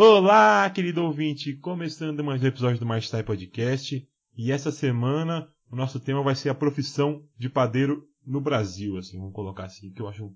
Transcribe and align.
Olá, 0.00 0.70
querido 0.70 1.02
ouvinte! 1.02 1.54
Começando 1.54 2.22
mais 2.22 2.40
um 2.40 2.46
episódio 2.46 2.78
do 2.78 2.86
Marstyle 2.86 3.24
Podcast. 3.24 4.08
E 4.36 4.52
essa 4.52 4.70
semana 4.70 5.48
o 5.68 5.74
nosso 5.74 5.98
tema 5.98 6.22
vai 6.22 6.36
ser 6.36 6.50
a 6.50 6.54
profissão 6.54 7.24
de 7.36 7.48
padeiro 7.48 8.04
no 8.24 8.40
Brasil, 8.40 8.96
assim, 8.96 9.18
vamos 9.18 9.34
colocar 9.34 9.64
assim, 9.64 9.90
que 9.90 10.00
eu 10.00 10.06
acho 10.06 10.32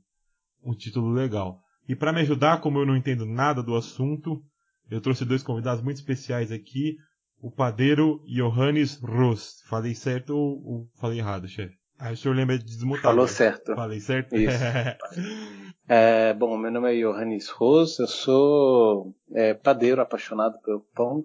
um 0.65 0.75
título 0.75 1.13
legal. 1.13 1.61
E 1.89 1.95
para 1.95 2.13
me 2.13 2.23
ajudar, 2.23 2.61
como 2.61 2.81
eu 2.81 2.85
não 2.85 2.97
entendo 2.97 3.25
nada 3.25 3.63
do 3.63 3.77
assunto, 3.77 4.43
eu 4.91 5.01
trouxe 5.01 5.25
dois 5.25 5.45
convidados 5.45 5.81
muito 5.81 5.99
especiais 5.99 6.51
aqui, 6.51 6.97
o 7.39 7.49
padeiro 7.49 8.21
Johannes 8.27 9.01
Rost. 9.01 9.65
Falei 9.69 9.95
certo 9.95 10.37
ou, 10.37 10.61
ou 10.65 10.91
falei 10.97 11.21
errado, 11.21 11.47
chefe? 11.47 11.77
Aí 12.03 12.15
o 12.15 12.17
senhor 12.17 12.35
lembra 12.35 12.59
de 12.59 12.65
desmutar. 12.65 13.03
Falou 13.03 13.29
certo. 13.29 13.77
Falei 13.77 14.01
certo? 14.01 14.35
Isso. 14.35 14.59
é, 15.89 16.35
bom, 16.35 16.59
meu 16.59 16.73
nome 16.73 16.93
é 16.93 17.01
Johannes 17.01 17.49
Rost, 17.49 18.01
eu 18.01 18.09
sou 18.09 19.15
é, 19.33 19.55
padeiro 19.55 20.01
apaixonado 20.01 20.61
pelo 20.63 20.81
pão, 20.93 21.23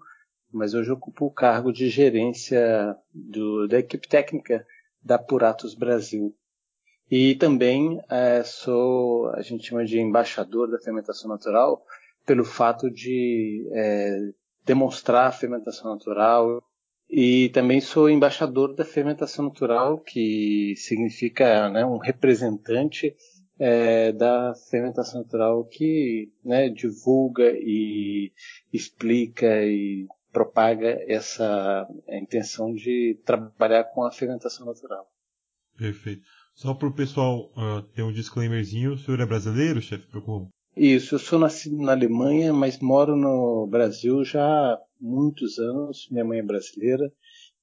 mas 0.54 0.76
hoje 0.76 0.92
ocupo 0.92 1.26
o 1.26 1.34
cargo 1.34 1.74
de 1.74 1.90
gerência 1.90 2.96
do, 3.12 3.68
da 3.68 3.80
equipe 3.80 4.08
técnica 4.08 4.64
da 5.04 5.18
Puratos 5.18 5.74
Brasil. 5.74 6.36
E 7.10 7.34
também 7.34 8.00
é, 8.08 8.44
sou, 8.44 9.32
a 9.32 9.42
gente 9.42 9.66
chama 9.66 9.84
de 9.84 10.00
embaixador 10.00 10.70
da 10.70 10.78
fermentação 10.78 11.28
natural, 11.28 11.84
pelo 12.24 12.46
fato 12.46 12.92
de 12.92 13.68
é, 13.74 14.20
demonstrar 14.64 15.26
a 15.26 15.32
fermentação 15.32 15.90
natural. 15.92 16.62
E 17.10 17.50
também 17.50 17.80
sou 17.80 18.10
embaixador 18.10 18.76
da 18.76 18.84
fermentação 18.84 19.46
natural, 19.46 20.00
que 20.00 20.74
significa 20.76 21.70
né, 21.70 21.86
um 21.86 21.98
representante 21.98 23.16
é, 23.60 24.12
da 24.12 24.54
fermentação 24.70 25.22
natural 25.22 25.66
que 25.66 26.32
né, 26.44 26.70
divulga 26.70 27.50
e 27.56 28.32
explica 28.74 29.64
e 29.66 30.06
propaga 30.32 31.04
essa 31.08 31.88
intenção 32.10 32.74
de 32.74 33.20
trabalhar 33.26 33.86
com 33.86 34.04
a 34.04 34.12
fermentação 34.12 34.66
natural. 34.66 35.08
Perfeito. 35.78 36.24
Só 36.54 36.74
para 36.74 36.88
o 36.88 36.94
pessoal 36.94 37.52
uh, 37.56 37.82
ter 37.94 38.04
um 38.04 38.12
disclaimerzinho, 38.12 38.94
o 38.94 38.98
senhor 38.98 39.20
é 39.20 39.26
brasileiro, 39.26 39.82
chefe 39.82 40.08
Procon? 40.08 40.50
Isso, 40.78 41.16
eu 41.16 41.20
sou 41.20 41.40
nascido 41.40 41.76
na 41.78 41.94
Alemanha, 41.94 42.54
mas 42.54 42.80
moro 42.80 43.16
no 43.16 43.66
Brasil 43.66 44.24
já 44.24 44.46
há 44.46 44.80
muitos 45.02 45.58
anos. 45.58 46.08
Minha 46.12 46.24
mãe 46.24 46.38
é 46.38 46.44
brasileira 46.44 47.12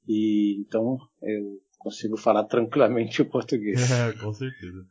e 0.09 0.61
então 0.61 0.99
eu 1.23 1.61
consigo 1.79 2.17
falar 2.17 2.43
tranquilamente 2.51 3.23
o 3.23 3.31
português. 3.31 3.89
É, 3.89 4.13
com 4.15 4.33
certeza. 4.33 4.85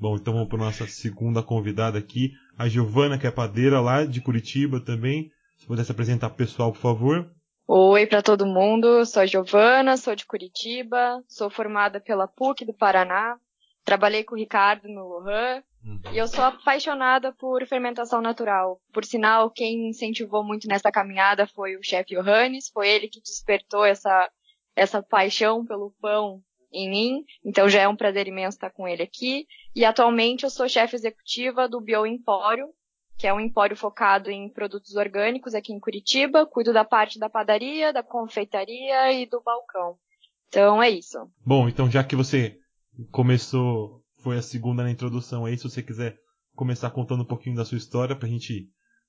Bom, 0.00 0.16
então 0.16 0.32
vamos 0.32 0.48
para 0.48 0.58
nossa 0.58 0.86
segunda 0.88 1.42
convidada 1.42 1.98
aqui, 1.98 2.32
a 2.58 2.68
Giovana, 2.68 3.18
que 3.18 3.26
é 3.26 3.30
padeira 3.30 3.80
lá 3.80 4.04
de 4.04 4.20
Curitiba 4.20 4.80
também. 4.80 5.30
Se 5.56 5.66
pudesse 5.66 5.92
apresentar 5.92 6.26
o 6.26 6.34
pessoal, 6.34 6.72
por 6.72 6.80
favor. 6.80 7.30
Oi 7.68 8.04
para 8.04 8.20
todo 8.20 8.46
mundo, 8.46 9.04
sou 9.06 9.22
a 9.22 9.26
Giovana, 9.26 9.96
sou 9.96 10.16
de 10.16 10.26
Curitiba, 10.26 11.22
sou 11.28 11.48
formada 11.48 12.00
pela 12.00 12.26
PUC 12.26 12.64
do 12.64 12.74
Paraná, 12.74 13.38
trabalhei 13.84 14.24
com 14.24 14.34
o 14.34 14.38
Ricardo 14.38 14.88
no 14.88 15.06
Lohan. 15.06 15.62
E 16.12 16.18
eu 16.18 16.28
sou 16.28 16.44
apaixonada 16.44 17.32
por 17.32 17.66
fermentação 17.66 18.20
natural. 18.20 18.80
Por 18.92 19.04
sinal, 19.04 19.50
quem 19.50 19.78
me 19.78 19.88
incentivou 19.90 20.44
muito 20.44 20.68
nessa 20.68 20.90
caminhada 20.90 21.46
foi 21.46 21.76
o 21.76 21.82
chefe 21.82 22.14
Johannes, 22.14 22.68
foi 22.68 22.88
ele 22.88 23.08
que 23.08 23.20
despertou 23.20 23.84
essa, 23.84 24.30
essa 24.76 25.02
paixão 25.02 25.64
pelo 25.64 25.94
pão 26.00 26.42
em 26.72 26.88
mim, 26.88 27.24
então 27.44 27.68
já 27.68 27.80
é 27.80 27.88
um 27.88 27.96
prazer 27.96 28.28
imenso 28.28 28.56
estar 28.56 28.70
com 28.70 28.86
ele 28.86 29.02
aqui. 29.02 29.46
E 29.74 29.84
atualmente 29.84 30.44
eu 30.44 30.50
sou 30.50 30.68
chefe 30.68 30.96
executiva 30.96 31.68
do 31.68 31.80
Bio 31.80 32.06
Empório, 32.06 32.68
que 33.18 33.26
é 33.26 33.34
um 33.34 33.40
empório 33.40 33.76
focado 33.76 34.30
em 34.30 34.48
produtos 34.48 34.96
orgânicos 34.96 35.54
aqui 35.54 35.72
em 35.72 35.80
Curitiba. 35.80 36.46
Cuido 36.46 36.72
da 36.72 36.84
parte 36.84 37.18
da 37.18 37.28
padaria, 37.28 37.92
da 37.92 38.02
confeitaria 38.02 39.12
e 39.12 39.26
do 39.26 39.42
balcão. 39.42 39.96
Então 40.48 40.82
é 40.82 40.90
isso. 40.90 41.18
Bom, 41.44 41.68
então 41.68 41.90
já 41.90 42.02
que 42.02 42.16
você 42.16 42.58
começou, 43.10 43.99
foi 44.22 44.38
a 44.38 44.42
segunda 44.42 44.82
na 44.82 44.90
introdução 44.90 45.44
aí, 45.44 45.56
se 45.56 45.64
você 45.64 45.82
quiser 45.82 46.18
começar 46.54 46.90
contando 46.90 47.22
um 47.22 47.26
pouquinho 47.26 47.56
da 47.56 47.64
sua 47.64 47.78
história 47.78 48.16
pra 48.16 48.28
gente 48.28 48.68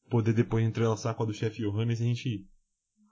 poder 0.09 0.33
depois 0.33 0.65
entrelaçar 0.65 1.15
com 1.15 1.23
a 1.23 1.25
do 1.25 1.33
chefe 1.33 1.61
Johannes 1.61 1.99
e 1.99 2.03
a 2.03 2.07
gente 2.07 2.45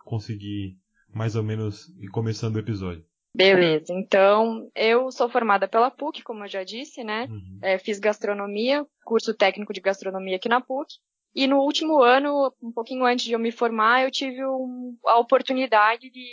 conseguir 0.04 0.78
mais 1.14 1.36
ou 1.36 1.44
menos 1.44 1.90
ir 1.98 2.08
começando 2.10 2.56
o 2.56 2.60
episódio. 2.60 3.06
Beleza, 3.34 3.94
então 3.94 4.70
eu 4.76 5.12
sou 5.12 5.30
formada 5.30 5.68
pela 5.68 5.92
PUC, 5.92 6.24
como 6.24 6.44
eu 6.44 6.48
já 6.48 6.64
disse, 6.64 7.04
né? 7.04 7.28
Uhum. 7.30 7.60
É, 7.62 7.78
fiz 7.78 8.00
gastronomia, 8.00 8.86
curso 9.06 9.34
técnico 9.34 9.72
de 9.72 9.82
gastronomia 9.82 10.38
aqui 10.38 10.50
na 10.50 10.60
PUC. 10.60 10.96
E 11.36 11.46
no 11.46 11.58
último 11.60 12.02
ano, 12.02 12.52
um 12.62 12.72
pouquinho 12.72 13.06
antes 13.06 13.26
de 13.26 13.34
eu 13.34 13.40
me 13.40 13.52
formar, 13.52 14.04
eu 14.04 14.12
tive 14.12 14.44
um, 14.44 14.98
a 15.06 15.20
oportunidade 15.20 16.10
de 16.10 16.28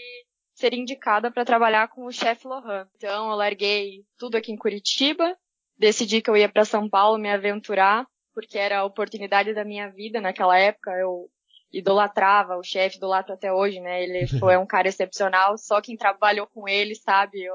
ser 0.54 0.72
indicada 0.72 1.30
para 1.30 1.44
trabalhar 1.44 1.88
com 1.88 2.06
o 2.06 2.12
chefe 2.12 2.48
Lohan. 2.48 2.88
Então 2.96 3.30
eu 3.30 3.36
larguei 3.36 4.04
tudo 4.16 4.36
aqui 4.36 4.50
em 4.50 4.56
Curitiba, 4.56 5.36
decidi 5.78 6.20
que 6.22 6.30
eu 6.30 6.36
ia 6.36 6.48
para 6.48 6.64
São 6.64 6.88
Paulo 6.88 7.18
me 7.18 7.30
aventurar, 7.30 8.06
porque 8.34 8.58
era 8.58 8.80
a 8.80 8.84
oportunidade 8.84 9.54
da 9.54 9.64
minha 9.64 9.88
vida 9.90 10.20
naquela 10.20 10.58
época. 10.58 10.90
Eu 10.92 11.30
idolatrava, 11.72 12.56
o 12.56 12.62
chefe 12.62 12.96
idolatra 12.96 13.34
até 13.34 13.52
hoje, 13.52 13.80
né? 13.80 14.02
Ele 14.02 14.26
foi 14.38 14.56
um 14.56 14.66
cara 14.66 14.88
excepcional, 14.88 15.58
só 15.58 15.80
quem 15.80 15.96
trabalhou 15.96 16.46
com 16.46 16.68
ele 16.68 16.94
sabe 16.94 17.46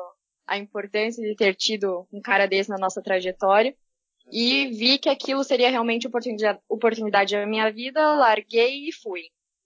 a 0.45 0.57
importância 0.57 1.23
de 1.23 1.35
ter 1.35 1.55
tido 1.55 2.07
um 2.11 2.21
cara 2.21 2.47
desse 2.47 2.69
na 2.69 2.77
nossa 2.77 3.01
trajetória. 3.01 3.75
E 4.31 4.67
vi 4.67 4.97
que 4.97 5.09
aquilo 5.09 5.43
seria 5.43 5.69
realmente 5.69 6.07
oportunidade, 6.07 6.59
oportunidade 6.69 7.35
da 7.35 7.45
minha 7.45 7.71
vida, 7.71 8.13
larguei 8.13 8.87
e 8.87 8.93
fui. 8.93 9.23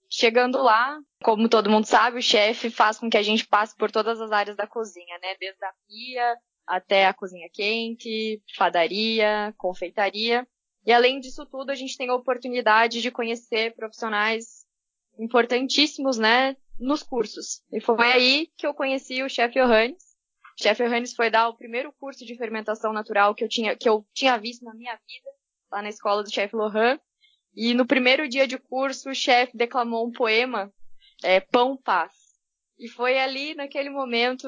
Chegando 0.08 0.62
lá, 0.62 0.98
como 1.22 1.48
todo 1.48 1.70
mundo 1.70 1.84
sabe, 1.84 2.18
o 2.18 2.22
chefe 2.22 2.70
faz 2.70 2.98
com 2.98 3.10
que 3.10 3.16
a 3.16 3.22
gente 3.22 3.46
passe 3.46 3.76
por 3.76 3.90
todas 3.90 4.20
as 4.20 4.30
áreas 4.32 4.56
da 4.56 4.66
cozinha, 4.66 5.18
né? 5.20 5.34
Desde 5.38 5.64
a 5.64 5.72
pia 5.86 6.36
até 6.66 7.06
a 7.06 7.14
cozinha 7.14 7.48
quente, 7.52 8.42
padaria, 8.56 9.54
confeitaria. 9.56 10.46
E 10.84 10.92
além 10.92 11.20
disso 11.20 11.46
tudo, 11.46 11.70
a 11.70 11.74
gente 11.74 11.96
tem 11.96 12.08
a 12.08 12.14
oportunidade 12.14 13.00
de 13.02 13.10
conhecer 13.10 13.74
profissionais 13.74 14.66
importantíssimos, 15.18 16.18
né, 16.18 16.56
nos 16.78 17.02
cursos. 17.02 17.62
E 17.72 17.80
foi 17.80 18.12
aí 18.12 18.50
que 18.56 18.66
eu 18.66 18.74
conheci 18.74 19.22
o 19.22 19.28
chefe 19.28 19.60
Johannes. 19.60 20.16
O 20.58 20.62
chefe 20.62 20.84
Johannes 20.84 21.14
foi 21.14 21.30
dar 21.30 21.48
o 21.48 21.56
primeiro 21.56 21.92
curso 21.92 22.24
de 22.24 22.36
fermentação 22.36 22.92
natural 22.92 23.34
que 23.34 23.44
eu 23.44 23.48
tinha, 23.48 23.76
que 23.76 23.88
eu 23.88 24.06
tinha 24.14 24.36
visto 24.38 24.64
na 24.64 24.74
minha 24.74 24.94
vida, 24.94 25.30
lá 25.70 25.82
na 25.82 25.88
escola 25.88 26.22
do 26.22 26.32
chefe 26.32 26.56
Lohan. 26.56 26.98
E 27.54 27.74
no 27.74 27.86
primeiro 27.86 28.28
dia 28.28 28.46
de 28.46 28.58
curso, 28.58 29.10
o 29.10 29.14
chefe 29.14 29.56
declamou 29.56 30.06
um 30.06 30.12
poema, 30.12 30.72
é, 31.22 31.40
Pão 31.40 31.76
Paz. 31.76 32.12
E 32.78 32.88
foi 32.88 33.18
ali, 33.18 33.54
naquele 33.54 33.88
momento, 33.88 34.46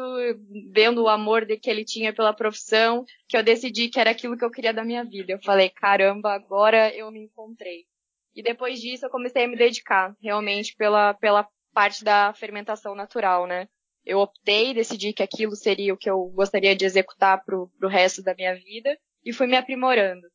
vendo 0.70 1.02
o 1.02 1.08
amor 1.08 1.46
que 1.46 1.70
ele 1.70 1.82
tinha 1.82 2.12
pela 2.12 2.34
profissão, 2.34 3.04
que 3.26 3.36
eu 3.36 3.42
decidi 3.42 3.88
que 3.88 3.98
era 3.98 4.10
aquilo 4.10 4.36
que 4.36 4.44
eu 4.44 4.50
queria 4.50 4.72
da 4.72 4.84
minha 4.84 5.02
vida. 5.02 5.32
Eu 5.32 5.42
falei, 5.42 5.70
caramba, 5.70 6.34
agora 6.34 6.94
eu 6.94 7.10
me 7.10 7.20
encontrei. 7.20 7.86
E 8.34 8.42
depois 8.42 8.80
disso 8.80 9.06
eu 9.06 9.10
comecei 9.10 9.44
a 9.44 9.48
me 9.48 9.56
dedicar 9.56 10.14
realmente 10.20 10.76
pela, 10.76 11.14
pela 11.14 11.48
parte 11.72 12.04
da 12.04 12.34
fermentação 12.34 12.94
natural, 12.94 13.46
né? 13.46 13.66
Eu 14.04 14.18
optei, 14.18 14.74
decidi 14.74 15.12
que 15.12 15.22
aquilo 15.22 15.56
seria 15.56 15.94
o 15.94 15.96
que 15.96 16.08
eu 16.08 16.26
gostaria 16.26 16.76
de 16.76 16.84
executar 16.84 17.42
pro, 17.44 17.70
pro 17.78 17.88
resto 17.88 18.22
da 18.22 18.34
minha 18.34 18.54
vida 18.54 18.96
e 19.24 19.32
fui 19.32 19.46
me 19.46 19.56
aprimorando. 19.56 20.26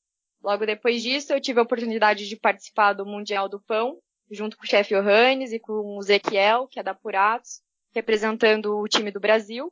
Logo 0.41 0.65
depois 0.65 1.01
disso, 1.01 1.31
eu 1.31 1.39
tive 1.39 1.59
a 1.59 1.63
oportunidade 1.63 2.27
de 2.27 2.35
participar 2.35 2.93
do 2.93 3.05
Mundial 3.05 3.47
do 3.47 3.61
Pão, 3.61 3.99
junto 4.31 4.57
com 4.57 4.63
o 4.63 4.67
chefe 4.67 4.95
Johannes 4.95 5.53
e 5.53 5.59
com 5.59 5.73
o 5.73 5.99
Ezequiel, 5.99 6.67
que 6.67 6.79
é 6.79 6.83
da 6.83 6.93
Puratos 6.93 7.62
representando 7.93 8.77
o 8.77 8.87
time 8.87 9.11
do 9.11 9.19
Brasil. 9.19 9.71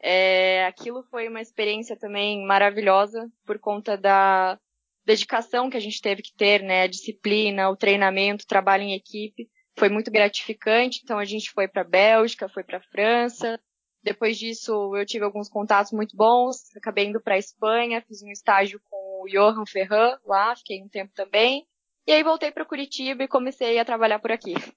É, 0.00 0.66
aquilo 0.66 1.02
foi 1.04 1.28
uma 1.28 1.40
experiência 1.40 1.96
também 1.96 2.44
maravilhosa 2.46 3.30
por 3.46 3.58
conta 3.58 3.96
da 3.96 4.58
dedicação 5.04 5.70
que 5.70 5.76
a 5.76 5.80
gente 5.80 6.00
teve 6.00 6.22
que 6.22 6.34
ter, 6.34 6.62
né, 6.62 6.82
a 6.82 6.86
disciplina, 6.86 7.70
o 7.70 7.76
treinamento, 7.76 8.44
o 8.44 8.46
trabalho 8.46 8.82
em 8.82 8.94
equipe. 8.94 9.48
Foi 9.78 9.88
muito 9.88 10.10
gratificante. 10.10 11.00
Então 11.02 11.18
a 11.18 11.24
gente 11.24 11.50
foi 11.50 11.68
para 11.68 11.84
Bélgica, 11.84 12.48
foi 12.48 12.62
para 12.62 12.80
França. 12.80 13.58
Depois 14.02 14.36
disso 14.38 14.94
eu 14.94 15.06
tive 15.06 15.24
alguns 15.24 15.48
contatos 15.48 15.92
muito 15.92 16.16
bons. 16.16 16.74
Acabei 16.76 17.06
indo 17.06 17.20
para 17.20 17.38
Espanha, 17.38 18.04
fiz 18.06 18.22
um 18.22 18.30
estágio 18.30 18.80
com 18.90 19.22
o 19.22 19.26
Johan 19.26 19.64
Ferran 19.66 20.18
lá, 20.24 20.54
fiquei 20.54 20.82
um 20.82 20.88
tempo 20.88 21.12
também. 21.14 21.66
E 22.06 22.12
aí 22.12 22.22
voltei 22.22 22.52
para 22.52 22.66
Curitiba 22.66 23.24
e 23.24 23.28
comecei 23.28 23.78
a 23.78 23.84
trabalhar 23.84 24.18
por 24.18 24.30
aqui. 24.30 24.52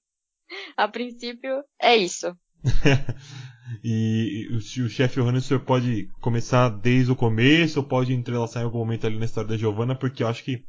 A 0.77 0.87
princípio 0.87 1.61
é 1.77 1.97
isso. 1.97 2.33
e 3.83 4.47
o, 4.51 4.57
o 4.57 4.89
chefe 4.89 5.19
Johanna, 5.19 5.37
o 5.37 5.41
senhor 5.41 5.59
pode 5.61 6.09
começar 6.21 6.69
desde 6.69 7.11
o 7.11 7.15
começo 7.15 7.79
ou 7.79 7.85
pode 7.85 8.13
entrelaçar 8.13 8.61
em 8.61 8.65
algum 8.65 8.79
momento 8.79 9.05
ali 9.05 9.17
na 9.17 9.25
história 9.25 9.49
da 9.49 9.57
Giovanna, 9.57 9.95
porque 9.95 10.23
eu 10.23 10.27
acho 10.27 10.43
que 10.43 10.63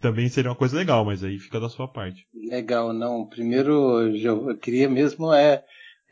também 0.00 0.28
seria 0.28 0.50
uma 0.50 0.56
coisa 0.56 0.76
legal, 0.76 1.04
mas 1.04 1.22
aí 1.22 1.38
fica 1.38 1.60
da 1.60 1.68
sua 1.68 1.86
parte. 1.86 2.26
Legal, 2.34 2.92
não. 2.92 3.26
Primeiro, 3.26 4.00
eu 4.16 4.58
queria 4.58 4.88
mesmo 4.88 5.32
é, 5.32 5.62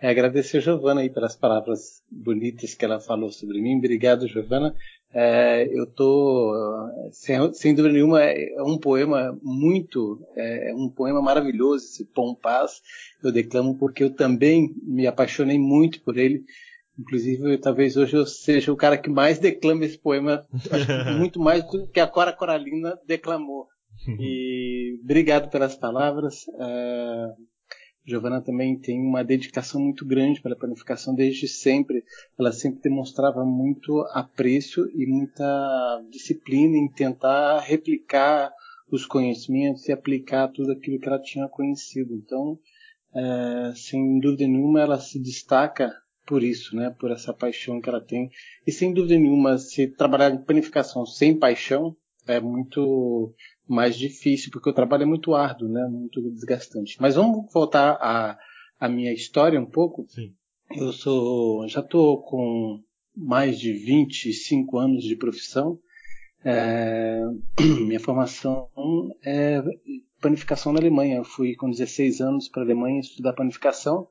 é 0.00 0.08
agradecer 0.08 0.58
a 0.58 0.60
Giovana 0.60 1.00
aí 1.00 1.10
pelas 1.10 1.36
palavras 1.36 2.00
bonitas 2.10 2.74
que 2.74 2.84
ela 2.84 3.00
falou 3.00 3.30
sobre 3.30 3.60
mim. 3.60 3.78
Obrigado, 3.78 4.28
Giovana. 4.28 4.74
É, 5.12 5.68
eu 5.72 5.86
tô, 5.86 6.54
sem, 7.10 7.52
sem, 7.52 7.74
dúvida 7.74 7.92
nenhuma, 7.92 8.22
é 8.22 8.62
um 8.62 8.78
poema 8.78 9.36
muito, 9.42 10.24
é, 10.36 10.70
é 10.70 10.74
um 10.74 10.88
poema 10.88 11.20
maravilhoso, 11.20 11.84
esse 11.84 12.04
Pompaz. 12.04 12.80
Eu 13.22 13.32
declamo 13.32 13.76
porque 13.76 14.04
eu 14.04 14.14
também 14.14 14.72
me 14.82 15.06
apaixonei 15.06 15.58
muito 15.58 16.00
por 16.02 16.16
ele. 16.16 16.44
Inclusive, 16.98 17.58
talvez 17.58 17.96
hoje 17.96 18.16
eu 18.16 18.26
seja 18.26 18.72
o 18.72 18.76
cara 18.76 18.98
que 18.98 19.08
mais 19.08 19.38
declama 19.38 19.84
esse 19.84 19.98
poema, 19.98 20.46
muito 21.18 21.40
mais 21.40 21.64
do 21.70 21.88
que 21.88 21.98
a 21.98 22.06
Cora 22.06 22.32
Coralina 22.32 22.98
declamou. 23.06 23.66
E 24.18 24.98
obrigado 25.02 25.50
pelas 25.50 25.76
palavras. 25.76 26.46
Uh, 26.48 27.34
Giovana 28.05 28.41
também 28.41 28.79
tem 28.79 29.00
uma 29.00 29.23
dedicação 29.23 29.81
muito 29.81 30.06
grande 30.06 30.41
pela 30.41 30.56
planificação 30.56 31.14
desde 31.14 31.47
sempre. 31.47 32.02
Ela 32.38 32.52
sempre 32.52 32.81
demonstrava 32.81 33.44
muito 33.44 34.00
apreço 34.12 34.88
e 34.94 35.06
muita 35.06 36.02
disciplina 36.11 36.76
em 36.76 36.88
tentar 36.88 37.61
replicar 37.61 38.52
os 38.91 39.06
conhecimentos 39.06 39.88
e 39.88 39.93
aplicar 39.93 40.49
tudo 40.49 40.73
aquilo 40.73 40.99
que 40.99 41.08
ela 41.08 41.20
tinha 41.20 41.49
conhecido. 41.49 42.14
Então, 42.14 42.58
é, 43.14 43.73
sem 43.76 44.19
dúvida 44.19 44.46
nenhuma, 44.46 44.81
ela 44.81 44.99
se 44.99 45.20
destaca 45.20 45.93
por 46.26 46.43
isso, 46.43 46.75
né? 46.76 46.94
Por 46.99 47.11
essa 47.11 47.35
paixão 47.35 47.81
que 47.81 47.88
ela 47.88 48.00
tem. 48.00 48.31
E 48.67 48.73
sem 48.73 48.93
dúvida 48.93 49.19
nenhuma, 49.19 49.58
se 49.58 49.87
trabalhar 49.88 50.31
em 50.31 50.43
planificação 50.43 51.05
sem 51.05 51.38
paixão 51.38 51.96
é 52.26 52.41
muito 52.41 53.35
mais 53.70 53.96
difícil, 53.96 54.50
porque 54.50 54.69
o 54.69 54.75
trabalho 54.75 55.05
é 55.05 55.06
muito 55.06 55.34
árduo, 55.34 55.69
né? 55.69 55.87
Muito 55.88 56.20
desgastante. 56.31 56.96
Mas 57.00 57.14
vamos 57.14 57.52
voltar 57.52 57.93
à, 58.00 58.38
à 58.78 58.88
minha 58.88 59.12
história 59.12 59.61
um 59.61 59.67
pouco. 59.67 60.06
Sim. 60.08 60.34
Eu 60.75 60.93
sou, 60.93 61.67
já 61.69 61.81
estou 61.81 62.22
com 62.22 62.82
mais 63.17 63.58
de 63.58 63.72
25 63.72 64.76
anos 64.76 65.05
de 65.05 65.14
profissão. 65.14 65.78
É, 66.44 67.20
minha 67.87 68.00
formação 68.00 68.69
é 69.25 69.62
panificação 70.20 70.72
na 70.72 70.81
Alemanha. 70.81 71.19
Eu 71.19 71.25
fui 71.25 71.55
com 71.55 71.70
16 71.70 72.20
anos 72.20 72.49
para 72.49 72.62
a 72.62 72.64
Alemanha 72.64 73.00
estudar 73.00 73.34
panificação. 73.34 74.08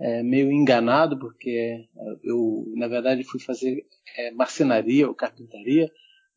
É, 0.00 0.22
meio 0.22 0.50
enganado, 0.50 1.18
porque 1.18 1.88
eu, 2.22 2.72
na 2.76 2.86
verdade, 2.86 3.24
fui 3.24 3.40
fazer 3.40 3.84
é, 4.16 4.30
marcenaria 4.30 5.08
ou 5.08 5.14
carpintaria 5.14 5.90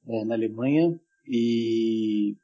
é, 0.07 0.25
na 0.25 0.33
Alemanha 0.33 0.99
e 1.25 2.35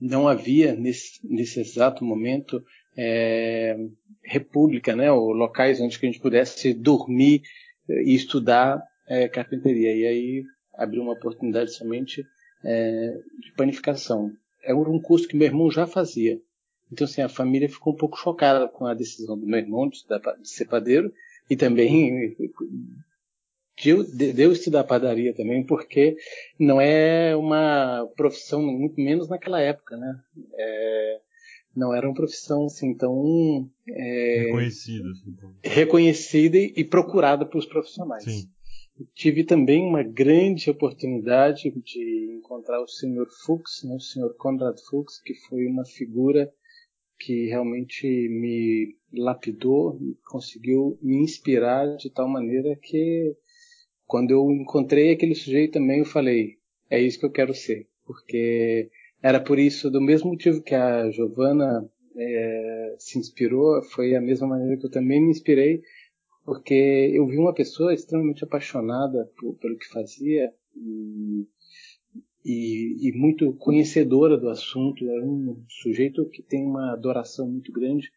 não 0.00 0.28
havia 0.28 0.74
nesse, 0.74 1.20
nesse 1.24 1.60
exato 1.60 2.04
momento 2.04 2.62
é, 2.96 3.76
república, 4.22 4.94
né, 4.94 5.10
ou 5.10 5.32
locais 5.32 5.80
onde 5.80 5.98
que 5.98 6.06
a 6.06 6.10
gente 6.10 6.20
pudesse 6.20 6.72
dormir 6.74 7.42
e 7.88 8.14
estudar 8.14 8.82
é, 9.08 9.28
carpintaria. 9.28 9.94
E 9.94 10.06
aí 10.06 10.44
abriu 10.74 11.02
uma 11.02 11.12
oportunidade 11.12 11.72
somente 11.72 12.24
é, 12.64 13.18
de 13.40 13.52
panificação. 13.56 14.32
Era 14.62 14.76
um 14.76 15.00
curso 15.00 15.28
que 15.28 15.36
meu 15.36 15.46
irmão 15.46 15.70
já 15.70 15.86
fazia. 15.86 16.40
Então, 16.90 17.06
assim, 17.06 17.22
a 17.22 17.28
família 17.28 17.68
ficou 17.68 17.92
um 17.92 17.96
pouco 17.96 18.16
chocada 18.16 18.68
com 18.68 18.86
a 18.86 18.94
decisão 18.94 19.38
do 19.38 19.46
meu 19.46 19.58
irmão 19.58 19.88
de, 19.88 19.98
de 20.40 20.48
ser 20.48 20.66
padeiro 20.66 21.12
e 21.50 21.56
também 21.56 22.36
deu, 23.82 24.04
deu 24.34 24.52
estudar 24.52 24.84
padaria 24.84 25.34
também, 25.34 25.64
porque 25.64 26.16
não 26.58 26.80
é 26.80 27.34
uma 27.36 28.06
profissão, 28.16 28.62
muito 28.62 29.00
menos 29.00 29.28
naquela 29.28 29.60
época, 29.60 29.96
né? 29.96 30.20
É, 30.54 31.20
não 31.76 31.94
era 31.94 32.06
uma 32.06 32.14
profissão 32.14 32.66
assim 32.66 32.94
tão 32.94 33.68
é, 33.88 34.44
reconhecida, 34.46 35.10
assim, 35.10 35.30
então. 35.30 35.54
reconhecida 35.62 36.58
e 36.58 36.84
procurada 36.84 37.44
pelos 37.44 37.66
profissionais. 37.66 38.24
Sim. 38.24 38.48
Tive 39.12 39.42
também 39.42 39.84
uma 39.84 40.04
grande 40.04 40.70
oportunidade 40.70 41.68
de 41.82 42.38
encontrar 42.38 42.80
o 42.80 42.86
Sr. 42.86 43.26
Fuchs, 43.44 43.82
né, 43.82 43.96
o 43.96 44.00
Sr. 44.00 44.34
Conrad 44.38 44.78
Fuchs, 44.88 45.20
que 45.20 45.34
foi 45.48 45.66
uma 45.66 45.84
figura 45.84 46.52
que 47.18 47.46
realmente 47.46 48.06
me 48.06 48.96
lapidou, 49.12 49.98
conseguiu 50.26 50.98
me 51.02 51.16
inspirar 51.16 51.96
de 51.96 52.10
tal 52.10 52.28
maneira 52.28 52.76
que 52.76 53.36
quando 54.14 54.30
eu 54.30 54.48
encontrei 54.48 55.10
aquele 55.10 55.34
sujeito 55.34 55.72
também, 55.72 55.98
eu 55.98 56.04
falei, 56.04 56.56
é 56.88 57.02
isso 57.02 57.18
que 57.18 57.26
eu 57.26 57.32
quero 57.32 57.52
ser. 57.52 57.88
Porque 58.06 58.88
era 59.20 59.40
por 59.40 59.58
isso, 59.58 59.90
do 59.90 60.00
mesmo 60.00 60.30
motivo 60.30 60.62
que 60.62 60.72
a 60.72 61.10
Giovana 61.10 61.84
é, 62.16 62.94
se 62.96 63.18
inspirou, 63.18 63.82
foi 63.82 64.14
a 64.14 64.20
mesma 64.20 64.46
maneira 64.46 64.76
que 64.76 64.86
eu 64.86 64.90
também 64.92 65.20
me 65.20 65.32
inspirei, 65.32 65.82
porque 66.44 67.10
eu 67.12 67.26
vi 67.26 67.36
uma 67.36 67.52
pessoa 67.52 67.92
extremamente 67.92 68.44
apaixonada 68.44 69.28
por, 69.36 69.56
pelo 69.56 69.76
que 69.76 69.88
fazia 69.88 70.48
e, 70.76 71.48
e, 72.44 73.08
e, 73.08 73.18
muito 73.18 73.52
conhecedora 73.54 74.38
do 74.38 74.48
assunto, 74.48 75.04
era 75.10 75.26
um 75.26 75.60
sujeito 75.68 76.24
que 76.28 76.40
tem 76.40 76.64
uma 76.64 76.92
adoração 76.92 77.50
muito 77.50 77.72
grande, 77.72 78.12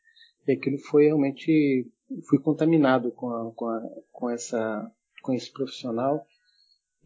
e 0.48 0.52
aquilo 0.52 0.78
foi 0.78 1.06
realmente, 1.06 1.88
fui 2.30 2.38
contaminado 2.38 3.12
com, 3.14 3.32
a, 3.32 3.52
com, 3.52 3.66
a, 3.66 3.82
com 4.12 4.30
essa 4.30 4.92
com 5.27 5.33
esse 5.33 5.51
profissional. 5.51 6.25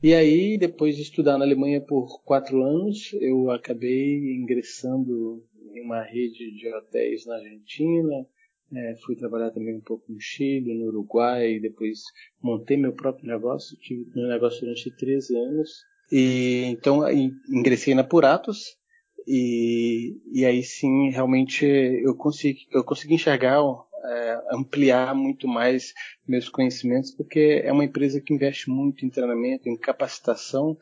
E 0.03 0.13
aí, 0.13 0.57
depois 0.57 0.95
de 0.95 1.01
estudar 1.01 1.39
na 1.39 1.45
Alemanha 1.45 1.81
por 1.81 2.23
quatro 2.23 2.63
anos, 2.63 3.11
eu 3.13 3.49
acabei 3.49 4.35
ingressando 4.35 5.43
em 5.73 5.81
uma 5.83 6.03
rede 6.03 6.55
de 6.55 6.71
hotéis 6.73 7.25
na 7.25 7.35
Argentina. 7.35 8.25
É, 8.73 8.95
fui 9.03 9.15
trabalhar 9.15 9.49
também 9.49 9.75
um 9.75 9.81
pouco 9.81 10.11
no 10.11 10.19
Chile, 10.19 10.73
no 10.73 10.85
Uruguai, 10.85 11.59
depois 11.59 11.99
montei 12.41 12.77
meu 12.77 12.93
próprio 12.93 13.27
negócio, 13.27 13.77
tive 13.79 14.05
meu 14.15 14.27
negócio 14.27 14.61
durante 14.61 14.95
13 14.95 15.35
anos. 15.35 15.69
E 16.11 16.65
então 16.65 17.01
ingressei 17.49 17.95
na 17.95 18.03
Puratos 18.03 18.77
e, 19.27 20.17
e 20.31 20.45
aí 20.45 20.63
sim 20.63 21.09
realmente 21.09 21.65
eu 21.65 22.15
consegui, 22.15 22.67
eu 22.71 22.83
consegui 22.83 23.15
enxergar 23.15 23.61
é, 24.03 24.41
ampliar 24.51 25.13
muito 25.15 25.47
mais 25.47 25.93
meus 26.27 26.49
conhecimentos, 26.49 27.11
porque 27.11 27.61
é 27.63 27.71
uma 27.71 27.85
empresa 27.85 28.21
que 28.21 28.33
investe 28.33 28.69
muito 28.69 29.05
em 29.05 29.09
treinamento, 29.09 29.69
em 29.69 29.77
capacitação, 29.77 30.77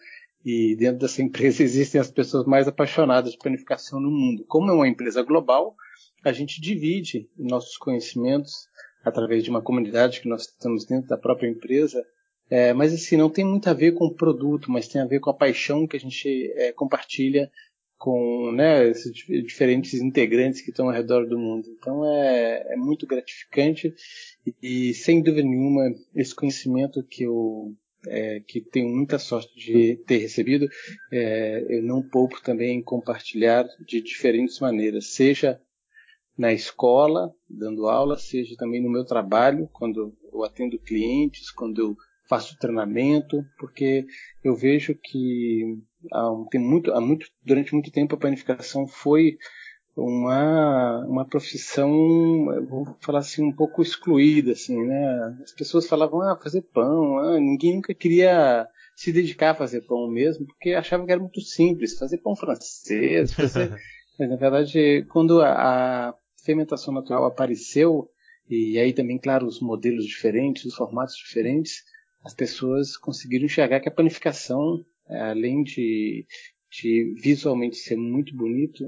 e 0.46 0.76
dentro 0.76 1.00
dessa 1.00 1.22
empresa 1.24 1.64
existem 1.64 2.00
as 2.00 2.10
pessoas 2.10 2.46
mais 2.46 2.68
apaixonadas 2.68 3.32
de 3.32 3.38
planificação 3.38 4.00
no 4.00 4.12
mundo. 4.12 4.46
Como 4.48 4.70
é 4.70 4.74
uma 4.74 4.88
empresa 4.88 5.22
global, 5.22 5.76
a 6.24 6.32
gente 6.32 6.62
divide 6.62 7.30
nossos 7.38 7.78
conhecimentos 7.78 8.68
através 9.04 9.44
de 9.44 9.50
uma 9.50 9.62
comunidade 9.62 10.22
que 10.22 10.28
nós 10.28 10.46
temos 10.46 10.86
dentro 10.86 11.08
da 11.08 11.18
própria 11.18 11.48
empresa, 11.48 12.06
é, 12.50 12.74
mas 12.74 12.94
assim, 12.94 13.16
não 13.16 13.30
tem 13.30 13.46
muito 13.46 13.70
a 13.70 13.74
ver 13.74 13.94
com 13.94 14.06
o 14.06 14.14
produto, 14.14 14.72
mas 14.72 14.88
tem 14.88 15.02
a 15.02 15.06
ver 15.06 15.20
com 15.20 15.30
a 15.30 15.34
paixão 15.34 15.88
que 15.88 15.96
a 15.96 16.00
gente 16.00 16.52
é, 16.56 16.72
compartilha 16.72 17.50
com 18.00 18.54
né, 18.54 18.88
esses 18.88 19.12
diferentes 19.14 19.96
integrantes 19.96 20.62
que 20.62 20.70
estão 20.70 20.88
ao 20.88 20.94
redor 20.94 21.28
do 21.28 21.38
mundo. 21.38 21.68
Então 21.78 22.06
é, 22.06 22.74
é 22.74 22.76
muito 22.78 23.06
gratificante 23.06 23.94
e, 24.48 24.90
e, 24.90 24.94
sem 24.94 25.22
dúvida 25.22 25.46
nenhuma 25.46 25.94
esse 26.16 26.34
conhecimento 26.34 27.04
que 27.04 27.24
eu 27.24 27.76
é, 28.08 28.40
que 28.40 28.62
tenho 28.62 28.88
muita 28.88 29.20
sorte 29.20 29.54
de 29.54 29.98
ter 30.08 30.20
recebido, 30.20 30.70
é, 31.12 31.66
eu 31.68 31.84
não 31.84 32.02
poupo 32.02 32.42
também 32.42 32.82
compartilhar 32.82 33.68
de 33.86 34.00
diferentes 34.00 34.58
maneiras, 34.62 35.08
seja 35.08 35.60
na 36.38 36.54
escola, 36.54 37.36
dando 37.50 37.90
aula, 37.90 38.18
seja 38.18 38.56
também 38.56 38.82
no 38.82 38.90
meu 38.90 39.04
trabalho, 39.04 39.70
quando 39.74 40.16
eu 40.32 40.46
atendo 40.46 40.80
clientes, 40.80 41.52
quando 41.52 41.82
eu 41.82 41.98
faço 42.30 42.58
treinamento, 42.58 43.44
porque 43.58 44.06
eu 44.42 44.56
vejo 44.56 44.96
que 44.96 45.78
tem 46.50 46.62
muito, 46.62 46.94
há 46.94 47.02
muito, 47.02 47.28
durante 47.44 47.74
muito 47.74 47.92
tempo 47.92 48.16
a 48.16 48.18
planificação 48.18 48.88
foi 48.88 49.38
uma, 49.96 51.06
uma 51.06 51.26
profissão, 51.26 51.90
vou 52.68 52.96
falar 53.02 53.20
assim, 53.20 53.44
um 53.44 53.52
pouco 53.52 53.82
excluída, 53.82 54.54
assim, 54.54 54.82
né? 54.86 55.38
As 55.44 55.52
pessoas 55.52 55.88
falavam, 55.88 56.22
ah, 56.22 56.38
fazer 56.42 56.62
pão, 56.62 57.18
ah, 57.18 57.40
ninguém 57.40 57.76
nunca 57.76 57.94
queria 57.94 58.68
se 58.96 59.12
dedicar 59.12 59.52
a 59.52 59.56
fazer 59.56 59.82
pão 59.82 60.10
mesmo, 60.10 60.46
porque 60.46 60.74
achavam 60.74 61.06
que 61.06 61.12
era 61.12 61.22
muito 61.22 61.42
simples, 61.42 61.98
fazer 61.98 62.18
pão 62.20 62.36
francês, 62.36 63.34
fazer... 63.34 63.76
Mas, 64.20 64.30
na 64.30 64.36
verdade, 64.36 65.06
quando 65.10 65.42
a, 65.42 66.10
a 66.10 66.14
fermentação 66.44 66.94
natural 66.94 67.26
apareceu, 67.26 68.10
e 68.50 68.78
aí 68.78 68.92
também, 68.92 69.18
claro, 69.18 69.46
os 69.46 69.62
modelos 69.62 70.04
diferentes, 70.06 70.66
os 70.66 70.76
formatos 70.76 71.16
diferentes, 71.16 71.84
as 72.26 72.34
pessoas 72.34 72.98
conseguiram 72.98 73.46
enxergar 73.46 73.80
que 73.80 73.88
a 73.88 73.94
panificação, 73.94 74.84
além 75.10 75.64
de, 75.64 76.26
de 76.72 77.14
visualmente 77.22 77.78
ser 77.78 77.98
muito 77.98 78.36
bonito, 78.36 78.86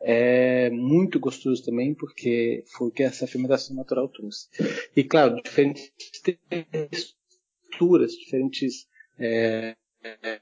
é 0.00 0.68
muito 0.70 1.18
gostoso 1.18 1.64
também, 1.64 1.94
porque 1.94 2.62
foi 2.76 2.88
o 2.88 2.90
que 2.90 3.02
essa 3.02 3.26
fermentação 3.26 3.74
natural 3.74 4.08
trouxe. 4.08 4.48
E 4.94 5.02
claro, 5.02 5.40
diferentes 5.42 5.90
texturas, 7.70 8.12
diferentes 8.12 8.86
é, 9.18 9.74
é, 10.04 10.40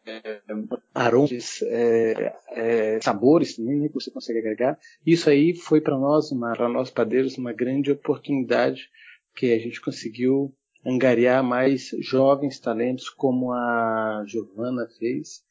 aromas, 0.93 1.63
é, 1.63 2.35
é, 2.51 3.01
sabores 3.01 3.55
também 3.55 3.81
né, 3.81 3.89
que 3.89 3.95
você 3.95 4.11
consegue 4.11 4.41
agregar. 4.41 4.77
Isso 5.07 5.31
aí 5.31 5.55
foi 5.55 5.81
para 5.81 5.97
nós, 5.97 6.31
para 6.31 6.69
nós 6.69 6.91
padeiros, 6.91 7.39
uma 7.39 7.53
grande 7.53 7.93
oportunidade 7.93 8.91
que 9.35 9.53
a 9.53 9.59
gente 9.59 9.81
conseguiu 9.81 10.53
angariar 10.85 11.43
mais 11.43 11.91
jovens 12.01 12.59
talentos, 12.59 13.09
como 13.09 13.53
a 13.53 14.25
Giovana 14.27 14.87
fez, 14.99 15.45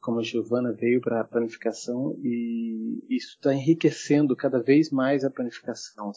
como 0.00 0.20
a 0.20 0.22
Giovana 0.22 0.72
veio 0.72 1.00
para 1.00 1.20
a 1.20 1.24
planificação, 1.24 2.14
e 2.22 3.02
isso 3.08 3.36
está 3.36 3.54
enriquecendo 3.54 4.36
cada 4.36 4.62
vez 4.62 4.90
mais 4.90 5.24
a 5.24 5.30
planificação. 5.30 6.12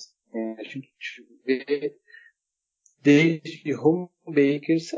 A 0.60 0.64
gente 0.64 0.92
vê 1.46 1.96
desde 3.02 3.74
home 3.74 4.10
bakers 4.26 4.94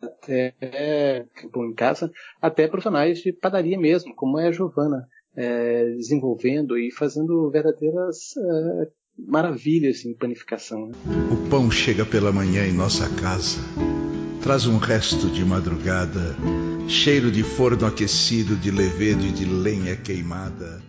até 0.00 1.28
bom, 1.52 1.66
em 1.66 1.74
casa, 1.74 2.10
até 2.40 2.66
profissionais 2.66 3.18
de 3.18 3.32
padaria 3.32 3.78
mesmo, 3.78 4.14
como 4.14 4.38
é 4.38 4.48
a 4.48 4.52
Giovana, 4.52 5.06
é, 5.36 5.84
desenvolvendo 5.90 6.78
e 6.78 6.90
fazendo 6.90 7.50
verdadeiras 7.50 8.36
é, 8.36 8.90
maravilhas 9.18 10.04
em 10.04 10.14
panificação. 10.14 10.88
Né? 10.88 10.94
O 11.30 11.48
pão 11.48 11.70
chega 11.70 12.04
pela 12.04 12.32
manhã 12.32 12.66
em 12.66 12.72
nossa 12.72 13.08
casa, 13.16 13.60
traz 14.42 14.66
um 14.66 14.78
resto 14.78 15.28
de 15.28 15.44
madrugada, 15.44 16.36
cheiro 16.88 17.30
de 17.30 17.42
forno 17.42 17.86
aquecido, 17.86 18.56
de 18.56 18.70
levedo 18.70 19.24
e 19.24 19.32
de 19.32 19.44
lenha 19.44 19.96
queimada. 19.96 20.82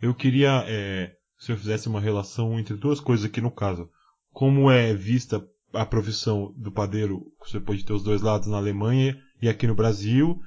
Eu 0.00 0.14
queria 0.14 0.64
é, 0.66 1.12
que 1.36 1.42
o 1.42 1.44
senhor 1.44 1.58
fizesse 1.58 1.88
uma 1.88 2.00
relação 2.00 2.58
entre 2.58 2.76
duas 2.76 3.00
coisas 3.00 3.26
aqui 3.26 3.40
no 3.40 3.50
caso. 3.50 3.88
Como 4.32 4.70
é 4.70 4.94
vista 4.94 5.42
a 5.72 5.86
profissão 5.86 6.52
do 6.56 6.70
padeiro, 6.70 7.32
você 7.40 7.60
pode 7.60 7.84
ter 7.84 7.92
os 7.92 8.02
dois 8.02 8.22
lados 8.22 8.48
na 8.48 8.56
Alemanha 8.56 9.16
e 9.40 9.48
aqui 9.48 9.66
no 9.66 9.74
Brasil, 9.74 10.38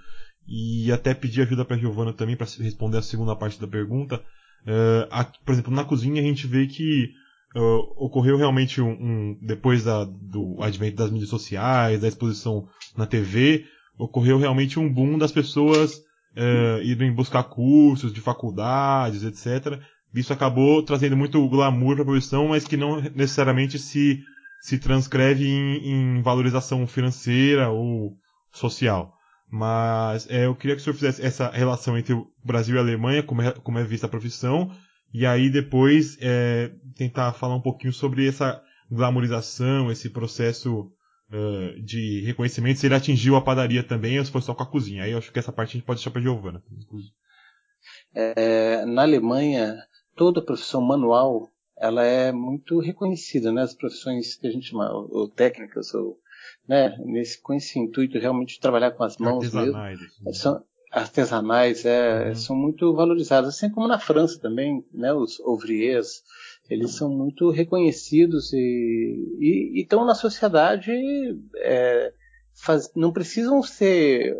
e 0.47 0.91
até 0.91 1.13
pedir 1.13 1.41
ajuda 1.41 1.63
para 1.63 1.75
a 1.75 1.79
Giovana 1.79 2.13
também 2.13 2.35
para 2.35 2.47
responder 2.59 2.97
a 2.97 3.03
segunda 3.03 3.35
parte 3.35 3.59
da 3.59 3.67
pergunta. 3.67 4.23
Aqui, 5.09 5.39
por 5.45 5.53
exemplo, 5.53 5.73
na 5.73 5.83
cozinha 5.83 6.21
a 6.21 6.25
gente 6.25 6.47
vê 6.47 6.67
que 6.67 7.11
uh, 7.55 8.03
ocorreu 8.03 8.37
realmente 8.37 8.81
um, 8.81 8.91
um 8.91 9.37
depois 9.41 9.83
da, 9.83 10.03
do 10.05 10.61
advento 10.61 10.97
das 10.97 11.11
mídias 11.11 11.29
sociais, 11.29 12.01
da 12.01 12.07
exposição 12.07 12.67
na 12.95 13.05
TV, 13.05 13.65
ocorreu 13.97 14.37
realmente 14.37 14.79
um 14.79 14.91
boom 14.91 15.17
das 15.17 15.31
pessoas 15.31 15.97
uh, 16.35 16.81
irem 16.83 17.13
buscar 17.13 17.43
cursos 17.43 18.13
de 18.13 18.21
faculdades, 18.21 19.23
etc. 19.23 19.79
Isso 20.13 20.33
acabou 20.33 20.83
trazendo 20.83 21.15
muito 21.15 21.47
glamour 21.47 21.95
para 21.95 22.03
a 22.03 22.07
profissão, 22.07 22.49
mas 22.49 22.65
que 22.65 22.77
não 22.77 23.01
necessariamente 23.15 23.77
se 23.77 24.23
se 24.59 24.77
transcreve 24.77 25.47
em, 25.47 26.17
em 26.17 26.21
valorização 26.21 26.85
financeira 26.85 27.69
ou 27.69 28.17
social. 28.51 29.13
Mas 29.51 30.29
é, 30.29 30.45
eu 30.45 30.55
queria 30.55 30.75
que 30.75 30.81
o 30.81 30.83
senhor 30.83 30.95
fizesse 30.95 31.25
essa 31.25 31.49
relação 31.49 31.97
entre 31.97 32.13
o 32.13 32.27
Brasil 32.43 32.75
e 32.75 32.77
a 32.77 32.81
Alemanha, 32.81 33.23
como 33.23 33.41
é, 33.41 33.51
como 33.51 33.79
é 33.79 33.83
vista 33.83 34.05
a 34.05 34.09
profissão, 34.09 34.71
e 35.11 35.25
aí 35.25 35.49
depois 35.49 36.17
é, 36.21 36.71
tentar 36.95 37.33
falar 37.33 37.55
um 37.55 37.61
pouquinho 37.61 37.91
sobre 37.91 38.27
essa 38.27 38.61
glamorização, 38.91 39.91
esse 39.91 40.09
processo 40.09 40.91
uh, 41.31 41.81
de 41.81 42.21
reconhecimento, 42.25 42.79
se 42.79 42.87
ele 42.87 42.95
atingiu 42.95 43.35
a 43.35 43.41
padaria 43.41 43.83
também 43.83 44.19
ou 44.19 44.25
se 44.25 44.31
foi 44.31 44.41
só 44.41 44.53
com 44.53 44.63
a 44.63 44.69
cozinha. 44.69 45.03
Aí 45.03 45.11
eu 45.11 45.17
acho 45.17 45.31
que 45.31 45.39
essa 45.39 45.51
parte 45.51 45.71
a 45.71 45.73
gente 45.73 45.85
pode 45.85 45.97
deixar 45.97 46.11
para 46.11 46.19
a 46.19 46.23
Giovana. 46.23 46.63
É, 48.13 48.85
na 48.85 49.03
Alemanha, 49.03 49.77
toda 50.15 50.43
profissão 50.43 50.81
manual 50.81 51.49
ela 51.79 52.03
é 52.03 52.31
muito 52.31 52.79
reconhecida, 52.79 53.51
né? 53.51 53.61
As 53.61 53.73
profissões 53.73 54.35
que 54.35 54.47
a 54.47 54.51
gente 54.51 54.67
chama, 54.67 54.91
ou 54.91 55.29
técnicas, 55.29 55.93
ou, 55.93 56.17
né? 56.69 56.95
Nesse, 57.03 57.41
com 57.41 57.51
esse 57.55 57.79
intuito 57.79 58.19
realmente 58.19 58.53
de 58.53 58.59
trabalhar 58.59 58.91
com 58.91 59.03
as 59.03 59.17
mãos 59.17 59.43
artesanais, 59.43 59.99
mesmo, 59.99 60.29
assim. 60.29 60.39
são 60.39 60.63
artesanais, 60.91 61.85
é, 61.85 62.27
uhum. 62.27 62.35
são 62.35 62.55
muito 62.55 62.93
valorizadas, 62.93 63.55
assim 63.55 63.71
como 63.71 63.87
na 63.87 63.97
França 63.97 64.39
também, 64.39 64.85
né? 64.93 65.11
Os 65.11 65.39
ouvriers, 65.39 66.23
eles 66.69 66.91
são 66.91 67.09
muito 67.09 67.49
reconhecidos 67.49 68.53
e 68.53 69.71
estão 69.75 70.05
na 70.05 70.13
sociedade, 70.13 70.91
é, 71.57 72.13
faz, 72.53 72.91
não 72.95 73.11
precisam 73.11 73.63
ser 73.63 74.37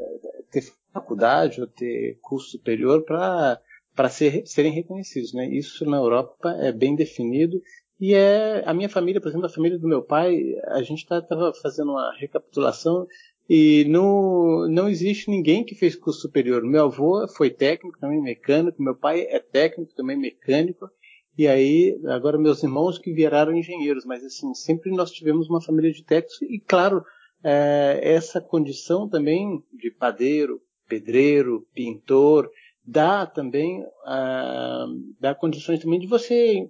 ter 0.51 0.63
faculdade 0.93 1.61
ou 1.61 1.67
ter 1.67 2.19
curso 2.21 2.51
superior 2.51 3.03
para 3.03 3.59
para 3.95 4.07
ser, 4.07 4.47
serem 4.47 4.71
reconhecidos. 4.71 5.33
Né? 5.33 5.49
Isso 5.49 5.83
na 5.83 5.97
Europa 5.97 6.55
é 6.61 6.71
bem 6.71 6.95
definido 6.95 7.61
e 7.99 8.13
é 8.13 8.63
a 8.65 8.73
minha 8.73 8.89
família, 8.89 9.19
por 9.19 9.27
exemplo, 9.27 9.47
a 9.47 9.53
família 9.53 9.77
do 9.77 9.87
meu 9.87 10.01
pai, 10.01 10.55
a 10.67 10.81
gente 10.81 10.99
estava 10.99 11.21
tá, 11.21 11.51
fazendo 11.61 11.91
uma 11.91 12.13
recapitulação 12.17 13.05
e 13.49 13.83
não, 13.89 14.67
não 14.69 14.87
existe 14.87 15.29
ninguém 15.29 15.65
que 15.65 15.75
fez 15.75 15.95
curso 15.95 16.21
superior. 16.21 16.63
Meu 16.63 16.85
avô 16.85 17.27
foi 17.27 17.49
técnico, 17.49 17.99
também 17.99 18.21
mecânico, 18.21 18.81
meu 18.81 18.95
pai 18.95 19.21
é 19.21 19.39
técnico, 19.39 19.93
também 19.95 20.17
mecânico, 20.17 20.89
e 21.37 21.47
aí 21.47 21.99
agora 22.07 22.37
meus 22.37 22.63
irmãos 22.63 22.97
que 22.97 23.11
viraram 23.11 23.55
engenheiros, 23.55 24.05
mas 24.05 24.23
assim, 24.23 24.53
sempre 24.53 24.91
nós 24.91 25.11
tivemos 25.11 25.49
uma 25.49 25.61
família 25.61 25.91
de 25.91 26.03
técnicos 26.03 26.41
e 26.43 26.59
claro, 26.59 27.03
é, 27.43 27.99
essa 28.01 28.39
condição 28.39 29.09
também 29.09 29.61
de 29.73 29.91
padeiro, 29.91 30.61
pedreiro, 30.87 31.65
pintor, 31.73 32.49
dá 32.89 33.25
também 33.25 33.81
uh, 33.81 35.15
dá 35.19 35.35
condições 35.35 35.79
também 35.79 35.99
de 35.99 36.07
você 36.07 36.67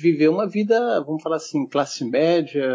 viver 0.00 0.28
uma 0.28 0.46
vida, 0.46 1.00
vamos 1.00 1.22
falar 1.22 1.36
assim, 1.36 1.66
classe 1.66 2.04
média, 2.04 2.68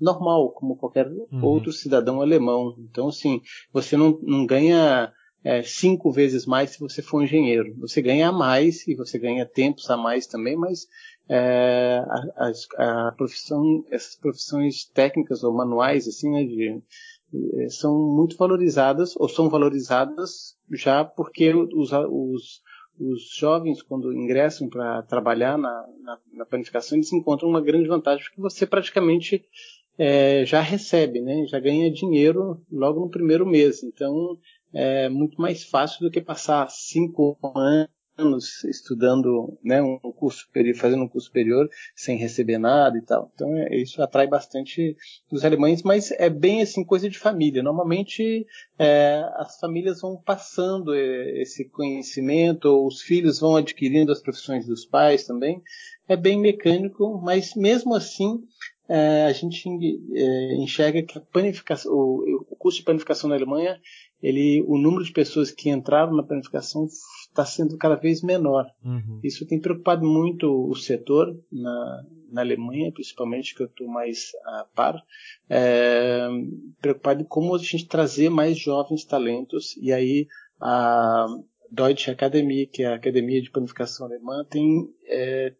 normal, 0.00 0.52
como 0.52 0.76
qualquer 0.76 1.06
uhum. 1.06 1.44
outro 1.44 1.72
cidadão 1.72 2.20
alemão. 2.20 2.74
Então, 2.78 3.08
assim, 3.08 3.42
você 3.72 3.96
não, 3.96 4.18
não 4.22 4.46
ganha 4.46 5.12
é, 5.44 5.62
cinco 5.62 6.10
vezes 6.10 6.46
mais 6.46 6.70
se 6.70 6.80
você 6.80 7.02
for 7.02 7.22
engenheiro. 7.22 7.74
Você 7.80 8.00
ganha 8.00 8.32
mais 8.32 8.86
e 8.86 8.94
você 8.94 9.18
ganha 9.18 9.44
tempos 9.46 9.90
a 9.90 9.96
mais 9.96 10.26
também, 10.26 10.56
mas 10.56 10.86
é, 11.28 12.02
a, 12.06 12.50
a, 12.76 13.08
a, 13.08 13.12
profissão, 13.12 13.84
essas 13.90 14.16
profissões 14.16 14.84
técnicas 14.86 15.42
ou 15.44 15.52
manuais, 15.52 16.08
assim, 16.08 16.30
né, 16.30 16.44
de, 16.44 16.80
são 17.68 17.94
muito 17.94 18.36
valorizadas 18.36 19.14
ou 19.16 19.28
são 19.28 19.48
valorizadas 19.48 20.56
já 20.72 21.04
porque 21.04 21.52
os, 21.54 21.92
os, 21.92 22.62
os 22.98 23.30
jovens 23.36 23.82
quando 23.82 24.12
ingressam 24.12 24.68
para 24.68 25.02
trabalhar 25.02 25.58
na, 25.58 25.86
na, 26.02 26.18
na, 26.32 26.46
planificação 26.46 26.96
eles 26.96 27.12
encontram 27.12 27.48
uma 27.48 27.60
grande 27.60 27.88
vantagem 27.88 28.24
porque 28.24 28.40
você 28.40 28.66
praticamente 28.66 29.44
é, 29.98 30.46
já 30.46 30.60
recebe, 30.60 31.20
né, 31.20 31.44
já 31.46 31.58
ganha 31.58 31.90
dinheiro 31.90 32.62
logo 32.70 33.00
no 33.00 33.10
primeiro 33.10 33.44
mês. 33.44 33.82
Então 33.82 34.38
é 34.72 35.08
muito 35.08 35.40
mais 35.40 35.64
fácil 35.64 36.00
do 36.00 36.10
que 36.10 36.20
passar 36.20 36.70
cinco 36.70 37.36
anos 37.54 37.88
anos 38.18 38.64
estudando 38.64 39.56
né, 39.62 39.80
um 39.80 39.98
curso 39.98 40.40
superior, 40.40 40.76
fazendo 40.76 41.04
um 41.04 41.08
curso 41.08 41.28
superior 41.28 41.68
sem 41.94 42.18
receber 42.18 42.58
nada 42.58 42.98
e 42.98 43.02
tal. 43.02 43.30
Então 43.34 43.56
é, 43.56 43.76
isso 43.76 44.02
atrai 44.02 44.26
bastante 44.26 44.96
os 45.30 45.44
alemães, 45.44 45.82
mas 45.82 46.10
é 46.10 46.28
bem 46.28 46.60
assim 46.60 46.84
coisa 46.84 47.08
de 47.08 47.18
família. 47.18 47.62
Normalmente 47.62 48.46
é, 48.78 49.24
as 49.36 49.58
famílias 49.58 50.00
vão 50.00 50.16
passando 50.16 50.94
é, 50.94 51.40
esse 51.40 51.64
conhecimento, 51.66 52.84
os 52.84 53.00
filhos 53.00 53.38
vão 53.38 53.56
adquirindo 53.56 54.12
as 54.12 54.20
profissões 54.20 54.66
dos 54.66 54.84
pais 54.84 55.24
também. 55.24 55.62
É 56.08 56.16
bem 56.16 56.40
mecânico, 56.40 57.20
mas 57.22 57.54
mesmo 57.54 57.94
assim 57.94 58.42
é, 58.88 59.26
a 59.26 59.32
gente 59.32 59.68
é, 60.14 60.54
enxerga 60.54 61.02
que 61.02 61.18
o, 61.86 62.44
o 62.50 62.56
curso 62.56 62.78
de 62.78 62.84
panificação 62.84 63.28
na 63.28 63.36
Alemanha, 63.36 63.78
ele, 64.22 64.64
o 64.66 64.78
número 64.78 65.04
de 65.04 65.12
pessoas 65.12 65.50
que 65.50 65.68
entraram 65.68 66.16
na 66.16 66.22
panificação 66.22 66.88
está 67.30 67.44
sendo 67.44 67.76
cada 67.76 67.94
vez 67.94 68.22
menor. 68.22 68.66
Uhum. 68.84 69.20
Isso 69.22 69.46
tem 69.46 69.60
preocupado 69.60 70.04
muito 70.06 70.68
o 70.68 70.74
setor 70.74 71.36
na, 71.50 72.04
na 72.30 72.40
Alemanha, 72.40 72.92
principalmente, 72.92 73.54
que 73.54 73.62
eu 73.62 73.66
estou 73.66 73.88
mais 73.88 74.32
a 74.44 74.66
par, 74.74 75.02
é, 75.48 76.28
preocupado 76.80 77.22
em 77.22 77.26
como 77.26 77.54
a 77.54 77.58
gente 77.58 77.86
trazer 77.86 78.28
mais 78.28 78.58
jovens 78.58 79.04
talentos. 79.04 79.76
E 79.76 79.92
aí 79.92 80.26
a 80.60 81.26
Deutsche 81.70 82.10
Academy, 82.10 82.66
que 82.66 82.82
é 82.82 82.86
a 82.86 82.96
Academia 82.96 83.40
de 83.40 83.50
Planificação 83.50 84.06
Alemã, 84.06 84.44
tem 84.48 84.88
é, 85.06 85.54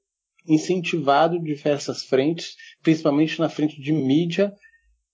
incentivado 0.46 1.38
diversas 1.38 2.02
frentes, 2.02 2.56
principalmente 2.82 3.38
na 3.38 3.48
frente 3.48 3.80
de 3.80 3.92
mídia, 3.92 4.52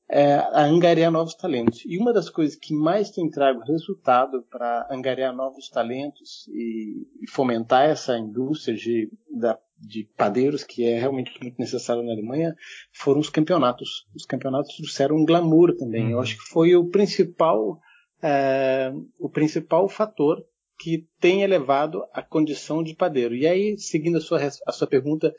é, 0.09 0.35
a 0.35 0.65
angariar 0.65 1.11
novos 1.11 1.35
talentos. 1.35 1.83
E 1.87 1.99
uma 1.99 2.13
das 2.13 2.29
coisas 2.29 2.57
que 2.57 2.75
mais 2.75 3.11
tem 3.11 3.31
trago 3.31 3.61
resultado 3.61 4.43
para 4.51 4.87
angariar 4.91 5.35
novos 5.35 5.69
talentos 5.69 6.47
e, 6.49 7.07
e, 7.23 7.31
fomentar 7.31 7.89
essa 7.89 8.19
indústria 8.19 8.77
de, 8.77 9.11
da, 9.31 9.59
de 9.79 10.09
padeiros, 10.17 10.63
que 10.63 10.85
é 10.85 10.99
realmente 10.99 11.33
muito 11.41 11.59
necessário 11.59 12.03
na 12.03 12.13
Alemanha, 12.13 12.55
foram 12.93 13.21
os 13.21 13.31
campeonatos. 13.31 14.07
Os 14.15 14.27
campeonatos 14.27 14.77
trouxeram 14.77 15.17
um 15.17 15.25
glamour 15.25 15.75
também. 15.77 16.05
Uhum. 16.05 16.11
Eu 16.13 16.21
acho 16.21 16.37
que 16.37 16.51
foi 16.51 16.77
o 16.77 16.89
principal, 16.91 17.81
é, 18.23 18.93
o 19.19 19.29
principal 19.29 19.89
fator 19.89 20.45
que 20.79 21.07
tem 21.21 21.43
elevado 21.43 22.05
a 22.13 22.21
condição 22.21 22.83
de 22.83 22.95
padeiro. 22.95 23.35
E 23.35 23.47
aí, 23.47 23.79
seguindo 23.79 24.19
a 24.19 24.21
sua, 24.21 24.41
a 24.67 24.73
sua 24.73 24.87
pergunta, 24.87 25.33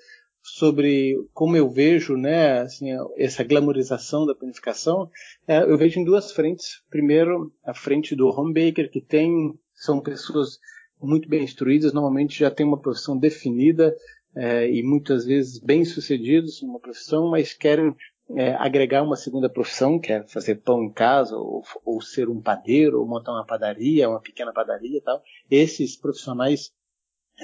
sobre 0.45 1.15
como 1.33 1.57
eu 1.57 1.67
vejo 1.67 2.15
né, 2.15 2.59
assim, 2.59 2.89
essa 3.17 3.43
glamorização 3.43 4.27
da 4.27 4.35
planificação, 4.35 5.09
é, 5.47 5.63
eu 5.63 5.75
vejo 5.75 5.99
em 5.99 6.03
duas 6.03 6.31
frentes. 6.31 6.83
Primeiro, 6.87 7.51
a 7.63 7.73
frente 7.73 8.15
do 8.15 8.27
home 8.27 8.53
baker, 8.53 8.91
que 8.91 9.01
tem 9.01 9.57
são 9.73 9.99
pessoas 9.99 10.59
muito 11.01 11.27
bem 11.27 11.43
instruídas, 11.43 11.93
normalmente 11.93 12.37
já 12.37 12.51
tem 12.51 12.63
uma 12.63 12.79
profissão 12.79 13.17
definida 13.17 13.95
é, 14.35 14.69
e 14.69 14.83
muitas 14.83 15.25
vezes 15.25 15.57
bem 15.57 15.83
sucedidos 15.83 16.61
numa 16.61 16.79
profissão, 16.79 17.31
mas 17.31 17.51
querem 17.51 17.95
é, 18.35 18.53
agregar 18.53 19.01
uma 19.01 19.15
segunda 19.15 19.49
profissão, 19.49 19.99
que 19.99 20.13
é 20.13 20.27
fazer 20.27 20.61
pão 20.61 20.83
em 20.83 20.91
casa, 20.91 21.35
ou, 21.35 21.63
ou 21.83 22.01
ser 22.01 22.29
um 22.29 22.39
padeiro, 22.39 22.99
ou 22.99 23.07
montar 23.07 23.31
uma 23.31 23.45
padaria, 23.45 24.07
uma 24.07 24.21
pequena 24.21 24.53
padaria 24.53 24.99
e 24.99 25.01
tal. 25.01 25.23
Esses 25.49 25.95
profissionais 25.95 26.71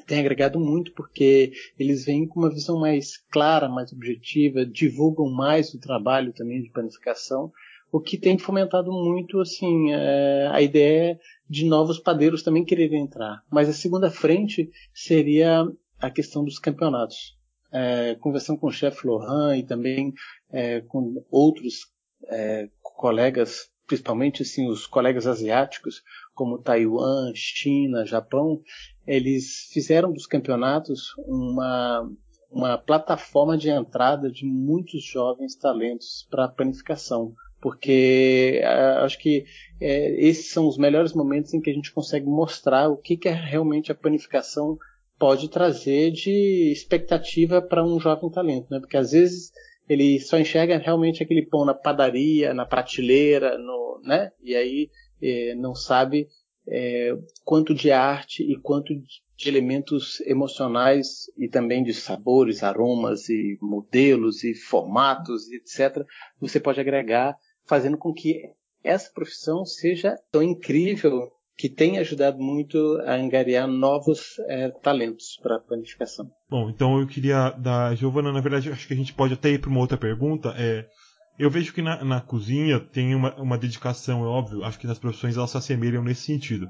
têm 0.05 0.19
agregado 0.19 0.59
muito 0.59 0.93
porque 0.93 1.51
eles 1.77 2.05
vêm 2.05 2.27
com 2.27 2.39
uma 2.39 2.49
visão 2.49 2.79
mais 2.79 3.17
clara, 3.29 3.67
mais 3.67 3.91
objetiva, 3.91 4.65
divulgam 4.65 5.29
mais 5.29 5.73
o 5.73 5.79
trabalho 5.79 6.33
também 6.33 6.61
de 6.61 6.69
panificação, 6.69 7.51
o 7.91 7.99
que 7.99 8.17
tem 8.17 8.37
fomentado 8.37 8.91
muito 8.91 9.39
assim 9.41 9.91
é, 9.91 10.49
a 10.51 10.61
ideia 10.61 11.19
de 11.49 11.65
novos 11.65 11.99
padeiros 11.99 12.41
também 12.41 12.63
quererem 12.63 13.03
entrar. 13.03 13.43
Mas 13.51 13.67
a 13.67 13.73
segunda 13.73 14.09
frente 14.09 14.71
seria 14.93 15.65
a 15.99 16.09
questão 16.09 16.43
dos 16.45 16.57
campeonatos. 16.57 17.37
É, 17.73 18.15
conversando 18.15 18.59
com 18.59 18.67
o 18.67 18.71
chefe 18.71 19.07
Lohan 19.07 19.55
e 19.55 19.63
também 19.63 20.13
é, 20.51 20.81
com 20.81 21.23
outros 21.31 21.87
é, 22.27 22.69
colegas, 22.81 23.70
principalmente 23.91 24.41
assim, 24.41 24.69
os 24.69 24.87
colegas 24.87 25.27
asiáticos, 25.27 26.01
como 26.33 26.57
Taiwan, 26.57 27.33
China, 27.35 28.05
Japão, 28.05 28.61
eles 29.05 29.67
fizeram 29.73 30.13
dos 30.13 30.25
campeonatos 30.25 31.13
uma, 31.27 32.09
uma 32.49 32.77
plataforma 32.77 33.57
de 33.57 33.69
entrada 33.69 34.31
de 34.31 34.45
muitos 34.45 35.03
jovens 35.03 35.57
talentos 35.57 36.25
para 36.31 36.45
a 36.45 36.47
planificação. 36.47 37.33
Porque 37.61 38.61
uh, 38.63 39.03
acho 39.03 39.19
que 39.19 39.43
é, 39.81 40.25
esses 40.25 40.51
são 40.51 40.65
os 40.69 40.77
melhores 40.77 41.11
momentos 41.11 41.53
em 41.53 41.59
que 41.59 41.69
a 41.69 41.73
gente 41.73 41.91
consegue 41.91 42.25
mostrar 42.25 42.87
o 42.87 42.95
que, 42.95 43.17
que 43.17 43.27
é 43.27 43.33
realmente 43.33 43.91
a 43.91 43.95
planificação 43.95 44.77
pode 45.19 45.49
trazer 45.49 46.11
de 46.11 46.71
expectativa 46.71 47.61
para 47.61 47.85
um 47.85 47.99
jovem 47.99 48.31
talento, 48.31 48.67
né? 48.71 48.79
Porque 48.79 48.95
às 48.95 49.11
vezes 49.11 49.51
ele 49.91 50.21
só 50.21 50.39
enxerga 50.39 50.77
realmente 50.77 51.21
aquele 51.21 51.45
pão 51.45 51.65
na 51.65 51.73
padaria, 51.73 52.53
na 52.53 52.65
prateleira, 52.65 53.57
no, 53.57 54.01
né? 54.03 54.31
E 54.41 54.55
aí 54.55 54.89
é, 55.21 55.53
não 55.55 55.75
sabe 55.75 56.29
é, 56.65 57.13
quanto 57.43 57.73
de 57.73 57.91
arte 57.91 58.41
e 58.41 58.57
quanto 58.57 58.93
de 58.95 59.49
elementos 59.49 60.21
emocionais 60.21 61.25
e 61.37 61.49
também 61.49 61.83
de 61.83 61.93
sabores, 61.93 62.63
aromas 62.63 63.27
e 63.27 63.57
modelos 63.61 64.45
e 64.45 64.55
formatos, 64.55 65.51
etc. 65.51 66.05
Você 66.39 66.57
pode 66.57 66.79
agregar, 66.79 67.35
fazendo 67.65 67.97
com 67.97 68.13
que 68.13 68.43
essa 68.81 69.11
profissão 69.11 69.65
seja 69.65 70.15
tão 70.31 70.41
incrível 70.41 71.29
que 71.61 71.69
tem 71.69 71.99
ajudado 71.99 72.39
muito 72.39 72.99
a 73.05 73.13
angariar 73.13 73.67
novos 73.67 74.39
é, 74.47 74.69
talentos 74.69 75.37
para 75.43 75.57
a 75.57 75.59
planificação. 75.59 76.27
Bom, 76.49 76.71
então 76.71 76.99
eu 76.99 77.05
queria 77.05 77.51
da 77.51 77.93
Giovana, 77.93 78.31
na 78.31 78.41
verdade, 78.41 78.71
acho 78.71 78.87
que 78.87 78.95
a 78.95 78.97
gente 78.97 79.13
pode 79.13 79.35
até 79.35 79.51
ir 79.51 79.59
para 79.59 79.69
uma 79.69 79.79
outra 79.79 79.95
pergunta. 79.95 80.55
É, 80.57 80.87
eu 81.37 81.51
vejo 81.51 81.71
que 81.71 81.83
na, 81.83 82.03
na 82.03 82.19
cozinha 82.19 82.79
tem 82.79 83.13
uma, 83.13 83.35
uma, 83.35 83.59
dedicação, 83.59 84.23
é 84.23 84.27
óbvio, 84.27 84.63
acho 84.63 84.79
que 84.79 84.87
nas 84.87 84.97
profissões 84.97 85.37
elas 85.37 85.51
se 85.51 85.57
assemelham 85.57 86.03
nesse 86.03 86.23
sentido. 86.23 86.67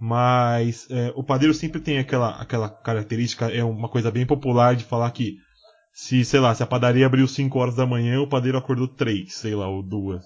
Mas 0.00 0.86
é, 0.88 1.12
o 1.16 1.24
padeiro 1.24 1.52
sempre 1.52 1.80
tem 1.80 1.98
aquela, 1.98 2.40
aquela 2.40 2.68
característica, 2.68 3.50
é 3.50 3.64
uma 3.64 3.88
coisa 3.88 4.12
bem 4.12 4.24
popular 4.24 4.76
de 4.76 4.84
falar 4.84 5.10
que 5.10 5.38
se, 5.92 6.24
sei 6.24 6.38
lá, 6.38 6.54
se 6.54 6.62
a 6.62 6.68
padaria 6.68 7.04
abriu 7.04 7.26
5 7.26 7.58
horas 7.58 7.74
da 7.74 7.84
manhã, 7.84 8.20
o 8.20 8.28
padeiro 8.28 8.56
acordou 8.56 8.86
3, 8.86 9.34
sei 9.34 9.56
lá, 9.56 9.68
ou 9.68 9.82
2. 9.82 10.22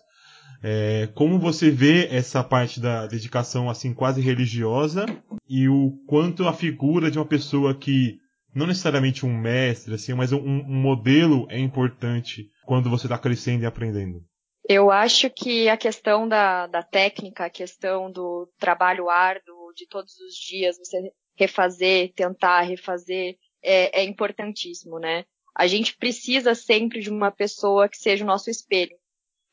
É, 0.63 1.09
como 1.15 1.39
você 1.39 1.71
vê 1.71 2.07
essa 2.11 2.43
parte 2.43 2.81
da 2.81 3.07
dedicação 3.07 3.69
assim 3.69 3.93
quase 3.93 4.21
religiosa 4.21 5.07
e 5.49 5.69
o 5.69 5.93
quanto 6.07 6.47
a 6.49 6.53
figura 6.53 7.11
de 7.11 7.19
uma 7.19 7.27
pessoa 7.27 7.75
que 7.75 8.19
não 8.55 8.67
necessariamente 8.67 9.27
um 9.27 9.37
mestre 9.37 9.95
assim, 9.95 10.15
mas 10.15 10.33
um, 10.33 10.39
um 10.39 10.81
modelo 10.81 11.47
é 11.51 11.59
importante 11.59 12.51
quando 12.65 12.89
você 12.89 13.07
está 13.07 13.19
crescendo 13.19 13.65
e 13.65 13.67
aprendendo? 13.67 14.23
Eu 14.67 14.91
acho 14.91 15.29
que 15.29 15.69
a 15.69 15.77
questão 15.77 16.27
da, 16.27 16.67
da 16.67 16.83
técnica, 16.83 17.45
a 17.45 17.51
questão 17.51 18.11
do 18.11 18.49
trabalho 18.59 19.11
árduo 19.11 19.73
de 19.77 19.87
todos 19.87 20.15
os 20.21 20.35
dias, 20.35 20.79
você 20.79 21.13
refazer, 21.37 22.13
tentar 22.15 22.63
refazer, 22.63 23.37
é, 23.63 24.01
é 24.01 24.05
importantíssimo, 24.05 24.99
né? 24.99 25.25
A 25.55 25.67
gente 25.67 25.97
precisa 25.97 26.55
sempre 26.55 27.01
de 27.01 27.11
uma 27.11 27.31
pessoa 27.31 27.89
que 27.89 27.97
seja 27.97 28.25
o 28.25 28.27
nosso 28.27 28.49
espelho. 28.49 28.97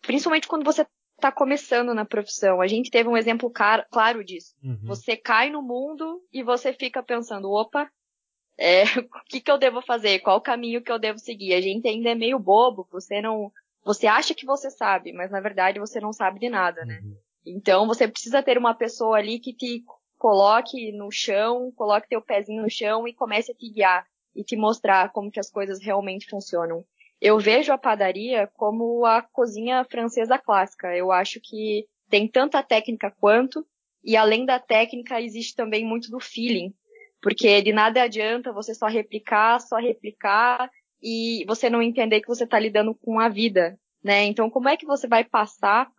Principalmente 0.02 0.48
quando 0.48 0.64
você 0.64 0.86
está 1.22 1.32
começando 1.32 1.94
na 1.94 2.04
profissão. 2.04 2.60
A 2.60 2.68
gente 2.68 2.90
teve 2.90 3.08
um 3.08 3.16
exemplo 3.16 3.50
claro 3.50 4.24
disso. 4.24 4.56
Uhum. 4.64 4.80
Você 4.86 5.16
cai 5.16 5.50
no 5.50 5.62
mundo 5.62 6.22
e 6.34 6.44
você 6.44 6.74
fica 6.74 7.04
pensando, 7.04 7.52
opa, 7.52 7.90
é, 8.58 8.84
o 9.00 9.26
que, 9.28 9.40
que 9.40 9.52
eu 9.52 9.58
devo 9.58 9.82
fazer? 9.82 10.20
Qual 10.20 10.38
o 10.38 10.42
caminho 10.42 10.82
que 10.82 10.92
eu 10.92 11.00
devo 11.00 11.20
seguir? 11.20 11.54
A 11.54 11.62
gente 11.62 11.88
ainda 11.88 12.10
é 12.10 12.16
meio 12.16 12.40
bobo, 12.40 12.88
você 12.92 13.22
não. 13.22 13.52
Você 13.84 14.06
acha 14.06 14.36
que 14.36 14.46
você 14.46 14.70
sabe, 14.70 15.12
mas 15.12 15.32
na 15.32 15.40
verdade 15.40 15.80
você 15.80 16.00
não 16.00 16.14
sabe 16.14 16.40
de 16.40 16.50
nada, 16.50 16.86
né? 16.86 17.00
Uhum. 17.04 17.18
Então 17.46 17.88
você 17.88 18.08
precisa 18.08 18.44
ter 18.44 18.58
uma 18.58 18.76
pessoa 18.76 19.18
ali 19.18 19.40
que 19.40 19.54
te 19.54 19.84
coloque 20.18 20.92
no 20.92 21.10
chão, 21.12 21.72
coloque 21.76 22.08
teu 22.08 22.22
pezinho 22.22 22.62
no 22.62 22.70
chão 22.70 23.08
e 23.08 23.14
comece 23.14 23.52
a 23.52 23.56
te 23.56 23.72
guiar 23.72 24.06
e 24.36 24.44
te 24.44 24.56
mostrar 24.56 25.12
como 25.12 25.32
que 25.32 25.40
as 25.40 25.50
coisas 25.50 25.84
realmente 25.84 26.30
funcionam 26.30 26.86
eu 27.22 27.38
vejo 27.38 27.72
a 27.72 27.78
padaria 27.78 28.48
como 28.56 29.06
a 29.06 29.22
cozinha 29.22 29.86
francesa 29.86 30.40
clássica. 30.40 30.96
Eu 30.96 31.12
acho 31.12 31.40
que 31.40 31.86
tem 32.10 32.28
tanta 32.28 32.64
técnica 32.64 33.12
quanto, 33.12 33.66
e 34.04 34.18
além 34.18 34.46
da 34.46 34.60
técnica 34.60 35.22
existe 35.22 35.56
também 35.56 35.86
muito 35.86 36.10
do 36.10 36.20
feeling, 36.20 36.74
porque 37.22 37.62
de 37.62 37.72
nada 37.72 38.02
adianta 38.02 38.52
você 38.52 38.74
só 38.74 38.88
replicar, 38.88 39.60
só 39.62 39.78
replicar 39.78 40.70
e 41.02 41.46
você 41.48 41.70
não 41.70 41.82
entender 41.82 42.22
que 42.22 42.28
você 42.28 42.44
está 42.44 42.60
lidando 42.60 42.96
com 42.96 43.20
a 43.20 43.30
vida, 43.30 43.80
né? 44.04 44.26
Então, 44.26 44.50
como 44.50 44.68
é 44.68 44.76
que 44.76 44.86
você 44.86 45.08
vai 45.08 45.24
passar 45.24 45.92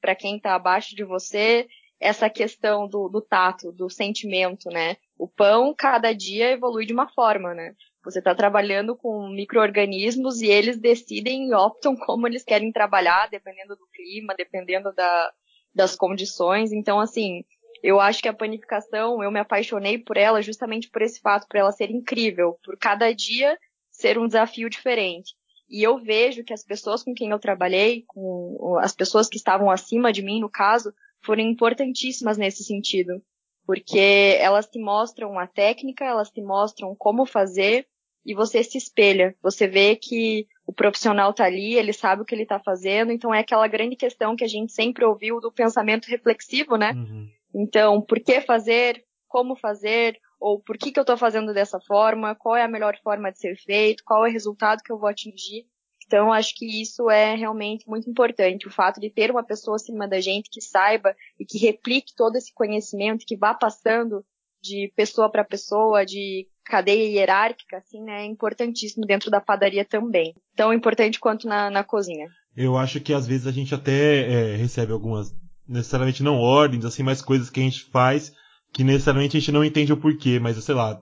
para 0.00 0.14
quem 0.14 0.36
está 0.36 0.54
abaixo 0.54 0.94
de 0.94 1.02
você 1.02 1.66
essa 2.00 2.30
questão 2.30 2.86
do, 2.86 3.08
do 3.08 3.20
tato, 3.20 3.72
do 3.72 3.90
sentimento, 3.90 4.68
né? 4.68 4.96
O 5.18 5.26
pão 5.26 5.74
cada 5.76 6.12
dia 6.12 6.52
evolui 6.52 6.86
de 6.86 6.92
uma 6.92 7.08
forma, 7.08 7.54
né? 7.54 7.74
Você 8.04 8.18
está 8.18 8.34
trabalhando 8.34 8.94
com 8.94 9.28
micro-organismos 9.28 10.42
e 10.42 10.46
eles 10.46 10.78
decidem 10.78 11.48
e 11.48 11.54
optam 11.54 11.96
como 11.96 12.26
eles 12.26 12.44
querem 12.44 12.70
trabalhar, 12.70 13.28
dependendo 13.30 13.74
do 13.76 13.86
clima, 13.86 14.34
dependendo 14.36 14.92
da, 14.92 15.32
das 15.74 15.96
condições. 15.96 16.70
Então, 16.70 17.00
assim, 17.00 17.44
eu 17.82 18.00
acho 18.00 18.22
que 18.22 18.28
a 18.28 18.34
panificação, 18.34 19.22
eu 19.22 19.30
me 19.30 19.40
apaixonei 19.40 19.98
por 19.98 20.16
ela 20.16 20.42
justamente 20.42 20.88
por 20.90 21.02
esse 21.02 21.20
fato, 21.20 21.46
por 21.48 21.56
ela 21.56 21.72
ser 21.72 21.90
incrível, 21.90 22.58
por 22.62 22.78
cada 22.78 23.12
dia 23.12 23.58
ser 23.90 24.18
um 24.18 24.26
desafio 24.26 24.68
diferente. 24.68 25.34
E 25.68 25.82
eu 25.82 25.98
vejo 25.98 26.44
que 26.44 26.52
as 26.52 26.62
pessoas 26.62 27.02
com 27.02 27.14
quem 27.14 27.30
eu 27.30 27.38
trabalhei, 27.38 28.04
com 28.06 28.78
as 28.80 28.94
pessoas 28.94 29.28
que 29.28 29.36
estavam 29.36 29.70
acima 29.70 30.12
de 30.12 30.22
mim, 30.22 30.40
no 30.40 30.50
caso, 30.50 30.92
foram 31.22 31.42
importantíssimas 31.42 32.36
nesse 32.36 32.62
sentido. 32.64 33.22
Porque 33.66 34.36
elas 34.38 34.66
te 34.66 34.78
mostram 34.78 35.38
a 35.38 35.46
técnica, 35.46 36.04
elas 36.04 36.30
te 36.30 36.42
mostram 36.42 36.94
como 36.94 37.24
fazer, 37.24 37.86
e 38.24 38.34
você 38.34 38.62
se 38.62 38.78
espelha. 38.78 39.34
Você 39.42 39.66
vê 39.66 39.96
que 39.96 40.46
o 40.66 40.72
profissional 40.72 41.30
está 41.30 41.44
ali, 41.44 41.74
ele 41.74 41.92
sabe 41.92 42.22
o 42.22 42.24
que 42.24 42.34
ele 42.34 42.44
está 42.44 42.58
fazendo, 42.58 43.12
então 43.12 43.34
é 43.34 43.40
aquela 43.40 43.66
grande 43.68 43.96
questão 43.96 44.34
que 44.34 44.44
a 44.44 44.48
gente 44.48 44.72
sempre 44.72 45.04
ouviu 45.04 45.40
do 45.40 45.52
pensamento 45.52 46.06
reflexivo, 46.06 46.76
né? 46.76 46.92
Uhum. 46.92 47.28
Então, 47.54 48.00
por 48.00 48.18
que 48.18 48.40
fazer? 48.40 49.04
Como 49.28 49.56
fazer? 49.56 50.18
Ou 50.40 50.60
por 50.60 50.76
que, 50.76 50.90
que 50.90 50.98
eu 50.98 51.02
estou 51.02 51.16
fazendo 51.16 51.52
dessa 51.52 51.80
forma? 51.80 52.34
Qual 52.34 52.56
é 52.56 52.62
a 52.62 52.68
melhor 52.68 52.98
forma 53.02 53.30
de 53.30 53.38
ser 53.38 53.56
feito? 53.56 54.02
Qual 54.04 54.26
é 54.26 54.28
o 54.28 54.32
resultado 54.32 54.82
que 54.82 54.92
eu 54.92 54.98
vou 54.98 55.08
atingir? 55.08 55.66
Então, 56.06 56.32
acho 56.32 56.54
que 56.54 56.82
isso 56.82 57.10
é 57.10 57.34
realmente 57.34 57.88
muito 57.88 58.08
importante. 58.08 58.66
O 58.66 58.70
fato 58.70 59.00
de 59.00 59.08
ter 59.08 59.30
uma 59.30 59.42
pessoa 59.42 59.76
acima 59.76 60.06
da 60.06 60.20
gente 60.20 60.50
que 60.50 60.60
saiba 60.60 61.16
e 61.38 61.44
que 61.46 61.58
replique 61.58 62.14
todo 62.14 62.36
esse 62.36 62.52
conhecimento, 62.52 63.24
que 63.26 63.36
vá 63.36 63.54
passando 63.54 64.24
de 64.62 64.92
pessoa 64.94 65.30
para 65.30 65.44
pessoa, 65.44 66.04
de 66.04 66.46
cadeia 66.64 67.08
hierárquica, 67.08 67.78
assim, 67.78 68.02
né, 68.02 68.22
é 68.22 68.26
importantíssimo 68.26 69.06
dentro 69.06 69.30
da 69.30 69.40
padaria 69.40 69.84
também. 69.84 70.34
Tão 70.56 70.72
importante 70.72 71.20
quanto 71.20 71.46
na, 71.46 71.70
na 71.70 71.84
cozinha. 71.84 72.28
Eu 72.56 72.76
acho 72.76 73.00
que 73.00 73.12
às 73.12 73.26
vezes 73.26 73.46
a 73.46 73.52
gente 73.52 73.74
até 73.74 74.52
é, 74.52 74.56
recebe 74.56 74.92
algumas, 74.92 75.34
necessariamente 75.68 76.22
não 76.22 76.38
ordens, 76.38 76.84
assim, 76.84 77.02
mas 77.02 77.20
coisas 77.20 77.50
que 77.50 77.60
a 77.60 77.62
gente 77.62 77.84
faz 77.90 78.32
que 78.74 78.82
necessariamente 78.82 79.36
a 79.36 79.40
gente 79.40 79.52
não 79.52 79.64
entende 79.64 79.92
o 79.92 79.96
porquê, 79.96 80.40
mas 80.40 80.62
sei 80.62 80.74
lá, 80.74 81.00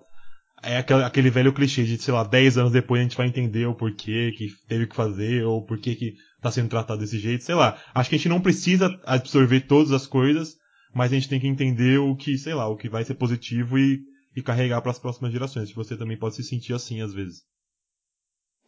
é 0.62 0.77
aquele, 0.77 1.31
velho 1.31 1.55
clichê 1.55 1.83
de, 1.85 1.96
sei 1.98 2.12
lá, 2.12 2.22
10 2.22 2.59
anos 2.59 2.72
depois 2.72 3.01
a 3.01 3.03
gente 3.03 3.16
vai 3.16 3.27
entender 3.27 3.66
o 3.66 3.75
porquê 3.75 4.31
que 4.37 4.48
teve 4.68 4.87
que 4.87 4.94
fazer, 4.94 5.42
ou 5.44 5.64
porquê 5.64 5.96
que 5.96 6.14
tá 6.40 6.51
sendo 6.51 6.68
tratado 6.68 7.01
desse 7.01 7.18
jeito, 7.18 7.42
sei 7.42 7.55
lá. 7.55 7.79
Acho 7.94 8.11
que 8.11 8.16
a 8.16 8.18
gente 8.18 8.29
não 8.29 8.40
precisa 8.40 8.94
absorver 9.05 9.62
todas 9.62 9.90
as 9.90 10.07
coisas, 10.07 10.55
mas 10.94 11.11
a 11.11 11.14
gente 11.14 11.29
tem 11.31 11.40
que 11.40 11.48
entender 11.48 11.98
o 11.98 12.14
que, 12.14 12.37
sei 12.37 12.53
lá, 12.53 12.68
o 12.68 12.77
que 12.77 12.90
vai 12.90 13.05
ser 13.05 13.14
positivo 13.14 13.79
e 13.79 14.01
e 14.34 14.42
carregar 14.42 14.80
para 14.80 14.90
as 14.90 14.98
próximas 14.98 15.32
gerações. 15.32 15.72
Você 15.72 15.96
também 15.96 16.16
pode 16.16 16.36
se 16.36 16.42
sentir 16.42 16.72
assim 16.72 17.00
às 17.00 17.12
vezes. 17.12 17.44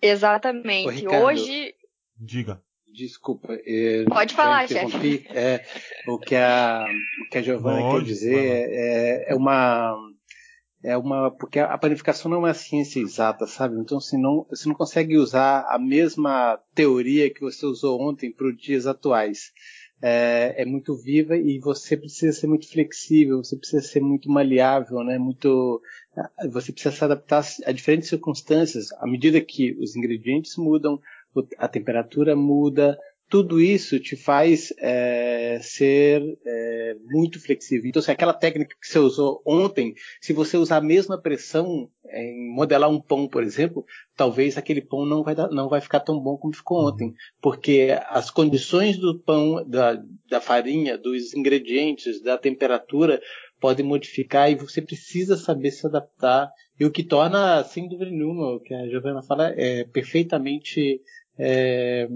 Exatamente. 0.01 0.89
Ô, 0.89 0.91
Ricardo, 0.91 1.25
Hoje. 1.25 1.75
Diga. 2.19 2.63
Desculpa. 2.95 3.49
Pode 4.09 4.35
falar, 4.35 4.69
chefe. 4.69 5.27
É, 5.31 5.65
o 6.07 6.17
que 6.17 6.37
a, 6.37 6.87
o 7.27 7.31
que 7.31 7.39
a 7.39 7.43
Giovana 7.43 7.91
quer 7.91 8.05
dizer 8.05 8.71
é, 8.71 9.33
é, 9.33 9.35
uma 9.35 9.97
é 10.81 10.97
uma 10.97 11.29
porque 11.33 11.59
a 11.59 11.77
panificação 11.77 12.31
não 12.31 12.37
é 12.37 12.41
uma 12.41 12.55
ciência 12.55 13.01
exata, 13.01 13.49
sabe? 13.49 13.81
Então 13.81 13.99
você 13.99 14.17
não, 14.17 14.47
você 14.49 14.69
não 14.69 14.77
consegue 14.77 15.17
usar 15.17 15.67
a 15.69 15.77
mesma 15.77 16.57
teoria 16.73 17.33
que 17.33 17.41
você 17.41 17.67
usou 17.67 18.01
ontem 18.01 18.31
para 18.31 18.47
os 18.47 18.57
dias 18.57 18.87
atuais. 18.87 19.51
É, 20.03 20.63
é, 20.63 20.65
muito 20.67 20.95
viva 20.95 21.37
e 21.37 21.59
você 21.59 21.97
precisa 21.97 22.39
ser 22.39 22.47
muito 22.47 22.69
flexível, 22.69 23.43
você 23.43 23.57
precisa 23.57 23.83
ser 23.83 24.01
muito 24.01 24.31
maleável, 24.31 25.03
né? 25.03 25.17
Muito, 25.19 25.81
você 26.53 26.73
precisa 26.73 26.95
se 26.95 27.05
adaptar 27.05 27.43
a 27.65 27.73
diferentes 27.73 28.11
circunstâncias 28.11 28.93
à 28.93 29.07
medida 29.07 29.41
que 29.41 29.73
os 29.81 29.97
ingredientes 29.97 30.57
mudam, 30.57 31.01
a 31.57 31.67
temperatura 31.67 32.37
muda, 32.37 32.99
tudo 33.35 33.61
isso 33.61 33.99
te 33.99 34.15
faz 34.15 34.73
é, 34.79 35.59
ser 35.61 36.23
é, 36.47 36.97
muito 37.07 37.41
flexível. 37.41 37.89
Então, 37.89 38.01
se 38.01 38.09
aquela 38.09 38.33
técnica 38.33 38.77
que 38.81 38.87
você 38.87 39.01
usou 39.01 39.43
ontem, 39.45 39.93
se 40.21 40.33
você 40.33 40.57
usar 40.57 40.77
a 40.77 40.81
mesma 40.81 41.21
pressão 41.21 41.91
em 42.13 42.55
modelar 42.55 42.89
um 42.89 43.01
pão, 43.01 43.27
por 43.27 43.43
exemplo, 43.43 43.85
talvez 44.15 44.57
aquele 44.57 44.81
pão 44.81 45.05
não 45.05 45.25
vai, 45.25 45.35
dar, 45.35 45.49
não 45.49 45.69
vai 45.69 45.81
ficar 45.81 45.99
tão 45.99 46.21
bom 46.21 46.37
como 46.37 46.55
ficou 46.55 46.87
ontem, 46.87 47.13
porque 47.43 47.89
as 48.09 48.31
condições 48.31 48.99
do 48.99 49.19
pão, 49.19 49.69
da, 49.69 50.01
da 50.31 50.41
farinha, 50.41 50.97
dos 50.97 51.35
ingredientes, 51.35 52.23
da 52.23 52.39
temperatura 52.39 53.21
podem 53.61 53.85
modificar 53.85 54.49
e 54.49 54.55
você 54.55 54.81
precisa 54.81 55.37
saber 55.37 55.73
se 55.73 55.85
adaptar. 55.89 56.49
E 56.79 56.85
o 56.85 56.91
que 56.91 57.03
torna, 57.03 57.65
sem 57.65 57.89
dúvida 57.89 58.13
nenhuma, 58.13 58.55
o 58.55 58.61
que 58.61 58.73
a 58.73 58.89
Giovana 58.89 59.25
fala, 59.25 59.53
é 59.57 59.83
perfeitamente 59.83 61.01
é, 61.39 62.09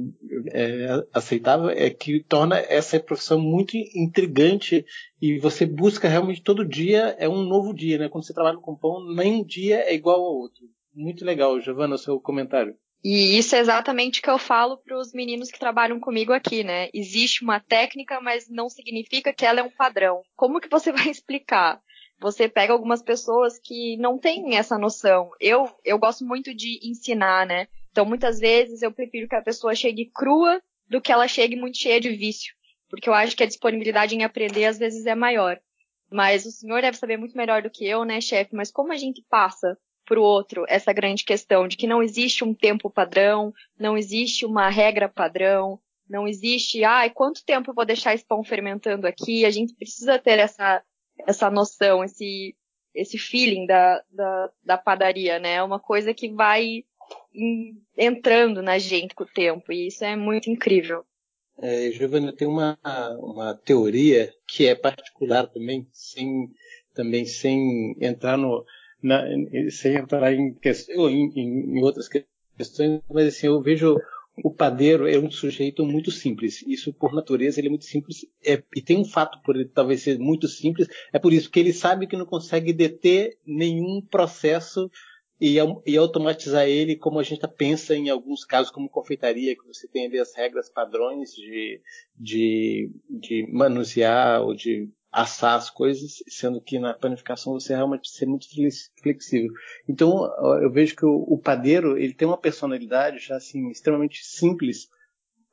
é, 0.53 1.05
aceitável 1.13 1.71
é 1.71 1.91
que 1.91 2.23
torna 2.23 2.59
essa 2.59 3.01
profissão 3.01 3.41
muito 3.41 3.77
intrigante 3.77 4.85
e 5.21 5.39
você 5.39 5.67
busca 5.67 6.09
realmente 6.09 6.43
todo 6.43 6.65
dia 6.65 7.17
é 7.19 7.29
um 7.29 7.43
novo 7.43 7.75
dia, 7.75 7.99
né? 7.99 8.09
Quando 8.09 8.25
você 8.25 8.35
trabalha 8.35 8.59
com 8.59 8.77
pão, 8.77 9.05
nem 9.15 9.41
um 9.41 9.45
dia 9.45 9.81
é 9.81 9.95
igual 9.95 10.21
ao 10.21 10.37
outro. 10.37 10.63
Muito 10.95 11.25
legal, 11.25 11.61
Giovana, 11.61 11.95
o 11.95 11.99
seu 11.99 12.21
comentário. 12.21 12.75
E 13.05 13.39
isso 13.39 13.55
é 13.55 13.61
exatamente 13.61 14.19
o 14.19 14.23
que 14.23 14.31
eu 14.31 14.39
falo 14.39 14.79
para 14.79 14.99
os 14.99 15.13
meninos 15.13 15.51
que 15.51 15.59
trabalham 15.59 16.01
comigo 16.01 16.33
aqui, 16.33 16.65
né? 16.65 16.89
Existe 16.93 17.45
uma 17.45 17.61
técnica, 17.61 18.21
mas 18.21 18.49
não 18.49 18.69
significa 18.69 19.33
que 19.33 19.47
ela 19.47 19.61
é 19.61 19.63
um 19.63 19.71
padrão. 19.71 20.23
Como 20.35 20.61
que 20.61 20.69
você 20.69 20.91
vai 20.93 21.09
explicar? 21.09 21.81
Você 22.21 22.49
pega 22.49 22.73
algumas 22.73 23.01
pessoas 23.01 23.59
que 23.63 23.97
não 23.99 24.19
têm 24.19 24.57
essa 24.57 24.77
noção. 24.77 25.31
Eu, 25.41 25.71
eu 25.85 25.99
gosto 25.99 26.25
muito 26.25 26.53
de 26.53 26.81
ensinar, 26.83 27.47
né? 27.47 27.69
Então, 27.99 28.07
muitas 28.07 28.39
vezes, 28.39 28.81
eu 28.81 28.93
prefiro 28.93 29.27
que 29.27 29.35
a 29.35 29.43
pessoa 29.43 29.75
chegue 29.75 30.09
crua 30.15 30.63
do 30.87 31.01
que 31.01 31.11
ela 31.11 31.27
chegue 31.27 31.57
muito 31.57 31.79
cheia 31.79 32.01
de 32.01 32.11
vício. 32.11 32.55
Porque 32.89 33.09
eu 33.09 33.13
acho 33.13 33.37
que 33.37 33.43
a 33.43 33.47
disponibilidade 33.47 34.15
em 34.15 34.23
aprender, 34.23 34.67
às 34.67 34.79
vezes, 34.79 35.05
é 35.05 35.17
maior. 35.17 35.59
Mas 36.09 36.47
o 36.47 36.53
senhor 36.53 36.81
deve 36.81 36.97
saber 36.97 37.17
muito 37.17 37.37
melhor 37.37 37.61
do 37.61 37.69
que 37.69 37.85
eu, 37.85 38.05
né, 38.05 38.21
chefe? 38.21 38.55
Mas 38.55 38.71
como 38.71 38.93
a 38.93 38.97
gente 38.97 39.21
passa 39.29 39.77
para 40.07 40.21
o 40.21 40.23
outro 40.23 40.65
essa 40.69 40.93
grande 40.93 41.25
questão 41.25 41.67
de 41.67 41.77
que 41.77 41.89
não 41.89 42.01
existe 42.01 42.45
um 42.45 42.55
tempo 42.55 42.89
padrão, 42.89 43.53
não 43.77 43.99
existe 43.99 44.47
uma 44.47 44.69
regra 44.69 45.09
padrão, 45.09 45.81
não 46.09 46.29
existe, 46.29 46.85
ai, 46.85 47.11
quanto 47.11 47.45
tempo 47.45 47.73
eu 47.73 47.75
vou 47.75 47.85
deixar 47.85 48.15
esse 48.15 48.25
pão 48.25 48.45
fermentando 48.45 49.09
aqui? 49.09 49.45
A 49.45 49.51
gente 49.51 49.75
precisa 49.75 50.21
ter 50.21 50.39
essa, 50.39 50.85
essa 51.27 51.51
noção, 51.51 52.05
esse, 52.05 52.55
esse 52.95 53.19
feeling 53.19 53.67
da, 53.67 54.05
da, 54.09 54.51
da 54.63 54.79
padaria, 54.79 55.41
né? 55.41 55.55
É 55.55 55.63
uma 55.65 55.81
coisa 55.81 56.15
que 56.15 56.29
vai 56.33 56.85
entrando 57.97 58.63
na 58.63 58.79
gente 58.79 59.15
com 59.15 59.25
o 59.25 59.29
tempo, 59.29 59.73
e 59.73 59.89
isso 59.89 60.05
é 60.05 60.17
muito 60.17 60.51
incrível. 60.51 61.05
É, 61.61 61.91
Giovanna, 61.91 62.33
tem 62.33 62.47
uma, 62.47 62.79
uma 63.19 63.55
teoria 63.55 64.33
que 64.47 64.67
é 64.67 64.75
particular 64.75 65.47
também, 65.49 65.87
sem, 65.93 66.49
também 66.95 67.25
sem 67.25 67.97
entrar 68.01 68.37
no, 68.37 68.65
na, 69.03 69.25
sem 69.71 69.97
entrar 69.97 70.33
em, 70.33 70.57
em, 70.63 71.79
em, 71.79 71.83
outras 71.83 72.09
questões, 72.57 73.01
mas 73.11 73.27
assim, 73.27 73.49
eu 73.49 73.61
vejo 73.61 73.97
o 74.45 74.53
padeiro 74.53 75.09
é 75.09 75.19
um 75.19 75.31
sujeito 75.31 75.85
muito 75.85 76.13
simples. 76.13 76.63
Isso, 76.67 76.93
por 76.93 77.13
natureza, 77.13 77.59
ele 77.59 77.67
é 77.67 77.71
muito 77.71 77.85
simples. 77.85 78.25
É, 78.45 78.63
e 78.75 78.81
tem 78.81 78.97
um 78.97 79.05
fato 79.05 79.41
por 79.43 79.57
ele 79.57 79.65
talvez 79.65 80.03
ser 80.03 80.19
muito 80.19 80.47
simples, 80.47 80.89
é 81.13 81.19
por 81.19 81.33
isso 81.33 81.51
que 81.51 81.59
ele 81.59 81.73
sabe 81.73 82.07
que 82.07 82.17
não 82.17 82.27
consegue 82.27 82.73
deter 82.73 83.37
nenhum 83.45 84.01
processo 84.01 84.91
e, 85.41 85.57
e 85.87 85.97
automatizar 85.97 86.67
ele 86.67 86.97
como 86.97 87.19
a 87.19 87.23
gente 87.23 87.47
pensa 87.49 87.95
em 87.95 88.11
alguns 88.11 88.45
casos 88.45 88.71
como 88.73 88.89
confeitaria, 88.89 89.57
que 89.57 89.67
você 89.67 89.87
tem 89.87 90.07
ali 90.07 90.19
as 90.19 90.35
regras 90.35 90.69
padrões 90.69 91.33
de, 91.33 91.81
de, 92.17 92.91
de 93.09 93.47
manusear 93.53 94.43
ou 94.43 94.55
de 94.55 94.89
assar 95.11 95.57
as 95.57 95.71
coisas, 95.71 96.23
sendo 96.29 96.61
que 96.61 96.79
na 96.79 96.93
panificação 96.93 97.55
você 97.55 97.75
realmente 97.75 98.01
precisa 98.01 98.21
ser 98.21 98.27
muito 98.27 98.47
flexível. 99.03 99.51
Então 99.89 100.25
eu 100.61 100.71
vejo 100.71 100.95
que 100.95 101.07
o, 101.07 101.25
o 101.29 101.39
padeiro 101.39 101.97
ele 101.97 102.15
tem 102.15 102.29
uma 102.29 102.37
personalidade 102.37 103.19
já 103.19 103.37
assim 103.37 103.71
extremamente 103.71 104.25
simples 104.25 104.89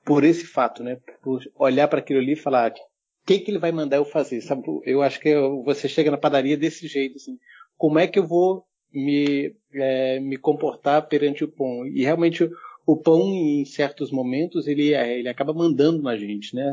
por 0.04 0.24
esse 0.24 0.46
fato, 0.46 0.84
né? 0.84 1.00
Por 1.22 1.42
olhar 1.56 1.88
para 1.88 2.00
aquilo 2.00 2.20
ali 2.20 2.34
e 2.34 2.38
falar 2.38 2.72
o 2.72 3.26
que, 3.26 3.40
que 3.40 3.50
ele 3.50 3.58
vai 3.58 3.72
mandar 3.72 3.98
eu 3.98 4.06
fazer, 4.06 4.42
sabe? 4.42 4.64
Eu 4.84 5.02
acho 5.02 5.20
que 5.20 5.34
você 5.64 5.88
chega 5.90 6.12
na 6.12 6.18
padaria 6.18 6.56
desse 6.56 6.88
jeito, 6.88 7.16
assim. 7.16 7.40
Como 7.76 7.98
é 7.98 8.08
que 8.08 8.20
eu 8.20 8.28
vou 8.28 8.66
me, 8.96 9.54
é, 9.74 10.20
me 10.20 10.38
comportar 10.38 11.08
perante 11.08 11.44
o 11.44 11.48
pão. 11.48 11.86
E 11.86 12.04
realmente 12.04 12.50
o 12.88 12.96
pão, 12.96 13.22
em 13.34 13.66
certos 13.66 14.12
momentos, 14.12 14.68
ele, 14.68 14.94
é, 14.94 15.18
ele 15.18 15.28
acaba 15.28 15.52
mandando 15.54 16.04
na 16.04 16.16
gente, 16.16 16.56
né? 16.56 16.72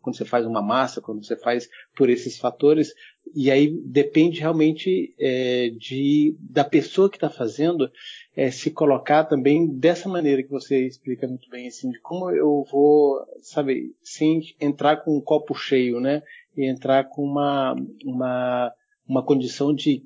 Quando 0.00 0.16
você 0.16 0.24
faz 0.24 0.46
uma 0.46 0.62
massa, 0.62 1.02
quando 1.02 1.22
você 1.24 1.36
faz 1.36 1.68
por 1.94 2.08
esses 2.08 2.38
fatores, 2.38 2.94
e 3.34 3.50
aí 3.50 3.70
depende 3.84 4.40
realmente 4.40 5.14
é, 5.18 5.68
de 5.78 6.34
da 6.40 6.64
pessoa 6.64 7.10
que 7.10 7.18
está 7.18 7.28
fazendo 7.28 7.90
é, 8.34 8.50
se 8.50 8.70
colocar 8.70 9.24
também 9.24 9.66
dessa 9.66 10.08
maneira 10.08 10.42
que 10.42 10.50
você 10.50 10.86
explica 10.86 11.28
muito 11.28 11.48
bem, 11.50 11.68
assim, 11.68 11.90
de 11.90 12.00
como 12.00 12.30
eu 12.30 12.64
vou, 12.70 13.22
sabe, 13.42 13.94
sem 14.02 14.40
entrar 14.58 15.04
com 15.04 15.14
um 15.14 15.20
copo 15.20 15.54
cheio, 15.54 16.00
né? 16.00 16.22
E 16.56 16.64
entrar 16.64 17.04
com 17.04 17.22
uma, 17.22 17.76
uma, 18.02 18.72
uma 19.06 19.22
condição 19.22 19.74
de 19.74 20.02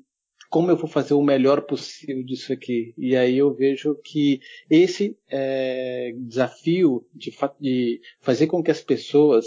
como 0.49 0.71
eu 0.71 0.75
vou 0.75 0.89
fazer 0.89 1.13
o 1.13 1.21
melhor 1.21 1.61
possível 1.61 2.23
disso 2.23 2.51
aqui? 2.51 2.93
E 2.97 3.15
aí 3.15 3.37
eu 3.37 3.53
vejo 3.53 3.95
que 4.03 4.41
esse 4.69 5.15
é, 5.29 6.11
desafio 6.17 7.05
de, 7.13 7.31
de, 7.59 8.01
fazer 8.19 8.47
com 8.47 8.63
que 8.63 8.71
as 8.71 8.81
pessoas 8.81 9.45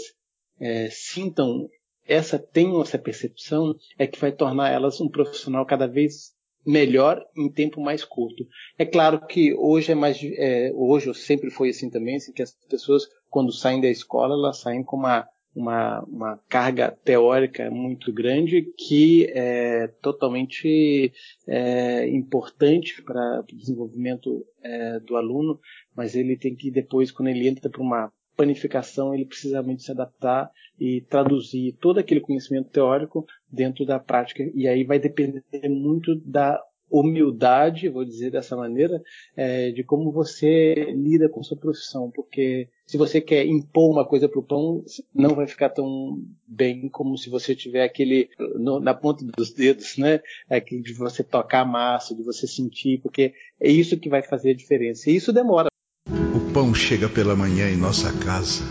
é, 0.59 0.89
sintam 0.89 1.69
essa, 2.05 2.39
tenham 2.39 2.81
essa 2.81 2.97
percepção, 2.97 3.75
é 3.97 4.07
que 4.07 4.19
vai 4.19 4.31
tornar 4.31 4.71
elas 4.71 4.99
um 5.01 5.09
profissional 5.09 5.65
cada 5.65 5.87
vez 5.87 6.33
melhor 6.65 7.21
em 7.35 7.51
tempo 7.51 7.81
mais 7.81 8.05
curto. 8.05 8.45
É 8.77 8.85
claro 8.85 9.25
que 9.27 9.53
hoje 9.53 9.91
é 9.91 9.95
mais, 9.95 10.17
é, 10.23 10.71
hoje 10.73 11.13
sempre 11.13 11.49
foi 11.49 11.69
assim 11.69 11.89
também, 11.89 12.15
assim, 12.15 12.31
que 12.31 12.41
as 12.41 12.53
pessoas 12.69 13.03
quando 13.29 13.51
saem 13.51 13.81
da 13.81 13.89
escola 13.89 14.33
elas 14.33 14.59
saem 14.59 14.83
com 14.83 14.95
uma 14.95 15.27
uma, 15.55 16.01
uma 16.03 16.37
carga 16.49 16.91
teórica 17.03 17.69
muito 17.69 18.11
grande 18.11 18.73
que 18.77 19.25
é 19.33 19.87
totalmente 20.01 21.13
é, 21.47 22.09
importante 22.09 23.01
para 23.01 23.41
o 23.41 23.55
desenvolvimento 23.55 24.45
é, 24.63 24.99
do 24.99 25.15
aluno, 25.15 25.59
mas 25.95 26.15
ele 26.15 26.35
tem 26.35 26.55
que 26.55 26.71
depois, 26.71 27.11
quando 27.11 27.29
ele 27.29 27.47
entra 27.47 27.69
para 27.69 27.81
uma 27.81 28.11
panificação, 28.35 29.13
ele 29.13 29.25
precisa 29.25 29.55
realmente 29.55 29.83
se 29.83 29.91
adaptar 29.91 30.49
e 30.79 31.01
traduzir 31.01 31.77
todo 31.79 31.99
aquele 31.99 32.19
conhecimento 32.19 32.69
teórico 32.69 33.25
dentro 33.51 33.85
da 33.85 33.99
prática. 33.99 34.43
E 34.55 34.67
aí 34.67 34.83
vai 34.83 34.99
depender 34.99 35.43
muito 35.69 36.15
da 36.15 36.59
humildade, 36.93 37.89
vou 37.89 38.05
dizer 38.05 38.29
dessa 38.29 38.55
maneira, 38.55 39.01
é, 39.35 39.71
de 39.71 39.83
como 39.83 40.11
você 40.11 40.93
lida 40.95 41.27
com 41.27 41.41
sua 41.41 41.57
profissão, 41.57 42.11
porque 42.13 42.69
se 42.85 42.97
você 42.97 43.19
quer 43.19 43.45
impor 43.47 43.91
uma 43.91 44.05
coisa 44.05 44.29
para 44.29 44.39
o 44.39 44.43
pão, 44.43 44.85
não 45.13 45.33
vai 45.33 45.47
ficar 45.47 45.69
tão 45.69 46.21
bem 46.47 46.87
como 46.89 47.17
se 47.17 47.31
você 47.31 47.55
tiver 47.55 47.83
aquele 47.83 48.29
no, 48.37 48.79
na 48.79 48.93
ponta 48.93 49.25
dos 49.35 49.51
dedos, 49.51 49.97
né? 49.97 50.21
É 50.47 50.59
de 50.59 50.93
você 50.93 51.23
tocar 51.23 51.61
a 51.61 51.65
massa, 51.65 52.13
de 52.13 52.21
você 52.21 52.45
sentir, 52.45 52.99
porque 53.01 53.33
é 53.59 53.71
isso 53.71 53.99
que 53.99 54.09
vai 54.09 54.21
fazer 54.21 54.51
a 54.51 54.55
diferença. 54.55 55.09
E 55.09 55.15
isso 55.15 55.33
demora. 55.33 55.69
O 56.07 56.53
pão 56.53 56.75
chega 56.75 57.09
pela 57.09 57.35
manhã 57.35 57.69
em 57.69 57.77
nossa 57.77 58.13
casa, 58.19 58.63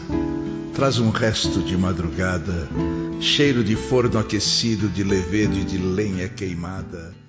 traz 0.72 1.00
um 1.00 1.10
resto 1.10 1.60
de 1.60 1.76
madrugada, 1.76 2.68
cheiro 3.20 3.64
de 3.64 3.74
forno 3.74 4.16
aquecido, 4.16 4.88
de 4.88 5.02
levedo 5.02 5.58
e 5.58 5.64
de 5.64 5.78
lenha 5.78 6.28
queimada. 6.28 7.21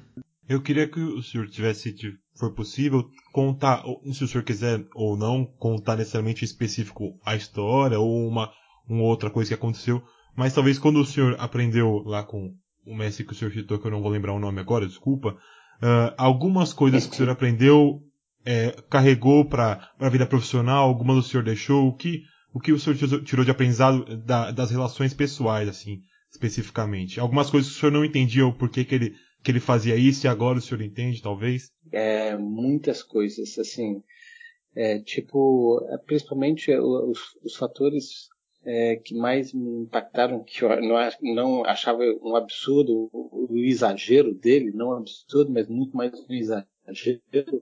Eu 0.48 0.62
queria 0.62 0.88
que 0.88 1.00
o 1.00 1.24
senhor 1.24 1.48
tivesse, 1.48 1.96
se 1.96 2.14
for 2.38 2.54
possível, 2.54 3.10
contar, 3.32 3.84
se 4.12 4.24
o 4.24 4.28
senhor 4.28 4.44
quiser 4.44 4.86
ou 4.94 5.18
não, 5.18 5.46
contar 5.46 5.96
necessariamente 5.96 6.44
específico 6.44 7.18
a 7.26 7.36
história 7.36 8.00
ou 8.00 8.28
uma, 8.28 8.52
uma 8.88 9.04
outra 9.04 9.30
coisa 9.30 9.50
que 9.50 9.54
aconteceu, 9.54 10.04
mas 10.36 10.54
talvez 10.54 10.78
quando 10.78 11.00
o 11.00 11.06
senhor 11.06 11.36
aprendeu 11.40 12.04
lá 12.06 12.24
com 12.24 12.54
o 12.86 12.96
mestre 12.96 13.26
que 13.26 13.32
o 13.32 13.36
senhor 13.36 13.52
citou, 13.52 13.80
que 13.80 13.88
eu 13.88 13.92
não 13.92 14.02
vou 14.02 14.12
lembrar 14.12 14.34
o 14.34 14.40
nome 14.40 14.60
agora, 14.60 14.86
desculpa, 14.86 15.30
uh, 15.30 16.14
algumas 16.18 16.74
coisas 16.74 17.06
que 17.06 17.14
o 17.14 17.16
senhor 17.16 17.32
aprendeu 17.32 18.02
é, 18.46 18.72
carregou 18.90 19.46
para 19.46 19.92
a 20.00 20.10
vida 20.10 20.26
profissional, 20.26 20.88
algumas 20.88 21.18
o 21.18 21.24
senhor 21.24 21.44
deixou, 21.44 21.88
o 21.88 21.96
que, 21.96 22.24
o 22.54 22.60
que 22.60 22.74
o 22.74 22.80
senhor 22.80 23.24
tirou 23.24 23.46
de 23.46 23.52
aprendizado 23.52 24.18
da, 24.18 24.52
das 24.52 24.70
relações 24.70 25.14
pessoais, 25.14 25.70
assim, 25.70 26.02
especificamente? 26.32 27.20
Algumas 27.20 27.50
coisas 27.50 27.72
que 27.72 27.78
o 27.78 27.80
senhor 27.80 27.92
não 27.92 28.04
entendia 28.04 28.46
o 28.46 28.54
porquê 28.54 28.84
que 28.84 28.96
ele 28.96 29.14
que 29.44 29.52
ele 29.52 29.60
fazia 29.60 29.96
isso 29.96 30.26
e 30.26 30.30
agora 30.30 30.58
o 30.58 30.62
senhor 30.62 30.82
entende, 30.82 31.22
talvez? 31.22 31.72
É, 31.92 32.38
muitas 32.38 33.04
coisas, 33.04 33.58
assim, 33.60 34.02
é, 34.76 35.00
tipo, 35.00 35.86
é, 35.90 35.98
principalmente 35.98 36.74
os, 36.76 37.20
os 37.44 37.56
fatores 37.56 38.30
é, 38.66 38.96
que 38.96 39.14
mais 39.14 39.54
me 39.54 39.84
impactaram, 39.84 40.44
que 40.44 40.64
eu 40.64 40.70
não, 40.82 40.96
não 41.22 41.66
achava 41.66 42.02
um 42.22 42.36
absurdo, 42.36 43.10
o, 43.12 43.48
o, 43.52 43.58
exagero 43.58 44.34
dele, 44.34 44.72
não 44.72 44.90
um 44.90 44.98
absurdo, 44.98 45.52
mas 45.52 45.68
muito 45.68 45.96
mais 45.96 46.14
um 46.14 46.34
exagero, 46.34 47.62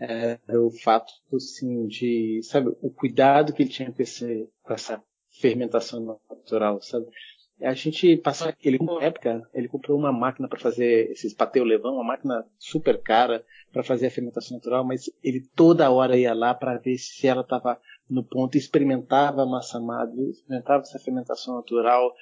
é, 0.00 0.38
o 0.56 0.70
fato, 0.70 1.12
assim, 1.34 1.88
de, 1.88 2.40
sabe, 2.44 2.70
o 2.80 2.90
cuidado 2.90 3.52
que 3.52 3.62
ele 3.62 3.70
tinha 3.70 3.92
com, 3.92 4.00
esse, 4.00 4.48
com 4.62 4.72
essa 4.72 5.02
fermentação 5.40 6.20
natural, 6.30 6.80
sabe? 6.80 7.06
A 7.60 7.74
gente 7.74 8.16
passou, 8.18 8.52
ele 8.62 8.78
na 8.80 9.02
época, 9.02 9.48
ele 9.52 9.66
comprou 9.66 9.98
uma 9.98 10.12
máquina 10.12 10.46
para 10.46 10.60
fazer 10.60 11.10
esses 11.10 11.34
pateu 11.34 11.64
levão, 11.64 11.94
uma 11.94 12.04
máquina 12.04 12.46
super 12.58 13.00
cara 13.02 13.44
para 13.72 13.82
fazer 13.82 14.06
a 14.06 14.10
fermentação 14.10 14.56
natural, 14.56 14.84
mas 14.84 15.10
ele 15.22 15.40
toda 15.56 15.90
hora 15.90 16.16
ia 16.16 16.32
lá 16.34 16.54
para 16.54 16.78
ver 16.78 16.96
se 16.98 17.26
ela 17.26 17.42
estava 17.42 17.80
no 18.08 18.22
ponto, 18.22 18.56
experimentava 18.56 19.42
a 19.42 19.46
massa 19.46 19.80
madre, 19.80 20.30
experimentava 20.30 20.82
essa 20.82 20.98
fermentação 20.98 21.56
natural, 21.56 22.14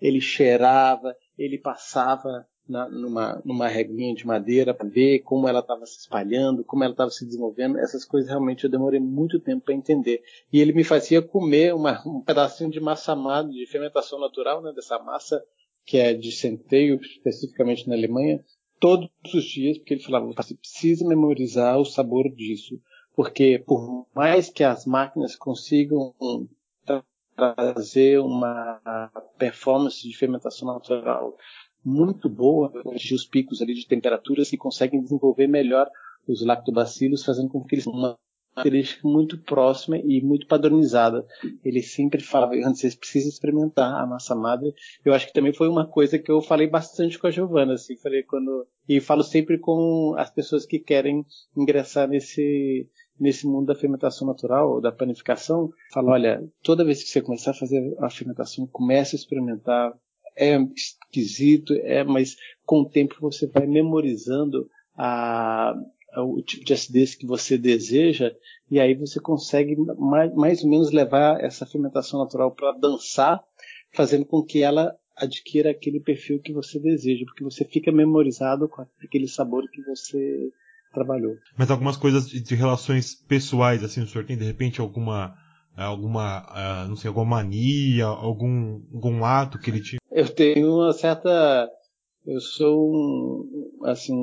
ele 0.00 0.20
cheirava, 0.20 1.16
ele 1.38 1.56
passava 1.56 2.46
na, 2.70 2.88
numa, 2.88 3.42
numa 3.44 3.66
reguinha 3.66 4.14
de 4.14 4.26
madeira 4.26 4.72
para 4.72 4.88
ver 4.88 5.20
como 5.20 5.48
ela 5.48 5.58
estava 5.58 5.84
se 5.84 5.98
espalhando, 5.98 6.64
como 6.64 6.84
ela 6.84 6.92
estava 6.92 7.10
se 7.10 7.26
desenvolvendo. 7.26 7.78
Essas 7.78 8.04
coisas 8.04 8.30
realmente 8.30 8.64
eu 8.64 8.70
demorei 8.70 9.00
muito 9.00 9.40
tempo 9.40 9.64
para 9.64 9.74
entender. 9.74 10.22
E 10.52 10.60
ele 10.60 10.72
me 10.72 10.84
fazia 10.84 11.20
comer 11.20 11.74
uma, 11.74 12.00
um 12.06 12.20
pedacinho 12.20 12.70
de 12.70 12.80
massa 12.80 13.14
madre, 13.16 13.52
de 13.52 13.66
fermentação 13.66 14.20
natural, 14.20 14.62
né, 14.62 14.72
dessa 14.72 14.98
massa 14.98 15.42
que 15.84 15.98
é 15.98 16.14
de 16.14 16.30
centeio, 16.30 17.00
especificamente 17.00 17.88
na 17.88 17.96
Alemanha, 17.96 18.44
todos 18.78 19.10
os 19.34 19.44
dias, 19.44 19.76
porque 19.78 19.94
ele 19.94 20.02
falava, 20.02 20.32
você 20.32 20.54
precisa 20.54 21.06
memorizar 21.06 21.78
o 21.78 21.84
sabor 21.84 22.28
disso, 22.32 22.80
porque 23.16 23.58
por 23.58 24.06
mais 24.14 24.48
que 24.48 24.62
as 24.62 24.86
máquinas 24.86 25.34
consigam 25.34 26.14
trazer 27.34 28.20
uma 28.20 29.10
performance 29.38 30.06
de 30.06 30.16
fermentação 30.16 30.68
natural 30.68 31.36
muito 31.84 32.28
boa, 32.28 32.72
atingir 32.86 33.14
os 33.14 33.26
picos 33.26 33.62
ali 33.62 33.74
de 33.74 33.86
temperaturas 33.86 34.50
que 34.50 34.56
conseguem 34.56 35.00
desenvolver 35.00 35.46
melhor 35.46 35.88
os 36.26 36.44
lactobacilos, 36.44 37.24
fazendo 37.24 37.48
com 37.48 37.64
que 37.64 37.74
eles 37.74 37.86
uma 37.86 38.18
característica 38.54 39.08
muito 39.08 39.38
próxima 39.38 39.96
e 39.96 40.20
muito 40.22 40.46
padronizada. 40.46 41.24
Ele 41.64 41.82
sempre 41.82 42.22
falava, 42.22 42.54
vocês 42.56 42.94
precisam 42.94 43.30
experimentar 43.30 43.94
a 43.94 44.06
massa 44.06 44.34
madre. 44.34 44.74
Eu 45.04 45.14
acho 45.14 45.26
que 45.26 45.32
também 45.32 45.52
foi 45.52 45.68
uma 45.68 45.86
coisa 45.86 46.18
que 46.18 46.30
eu 46.30 46.42
falei 46.42 46.66
bastante 46.66 47.18
com 47.18 47.26
a 47.26 47.30
Giovana, 47.30 47.74
assim, 47.74 47.96
falei 47.96 48.22
quando 48.22 48.66
e 48.88 49.00
falo 49.00 49.22
sempre 49.22 49.58
com 49.58 50.14
as 50.16 50.30
pessoas 50.30 50.66
que 50.66 50.78
querem 50.78 51.24
ingressar 51.56 52.08
nesse 52.08 52.88
nesse 53.18 53.46
mundo 53.46 53.66
da 53.66 53.74
fermentação 53.74 54.26
natural 54.26 54.72
ou 54.72 54.80
da 54.80 54.90
panificação, 54.90 55.70
falo, 55.92 56.08
olha, 56.08 56.42
toda 56.62 56.86
vez 56.86 57.02
que 57.02 57.10
você 57.10 57.20
começar 57.20 57.50
a 57.50 57.54
fazer 57.54 57.94
a 57.98 58.08
fermentação, 58.08 58.66
comece 58.66 59.14
a 59.14 59.18
experimentar, 59.18 59.92
é 60.40 60.58
esquisito, 60.74 61.74
é, 61.74 62.02
mas 62.02 62.36
com 62.64 62.80
o 62.80 62.88
tempo 62.88 63.16
você 63.20 63.46
vai 63.46 63.66
memorizando 63.66 64.68
a, 64.96 65.74
a, 66.14 66.22
o 66.22 66.40
tipo 66.42 66.64
de 66.64 66.72
acidez 66.72 67.14
que 67.14 67.26
você 67.26 67.58
deseja 67.58 68.32
e 68.70 68.80
aí 68.80 68.94
você 68.94 69.20
consegue 69.20 69.76
mais, 69.98 70.34
mais 70.34 70.64
ou 70.64 70.70
menos 70.70 70.90
levar 70.90 71.42
essa 71.44 71.66
fermentação 71.66 72.20
natural 72.20 72.52
para 72.52 72.72
dançar, 72.72 73.42
fazendo 73.92 74.24
com 74.24 74.42
que 74.42 74.62
ela 74.62 74.96
adquira 75.16 75.70
aquele 75.70 76.00
perfil 76.00 76.40
que 76.40 76.52
você 76.52 76.78
deseja, 76.78 77.26
porque 77.26 77.44
você 77.44 77.64
fica 77.64 77.92
memorizado 77.92 78.66
com 78.68 78.86
aquele 79.04 79.28
sabor 79.28 79.68
que 79.70 79.82
você 79.82 80.50
trabalhou. 80.94 81.34
Mas 81.58 81.70
algumas 81.70 81.98
coisas 81.98 82.26
de, 82.26 82.40
de 82.40 82.54
relações 82.54 83.14
pessoais, 83.14 83.84
assim, 83.84 84.00
o 84.00 84.06
senhor 84.06 84.24
tem 84.24 84.38
de 84.38 84.44
repente 84.44 84.80
alguma 84.80 85.36
alguma, 85.76 86.42
uh, 86.42 86.88
não 86.88 86.96
sei, 86.96 87.08
alguma 87.08 87.24
mania, 87.24 88.06
algum, 88.06 88.82
algum 88.92 89.24
ato 89.24 89.58
que 89.58 89.70
ele 89.70 89.80
tinha? 89.80 89.99
Eu 90.10 90.28
tenho 90.28 90.74
uma 90.74 90.92
certa, 90.92 91.70
eu 92.26 92.40
sou 92.40 92.92
um, 92.92 93.80
assim, 93.84 94.14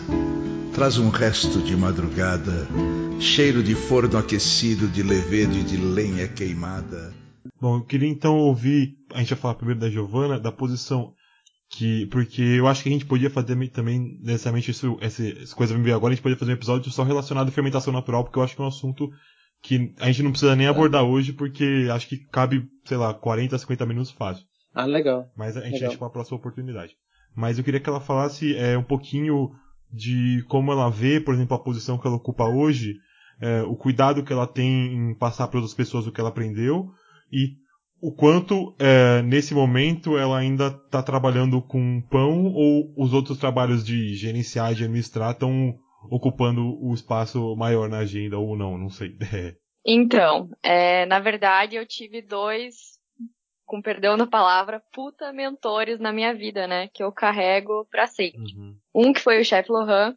traz 0.75 0.99
um 0.99 1.11
resto 1.11 1.61
de 1.61 1.77
madrugada, 1.77 2.67
cheiro 3.21 3.63
de 3.63 3.75
forno 3.75 4.17
aquecido, 4.17 4.89
de 4.89 5.03
levedo 5.03 5.57
e 5.57 5.63
de 5.63 5.77
lenha 5.77 6.27
queimada. 6.27 7.13
Bom, 7.61 7.77
eu 7.77 7.85
queria 7.85 8.09
então 8.09 8.39
ouvir, 8.39 8.97
a 9.13 9.19
gente 9.19 9.31
vai 9.31 9.39
falar 9.39 9.55
primeiro 9.55 9.81
da 9.81 9.91
Giovana, 9.91 10.41
da 10.41 10.51
posição 10.51 11.15
que, 11.69 12.07
porque 12.07 12.43
eu 12.43 12.67
acho 12.67 12.83
que 12.83 12.89
a 12.89 12.93
gente 12.93 13.05
podia 13.05 13.31
fazer 13.31 13.57
também, 13.69 14.19
necessariamente, 14.23 14.71
isso, 14.71 14.97
essa, 15.01 15.27
essa 15.27 15.55
coisa 15.55 15.77
me 15.77 15.93
agora, 15.93 16.13
a 16.13 16.15
gente 16.15 16.23
podia 16.23 16.39
fazer 16.39 16.53
um 16.53 16.57
episódio 16.57 16.91
só 16.91 17.03
relacionado 17.03 17.49
à 17.49 17.53
fermentação 17.53 17.93
natural, 17.93 18.25
porque 18.25 18.39
eu 18.39 18.43
acho 18.43 18.57
que 18.57 18.63
é 18.63 18.65
um 18.65 18.69
assunto 18.69 19.11
que 19.63 19.95
a 20.01 20.07
gente 20.07 20.23
não 20.23 20.31
precisa 20.31 20.57
nem 20.57 20.67
abordar 20.67 21.05
hoje, 21.05 21.33
porque 21.33 21.89
acho 21.93 22.09
que 22.09 22.17
cabe, 22.17 22.67
sei 22.85 22.97
lá, 22.97 23.13
40, 23.15 23.57
50 23.59 23.87
minutos 23.87 24.11
fácil. 24.11 24.45
Ah, 24.75 24.87
legal. 24.87 25.31
Mas 25.37 25.57
a 25.57 25.61
gente 25.61 25.75
legal. 25.75 25.89
deixa 25.89 25.99
para 25.99 26.09
a 26.09 26.11
próxima 26.11 26.39
oportunidade. 26.39 26.97
Mas 27.35 27.59
eu 27.59 27.65
queria 27.65 27.81
que 27.81 27.89
ela 27.89 28.01
falasse 28.01 28.57
é, 28.57 28.77
um 28.77 28.83
pouquinho 28.83 29.53
de 29.93 30.45
como 30.49 30.73
ela 30.73 30.91
vê, 30.91 31.21
por 31.21 31.35
exemplo, 31.35 31.57
a 31.57 31.63
posição 31.63 31.99
que 31.99 32.07
ela 32.07 32.17
ocupa 32.17 32.45
hoje, 32.45 32.97
é, 33.41 33.63
o 33.63 33.77
cuidado 33.77 34.25
que 34.25 34.33
ela 34.33 34.47
tem 34.47 34.95
em 34.95 35.15
passar 35.15 35.49
para 35.49 35.59
outras 35.59 35.75
pessoas 35.75 36.07
o 36.07 36.13
que 36.13 36.21
ela 36.21 36.31
aprendeu 36.31 36.91
e 37.31 37.57
o 38.01 38.13
quanto 38.13 38.75
é, 38.79 39.23
nesse 39.23 39.55
momento 39.55 40.19
ela 40.19 40.39
ainda 40.39 40.69
está 40.69 41.03
trabalhando 41.03 41.63
com 41.63 42.03
pão 42.11 42.47
ou 42.53 42.93
os 42.97 43.13
outros 43.13 43.39
trabalhos 43.39 43.85
de 43.85 44.15
gerenciar 44.15 44.73
e 44.73 44.75
de 44.75 44.85
administrar 44.85 45.33
estão 45.33 45.75
ocupando 46.11 46.77
o 46.83 46.93
espaço 46.93 47.55
maior 47.55 47.89
na 47.89 47.99
agenda 47.99 48.39
ou 48.39 48.57
não, 48.57 48.77
não 48.79 48.89
sei. 48.89 49.17
Então, 49.85 50.49
é, 50.63 51.05
na 51.07 51.19
verdade 51.19 51.75
eu 51.75 51.85
tive 51.85 52.23
dois 52.23 52.93
com 53.67 53.83
perdão 53.83 54.17
da 54.17 54.29
palavra, 54.29 54.81
puta 54.93 55.33
mentores 55.33 55.99
na 55.99 56.13
minha 56.13 56.33
vida, 56.33 56.69
né? 56.69 56.87
Que 56.87 57.03
eu 57.03 57.11
carrego 57.11 57.85
pra 57.91 58.07
sempre. 58.07 58.39
Uhum. 58.39 58.77
Um 58.95 59.13
que 59.13 59.21
foi 59.21 59.41
o 59.41 59.45
chefe 59.45 59.71
Lohan 59.71 60.17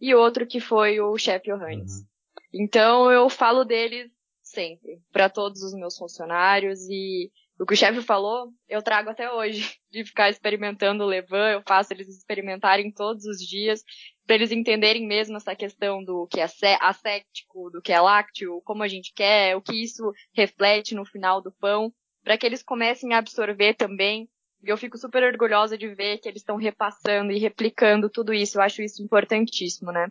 e 0.00 0.14
outro 0.14 0.46
que 0.46 0.60
foi 0.60 1.00
o 1.00 1.16
chefe 1.18 1.50
Johannes. 1.50 1.98
Uhum. 1.98 2.06
Então 2.52 3.10
eu 3.10 3.28
falo 3.28 3.64
deles 3.64 4.10
sempre, 4.42 5.00
para 5.10 5.28
todos 5.28 5.62
os 5.62 5.74
meus 5.74 5.96
funcionários 5.96 6.80
e 6.88 7.30
o 7.58 7.64
que 7.64 7.74
o 7.74 7.76
chefe 7.76 8.02
falou, 8.02 8.52
eu 8.68 8.82
trago 8.82 9.10
até 9.10 9.30
hoje, 9.30 9.78
de 9.90 10.04
ficar 10.04 10.28
experimentando 10.28 11.04
o 11.04 11.06
Levan, 11.06 11.52
eu 11.52 11.62
faço 11.66 11.92
eles 11.92 12.08
experimentarem 12.08 12.90
todos 12.90 13.24
os 13.24 13.38
dias, 13.38 13.82
para 14.26 14.36
eles 14.36 14.50
entenderem 14.50 15.06
mesmo 15.06 15.36
essa 15.36 15.54
questão 15.54 16.02
do 16.02 16.26
que 16.26 16.40
é 16.40 16.48
asséptico, 16.80 17.70
do 17.70 17.80
que 17.80 17.92
é 17.92 18.00
lácteo, 18.00 18.60
como 18.64 18.82
a 18.82 18.88
gente 18.88 19.12
quer, 19.14 19.56
o 19.56 19.62
que 19.62 19.82
isso 19.82 20.12
reflete 20.34 20.94
no 20.94 21.04
final 21.04 21.40
do 21.40 21.52
pão 21.52 21.92
para 22.24 22.38
que 22.38 22.46
eles 22.46 22.62
comecem 22.62 23.12
a 23.12 23.18
absorver 23.18 23.74
também. 23.74 24.28
E 24.64 24.70
eu 24.70 24.76
fico 24.76 24.96
super 24.96 25.22
orgulhosa 25.22 25.76
de 25.76 25.88
ver 25.94 26.18
que 26.18 26.28
eles 26.28 26.40
estão 26.40 26.56
repassando 26.56 27.32
e 27.32 27.38
replicando 27.38 28.08
tudo 28.08 28.32
isso. 28.32 28.58
Eu 28.58 28.62
acho 28.62 28.82
isso 28.82 29.02
importantíssimo, 29.02 29.92
né? 29.92 30.08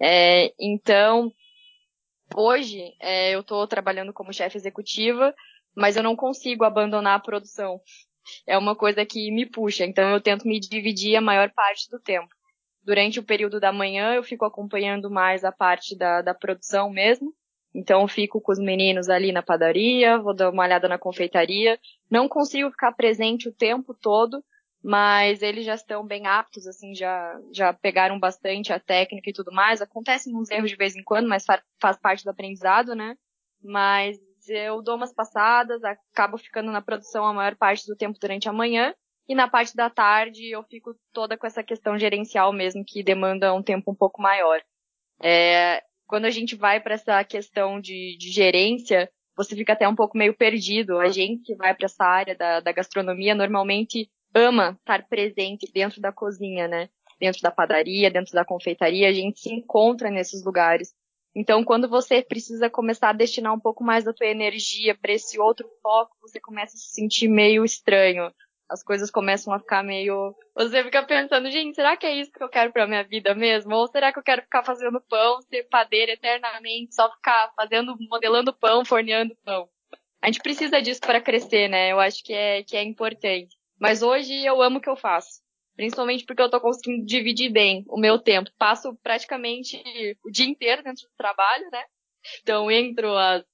É, 0.00 0.52
então, 0.60 1.32
hoje 2.36 2.92
é, 3.00 3.34
eu 3.34 3.40
estou 3.40 3.66
trabalhando 3.66 4.12
como 4.12 4.32
chefe 4.32 4.58
executiva, 4.58 5.34
mas 5.74 5.96
eu 5.96 6.02
não 6.02 6.14
consigo 6.14 6.64
abandonar 6.64 7.16
a 7.16 7.22
produção. 7.22 7.80
É 8.46 8.56
uma 8.56 8.76
coisa 8.76 9.04
que 9.04 9.30
me 9.30 9.46
puxa, 9.46 9.84
então 9.84 10.10
eu 10.10 10.20
tento 10.20 10.46
me 10.46 10.60
dividir 10.60 11.16
a 11.16 11.20
maior 11.20 11.50
parte 11.52 11.90
do 11.90 11.98
tempo. 11.98 12.28
Durante 12.82 13.18
o 13.18 13.24
período 13.24 13.58
da 13.58 13.72
manhã 13.72 14.14
eu 14.14 14.22
fico 14.22 14.44
acompanhando 14.44 15.10
mais 15.10 15.44
a 15.44 15.52
parte 15.52 15.96
da, 15.96 16.20
da 16.20 16.34
produção 16.34 16.90
mesmo, 16.90 17.34
então 17.74 18.06
fico 18.06 18.40
com 18.40 18.52
os 18.52 18.58
meninos 18.58 19.08
ali 19.08 19.32
na 19.32 19.42
padaria, 19.42 20.18
vou 20.18 20.34
dar 20.34 20.50
uma 20.50 20.62
olhada 20.62 20.88
na 20.88 20.98
confeitaria. 20.98 21.78
Não 22.14 22.28
consigo 22.28 22.70
ficar 22.70 22.92
presente 22.92 23.48
o 23.48 23.52
tempo 23.52 23.92
todo, 23.92 24.40
mas 24.80 25.42
eles 25.42 25.64
já 25.64 25.74
estão 25.74 26.06
bem 26.06 26.28
aptos, 26.28 26.64
assim, 26.64 26.94
já, 26.94 27.36
já 27.52 27.72
pegaram 27.72 28.20
bastante 28.20 28.72
a 28.72 28.78
técnica 28.78 29.30
e 29.30 29.32
tudo 29.32 29.50
mais. 29.50 29.82
Acontecem 29.82 30.32
uns 30.32 30.48
erros 30.48 30.70
de 30.70 30.76
vez 30.76 30.94
em 30.94 31.02
quando, 31.02 31.28
mas 31.28 31.44
faz 31.80 31.98
parte 31.98 32.22
do 32.22 32.30
aprendizado, 32.30 32.94
né? 32.94 33.16
Mas 33.60 34.16
eu 34.48 34.80
dou 34.80 34.94
umas 34.94 35.12
passadas, 35.12 35.82
acabo 35.82 36.38
ficando 36.38 36.70
na 36.70 36.80
produção 36.80 37.26
a 37.26 37.34
maior 37.34 37.56
parte 37.56 37.84
do 37.84 37.96
tempo 37.96 38.16
durante 38.20 38.48
a 38.48 38.52
manhã, 38.52 38.94
e 39.28 39.34
na 39.34 39.48
parte 39.48 39.74
da 39.74 39.90
tarde 39.90 40.54
eu 40.54 40.62
fico 40.62 40.94
toda 41.12 41.36
com 41.36 41.48
essa 41.48 41.64
questão 41.64 41.98
gerencial 41.98 42.52
mesmo, 42.52 42.84
que 42.86 43.02
demanda 43.02 43.52
um 43.52 43.62
tempo 43.62 43.90
um 43.90 43.94
pouco 43.96 44.22
maior. 44.22 44.62
É, 45.20 45.82
quando 46.06 46.26
a 46.26 46.30
gente 46.30 46.54
vai 46.54 46.80
para 46.80 46.94
essa 46.94 47.24
questão 47.24 47.80
de, 47.80 48.16
de, 48.18 48.30
gerência, 48.30 49.10
você 49.36 49.54
fica 49.54 49.72
até 49.72 49.88
um 49.88 49.94
pouco 49.94 50.16
meio 50.16 50.34
perdido. 50.34 50.98
A 50.98 51.08
gente 51.08 51.42
que 51.42 51.54
vai 51.54 51.74
para 51.74 51.86
essa 51.86 52.04
área 52.04 52.34
da, 52.34 52.60
da 52.60 52.72
gastronomia 52.72 53.34
normalmente 53.34 54.10
ama 54.34 54.76
estar 54.80 55.06
presente 55.08 55.70
dentro 55.72 56.00
da 56.00 56.12
cozinha, 56.12 56.66
né? 56.66 56.88
Dentro 57.20 57.40
da 57.42 57.50
padaria, 57.50 58.10
dentro 58.10 58.32
da 58.32 58.44
confeitaria, 58.44 59.08
a 59.08 59.12
gente 59.12 59.40
se 59.40 59.52
encontra 59.52 60.10
nesses 60.10 60.44
lugares. 60.44 60.92
Então, 61.34 61.64
quando 61.64 61.88
você 61.88 62.22
precisa 62.22 62.70
começar 62.70 63.10
a 63.10 63.12
destinar 63.12 63.52
um 63.52 63.60
pouco 63.60 63.82
mais 63.82 64.04
da 64.04 64.12
tua 64.12 64.26
energia 64.26 64.96
para 64.96 65.12
esse 65.12 65.38
outro 65.38 65.68
foco, 65.82 66.16
você 66.20 66.40
começa 66.40 66.76
a 66.76 66.78
se 66.78 66.92
sentir 66.92 67.28
meio 67.28 67.64
estranho. 67.64 68.30
As 68.68 68.82
coisas 68.82 69.10
começam 69.10 69.52
a 69.52 69.58
ficar 69.58 69.82
meio. 69.82 70.34
Você 70.54 70.82
fica 70.82 71.02
pensando, 71.02 71.50
gente, 71.50 71.74
será 71.74 71.96
que 71.96 72.06
é 72.06 72.16
isso 72.16 72.32
que 72.32 72.42
eu 72.42 72.48
quero 72.48 72.72
para 72.72 72.86
minha 72.86 73.04
vida 73.04 73.34
mesmo? 73.34 73.74
Ou 73.74 73.86
será 73.88 74.12
que 74.12 74.18
eu 74.18 74.22
quero 74.22 74.42
ficar 74.42 74.64
fazendo 74.64 75.00
pão, 75.02 75.40
ser 75.42 75.64
padeira 75.64 76.12
eternamente, 76.12 76.94
só 76.94 77.10
ficar 77.12 77.52
fazendo, 77.54 77.94
modelando 78.10 78.52
pão, 78.52 78.84
forneando 78.84 79.36
pão? 79.44 79.68
A 80.22 80.26
gente 80.26 80.40
precisa 80.40 80.80
disso 80.80 81.00
para 81.02 81.20
crescer, 81.20 81.68
né? 81.68 81.92
Eu 81.92 82.00
acho 82.00 82.24
que 82.24 82.32
é, 82.32 82.62
que 82.62 82.76
é 82.76 82.82
importante. 82.82 83.54
Mas 83.78 84.02
hoje 84.02 84.32
eu 84.44 84.62
amo 84.62 84.78
o 84.78 84.80
que 84.80 84.88
eu 84.88 84.96
faço. 84.96 85.42
Principalmente 85.76 86.24
porque 86.24 86.40
eu 86.40 86.50
tô 86.50 86.60
conseguindo 86.60 87.04
dividir 87.04 87.50
bem 87.50 87.84
o 87.88 87.98
meu 87.98 88.18
tempo. 88.18 88.50
Passo 88.56 88.96
praticamente 89.02 89.82
o 90.24 90.30
dia 90.30 90.46
inteiro 90.46 90.82
dentro 90.82 91.02
do 91.02 91.14
trabalho, 91.16 91.68
né? 91.70 91.84
Então 92.40 92.70
entro 92.70 93.14
às 93.16 93.44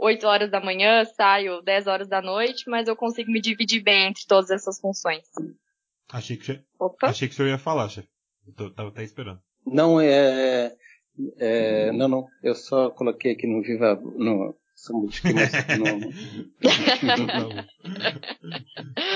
8 0.00 0.26
horas 0.26 0.50
da 0.50 0.60
manhã, 0.60 1.04
saio 1.04 1.60
10 1.60 1.86
horas 1.86 2.08
da 2.08 2.22
noite, 2.22 2.64
mas 2.68 2.88
eu 2.88 2.96
consigo 2.96 3.30
me 3.30 3.40
dividir 3.40 3.82
bem 3.82 4.08
entre 4.08 4.24
todas 4.26 4.50
essas 4.50 4.80
funções. 4.80 5.26
Achei 6.10 6.38
que 6.38 6.46
você, 6.46 6.60
Opa. 6.78 7.08
Achei 7.08 7.28
que 7.28 7.34
você 7.34 7.46
ia 7.46 7.58
falar, 7.58 7.86
chefe. 7.88 8.08
Eu 8.58 8.74
tava 8.74 8.88
até 8.88 9.04
esperando. 9.04 9.38
Não, 9.66 10.00
é, 10.00 10.72
é, 11.38 11.92
Não, 11.92 12.08
não. 12.08 12.26
Eu 12.42 12.54
só 12.54 12.88
coloquei 12.90 13.32
aqui 13.32 13.46
no 13.46 13.60
Viva. 13.62 14.00
No, 14.16 14.56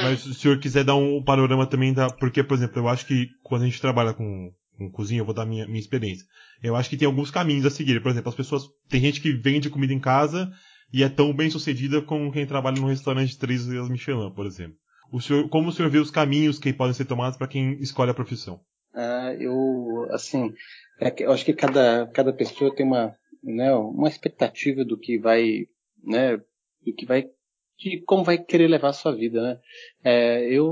Mas 0.02 0.20
se 0.20 0.28
o 0.28 0.34
senhor 0.34 0.60
quiser 0.60 0.84
dar 0.84 0.96
um 0.96 1.24
panorama 1.24 1.66
também 1.66 1.94
da. 1.94 2.10
Porque, 2.10 2.44
por 2.44 2.58
exemplo, 2.58 2.80
eu 2.80 2.88
acho 2.88 3.06
que 3.06 3.28
quando 3.42 3.62
a 3.62 3.64
gente 3.64 3.80
trabalha 3.80 4.12
com, 4.12 4.52
com 4.76 4.90
cozinha, 4.90 5.22
eu 5.22 5.24
vou 5.24 5.34
dar 5.34 5.46
minha, 5.46 5.66
minha 5.66 5.80
experiência. 5.80 6.26
Eu 6.62 6.76
acho 6.76 6.90
que 6.90 6.98
tem 6.98 7.06
alguns 7.06 7.30
caminhos 7.30 7.64
a 7.64 7.70
seguir. 7.70 8.02
Por 8.02 8.10
exemplo, 8.10 8.28
as 8.28 8.34
pessoas. 8.34 8.64
Tem 8.90 9.00
gente 9.00 9.22
que 9.22 9.32
vende 9.32 9.70
comida 9.70 9.94
em 9.94 9.98
casa 9.98 10.52
e 10.94 11.02
é 11.02 11.09
tão 11.09 11.35
bem 11.35 11.50
sucedida 11.50 12.00
como 12.00 12.30
quem 12.30 12.46
trabalha 12.46 12.80
num 12.80 12.87
restaurante 12.87 13.37
três 13.37 13.66
vezes 13.66 13.88
Michelin, 13.88 14.30
por 14.30 14.46
exemplo. 14.46 14.76
O 15.11 15.20
senhor, 15.20 15.48
como 15.48 15.68
o 15.68 15.72
senhor 15.72 15.90
vê 15.90 15.98
os 15.98 16.09
caminhos 16.09 16.57
que 16.57 16.72
podem 16.72 16.94
ser 16.94 17.04
tomados 17.04 17.37
para 17.37 17.48
quem 17.48 17.72
escolhe 17.80 18.12
a 18.12 18.14
profissão? 18.14 18.61
Ah, 18.94 19.35
eu, 19.37 20.07
assim, 20.12 20.54
é 21.00 21.12
eu 21.18 21.33
acho 21.33 21.44
que 21.44 21.52
cada, 21.52 22.07
cada 22.14 22.33
pessoa 22.33 22.72
tem 22.72 22.87
uma, 22.87 23.12
né, 23.42 23.74
uma 23.74 24.07
expectativa 24.07 24.85
do 24.85 24.96
que 24.96 25.18
vai, 25.18 25.66
né, 26.00 26.37
do 26.37 26.94
que 26.96 27.04
vai, 27.04 27.28
de 27.76 28.00
como 28.07 28.22
vai 28.22 28.38
querer 28.38 28.68
levar 28.68 28.90
a 28.90 28.92
sua 28.92 29.16
vida, 29.16 29.42
né. 29.42 29.61
É, 30.04 30.44
eu 30.48 30.64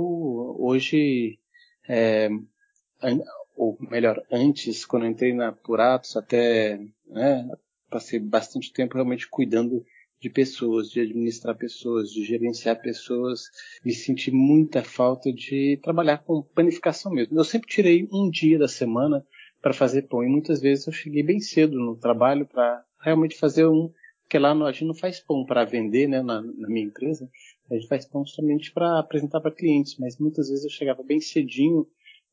hoje, 0.57 1.37
é, 1.89 2.29
ou 3.57 3.77
melhor, 3.91 4.23
antes, 4.31 4.85
quando 4.87 5.05
entrei 5.05 5.35
na 5.35 5.51
Puratos, 5.51 6.17
até, 6.17 6.79
né, 7.09 7.51
passei 7.91 8.21
bastante 8.21 8.73
tempo 8.73 8.95
realmente 8.95 9.29
cuidando 9.29 9.85
de 10.23 10.31
pessoas, 10.31 10.89
de 10.89 11.01
administrar 11.01 11.57
pessoas, 11.57 12.13
de 12.13 12.25
gerenciar 12.25 12.81
pessoas, 12.81 13.51
e 13.85 13.93
senti 13.93 14.31
muita 14.31 14.85
falta 14.85 15.33
de 15.33 15.81
trabalhar 15.83 16.19
com 16.19 16.43
panificação 16.43 17.13
mesmo. 17.13 17.37
Eu 17.37 17.43
sempre 17.43 17.69
tirei 17.69 18.09
um 18.13 18.31
dia 18.31 18.57
da 18.57 18.69
semana 18.69 19.27
para 19.61 19.73
fazer 19.73 20.03
pão. 20.03 20.23
E 20.23 20.29
muitas 20.29 20.61
vezes 20.61 20.87
eu 20.87 20.93
cheguei 20.93 21.25
bem 21.25 21.41
cedo 21.41 21.77
no 21.77 21.97
trabalho 21.97 22.47
para 22.47 22.85
realmente 23.01 23.37
fazer 23.37 23.67
um. 23.67 23.91
Porque 24.23 24.39
lá 24.39 24.55
no, 24.55 24.65
a 24.65 24.71
gente 24.71 24.85
não 24.85 24.95
faz 24.95 25.19
pão 25.19 25.45
para 25.45 25.65
vender, 25.65 26.07
né, 26.07 26.23
na, 26.23 26.41
na, 26.41 26.69
minha 26.69 26.87
empresa. 26.87 27.29
A 27.69 27.75
gente 27.75 27.89
faz 27.89 28.07
pão 28.07 28.25
somente 28.25 28.73
para 28.73 29.01
apresentar 29.01 29.41
para 29.41 29.51
clientes. 29.51 29.97
Mas 29.99 30.19
muitas 30.19 30.49
vezes 30.49 30.65
eu 30.65 30.71
chegava 30.71 31.03
bem 31.03 31.21
cedinho 31.21 31.85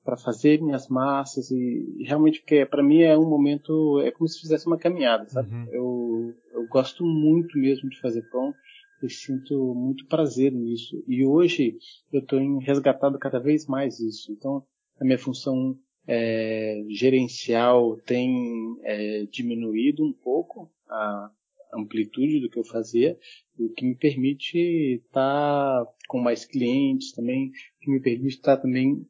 para 0.03 0.15
fazer 0.15 0.61
minhas 0.61 0.87
massas 0.87 1.51
e 1.51 2.03
realmente 2.05 2.39
porque 2.39 2.65
para 2.65 2.81
mim 2.81 3.01
é 3.01 3.17
um 3.17 3.29
momento 3.29 3.99
é 4.01 4.11
como 4.11 4.27
se 4.27 4.39
fizesse 4.39 4.65
uma 4.65 4.77
caminhada, 4.77 5.27
sabe? 5.27 5.53
Uhum. 5.53 5.67
Eu 5.71 6.35
gosto 6.69 7.05
muito 7.05 7.57
mesmo 7.57 7.89
de 7.89 7.99
fazer 7.99 8.21
pão. 8.29 8.53
Eu 9.01 9.09
sinto 9.09 9.73
muito 9.73 10.05
prazer 10.07 10.51
nisso. 10.51 11.03
E 11.07 11.25
hoje 11.25 11.77
eu 12.11 12.19
estou 12.19 12.57
resgatado 12.59 13.17
cada 13.17 13.39
vez 13.39 13.65
mais 13.65 13.99
isso. 13.99 14.31
Então, 14.31 14.63
a 14.99 15.05
minha 15.05 15.17
função 15.17 15.77
é, 16.07 16.83
gerencial 16.89 17.97
tem 17.97 18.77
é, 18.83 19.25
diminuído 19.31 20.03
um 20.03 20.13
pouco 20.13 20.71
a 20.89 21.31
amplitude 21.73 22.39
do 22.39 22.49
que 22.49 22.57
eu 22.57 22.63
fazia, 22.63 23.17
o 23.57 23.69
que 23.69 23.85
me 23.85 23.95
permite 23.95 24.57
estar 25.05 25.85
com 26.07 26.19
mais 26.19 26.45
clientes 26.45 27.11
também, 27.11 27.51
que 27.79 27.91
me 27.91 27.99
permite 27.99 28.37
estar 28.37 28.57
também 28.57 29.05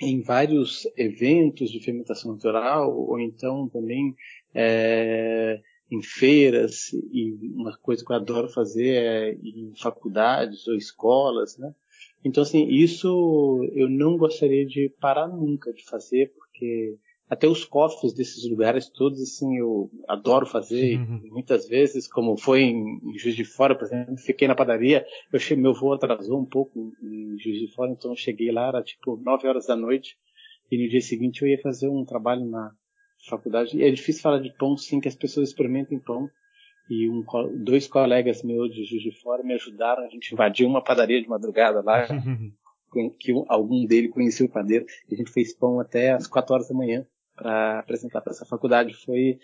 em 0.00 0.22
vários 0.22 0.86
eventos 0.96 1.70
de 1.70 1.80
fermentação 1.80 2.32
natural, 2.32 2.96
ou 2.96 3.18
então 3.18 3.68
também 3.68 4.14
é, 4.54 5.60
em 5.90 6.02
feiras, 6.02 6.92
e 7.12 7.32
uma 7.54 7.76
coisa 7.78 8.04
que 8.04 8.12
eu 8.12 8.16
adoro 8.16 8.48
fazer 8.48 8.88
é 8.88 9.32
em 9.32 9.72
faculdades 9.76 10.66
ou 10.68 10.74
escolas, 10.74 11.56
né? 11.58 11.74
Então, 12.24 12.42
assim, 12.42 12.68
isso 12.68 13.60
eu 13.74 13.88
não 13.88 14.16
gostaria 14.16 14.66
de 14.66 14.92
parar 15.00 15.28
nunca 15.28 15.72
de 15.72 15.84
fazer, 15.84 16.32
porque 16.34 16.96
até 17.28 17.46
os 17.46 17.64
cofres 17.64 18.14
desses 18.14 18.48
lugares 18.48 18.88
todos, 18.88 19.20
assim, 19.20 19.58
eu 19.58 19.90
adoro 20.08 20.46
fazer. 20.46 20.98
Uhum. 20.98 21.20
Muitas 21.30 21.68
vezes, 21.68 22.08
como 22.08 22.36
foi 22.36 22.62
em, 22.62 23.00
Juiz 23.18 23.36
de 23.36 23.44
Fora, 23.44 23.74
por 23.74 23.84
exemplo, 23.84 24.16
fiquei 24.16 24.48
na 24.48 24.54
padaria, 24.54 25.04
eu 25.32 25.38
cheguei, 25.38 25.62
meu 25.62 25.74
voo 25.74 25.92
atrasou 25.92 26.40
um 26.40 26.46
pouco 26.46 26.92
em 27.02 27.38
Juiz 27.38 27.60
de 27.60 27.74
Fora, 27.74 27.92
então 27.92 28.12
eu 28.12 28.16
cheguei 28.16 28.50
lá, 28.50 28.68
era 28.68 28.82
tipo 28.82 29.16
9 29.22 29.46
horas 29.46 29.66
da 29.66 29.76
noite, 29.76 30.16
e 30.70 30.82
no 30.82 30.88
dia 30.88 31.00
seguinte 31.00 31.42
eu 31.42 31.48
ia 31.48 31.60
fazer 31.60 31.88
um 31.88 32.04
trabalho 32.04 32.44
na 32.46 32.72
faculdade. 33.26 33.76
E 33.76 33.84
é 33.84 33.90
difícil 33.90 34.22
falar 34.22 34.40
de 34.40 34.50
pão, 34.50 34.76
sim, 34.76 35.00
que 35.00 35.08
as 35.08 35.16
pessoas 35.16 35.48
experimentem 35.48 35.98
pão 35.98 36.28
e 36.90 37.08
um, 37.08 37.22
dois 37.62 37.86
colegas 37.86 38.42
meus 38.42 38.74
de 38.74 38.84
Juiz 38.84 39.02
de 39.02 39.12
Fora 39.12 39.42
me 39.42 39.54
ajudaram. 39.54 40.04
A 40.04 40.08
gente 40.08 40.32
invadiu 40.32 40.66
uma 40.66 40.82
padaria 40.82 41.20
de 41.20 41.28
madrugada 41.28 41.82
lá, 41.82 42.06
que 43.20 43.32
algum 43.48 43.84
dele 43.84 44.08
conhecia 44.08 44.46
o 44.46 44.50
padeiro. 44.50 44.86
E 45.08 45.14
a 45.14 45.18
gente 45.18 45.30
fez 45.30 45.54
pão 45.54 45.80
até 45.80 46.12
às 46.12 46.26
quatro 46.26 46.54
horas 46.54 46.68
da 46.68 46.74
manhã 46.74 47.06
para 47.36 47.80
apresentar 47.80 48.22
para 48.22 48.32
essa 48.32 48.46
faculdade. 48.46 48.94
Foi, 48.94 49.38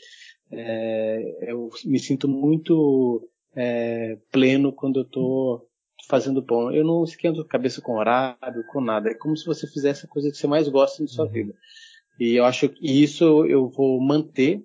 é, 0.51 1.51
eu 1.51 1.69
me 1.85 1.99
sinto 1.99 2.27
muito 2.27 3.29
é, 3.55 4.17
pleno 4.33 4.73
quando 4.73 5.01
eu 5.01 5.05
estou 5.05 5.69
fazendo 6.09 6.43
pão. 6.43 6.73
Eu 6.73 6.85
não 6.85 7.05
esquento 7.05 7.43
a 7.43 7.47
cabeça 7.47 7.83
com 7.83 7.99
horário, 7.99 8.67
com 8.73 8.81
nada. 8.81 9.11
É 9.11 9.15
como 9.15 9.37
se 9.37 9.45
você 9.45 9.67
fizesse 9.67 10.07
a 10.07 10.09
coisa 10.09 10.31
que 10.31 10.37
você 10.37 10.47
mais 10.47 10.67
gosta 10.69 11.03
na 11.03 11.09
sua 11.09 11.27
uhum. 11.27 11.31
vida. 11.31 11.55
E 12.19 12.35
eu 12.35 12.45
acho 12.45 12.69
que 12.69 13.03
isso 13.03 13.45
eu 13.47 13.69
vou 13.69 14.01
manter 14.01 14.63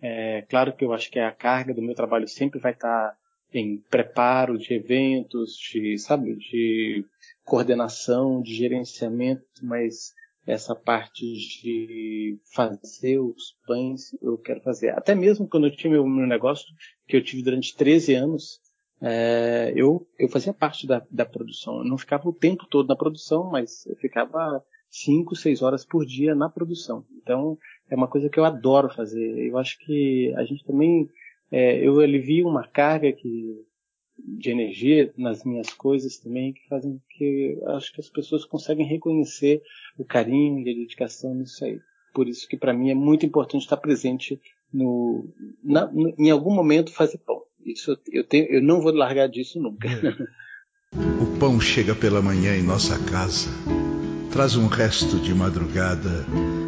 é, 0.00 0.42
claro 0.42 0.74
que 0.74 0.84
eu 0.84 0.92
acho 0.92 1.10
que 1.10 1.18
a 1.18 1.32
carga 1.32 1.72
do 1.72 1.82
meu 1.82 1.94
trabalho 1.94 2.28
sempre 2.28 2.60
vai 2.60 2.72
estar 2.72 3.16
em 3.52 3.78
preparo 3.90 4.58
de 4.58 4.74
eventos, 4.74 5.56
de, 5.56 5.98
sabe, 5.98 6.36
de 6.36 7.04
coordenação, 7.44 8.42
de 8.42 8.54
gerenciamento, 8.54 9.44
mas 9.62 10.14
essa 10.46 10.74
parte 10.74 11.24
de 11.24 12.38
fazer 12.54 13.18
os 13.18 13.56
pães 13.66 14.12
eu 14.22 14.36
quero 14.38 14.60
fazer. 14.60 14.90
Até 14.90 15.14
mesmo 15.14 15.48
quando 15.48 15.66
eu 15.66 15.74
tinha 15.74 15.90
meu, 15.90 16.06
meu 16.06 16.26
negócio, 16.26 16.66
que 17.08 17.16
eu 17.16 17.22
tive 17.22 17.42
durante 17.42 17.74
13 17.74 18.14
anos, 18.14 18.60
é, 19.00 19.72
eu, 19.74 20.06
eu 20.18 20.28
fazia 20.28 20.52
parte 20.52 20.86
da, 20.86 21.04
da 21.10 21.24
produção. 21.24 21.78
Eu 21.78 21.84
não 21.84 21.98
ficava 21.98 22.28
o 22.28 22.32
tempo 22.32 22.66
todo 22.66 22.88
na 22.88 22.96
produção, 22.96 23.50
mas 23.50 23.86
eu 23.86 23.96
ficava 23.96 24.62
5, 25.04 25.36
6 25.36 25.62
horas 25.62 25.84
por 25.84 26.06
dia 26.06 26.34
na 26.34 26.48
produção. 26.48 27.04
Então, 27.22 27.58
é 27.90 27.94
uma 27.94 28.08
coisa 28.08 28.28
que 28.28 28.38
eu 28.38 28.44
adoro 28.44 28.88
fazer. 28.88 29.46
Eu 29.46 29.58
acho 29.58 29.78
que 29.78 30.32
a 30.36 30.44
gente 30.44 30.64
também, 30.64 31.08
é, 31.50 31.86
eu 31.86 32.00
alivio 32.00 32.48
uma 32.48 32.66
carga 32.66 33.12
que, 33.12 33.62
de 34.18 34.50
energia 34.50 35.12
nas 35.16 35.44
minhas 35.44 35.70
coisas 35.72 36.16
também, 36.18 36.52
que 36.52 36.66
fazem 36.68 37.00
que 37.10 37.58
acho 37.66 37.92
que 37.92 38.00
as 38.00 38.08
pessoas 38.08 38.44
conseguem 38.44 38.86
reconhecer 38.86 39.62
o 39.98 40.04
carinho 40.04 40.60
e 40.60 40.70
a 40.70 40.74
dedicação 40.74 41.34
nisso 41.34 41.64
aí. 41.64 41.78
Por 42.14 42.26
isso 42.28 42.48
que 42.48 42.56
para 42.56 42.72
mim 42.72 42.90
é 42.90 42.94
muito 42.94 43.26
importante 43.26 43.62
estar 43.62 43.76
presente 43.76 44.40
no, 44.72 45.28
na, 45.62 45.86
no, 45.92 46.14
em 46.18 46.30
algum 46.30 46.54
momento 46.54 46.92
fazer 46.92 47.18
pão. 47.18 47.42
Isso 47.64 47.98
eu, 48.10 48.24
tenho, 48.24 48.46
eu 48.46 48.62
não 48.62 48.80
vou 48.80 48.92
largar 48.94 49.28
disso 49.28 49.60
nunca. 49.60 49.88
O 50.94 51.38
pão 51.38 51.60
chega 51.60 51.94
pela 51.94 52.22
manhã 52.22 52.56
em 52.56 52.62
nossa 52.62 52.96
casa 53.10 53.50
traz 54.36 54.54
um 54.54 54.66
resto 54.66 55.18
de 55.18 55.34
madrugada, 55.34 56.26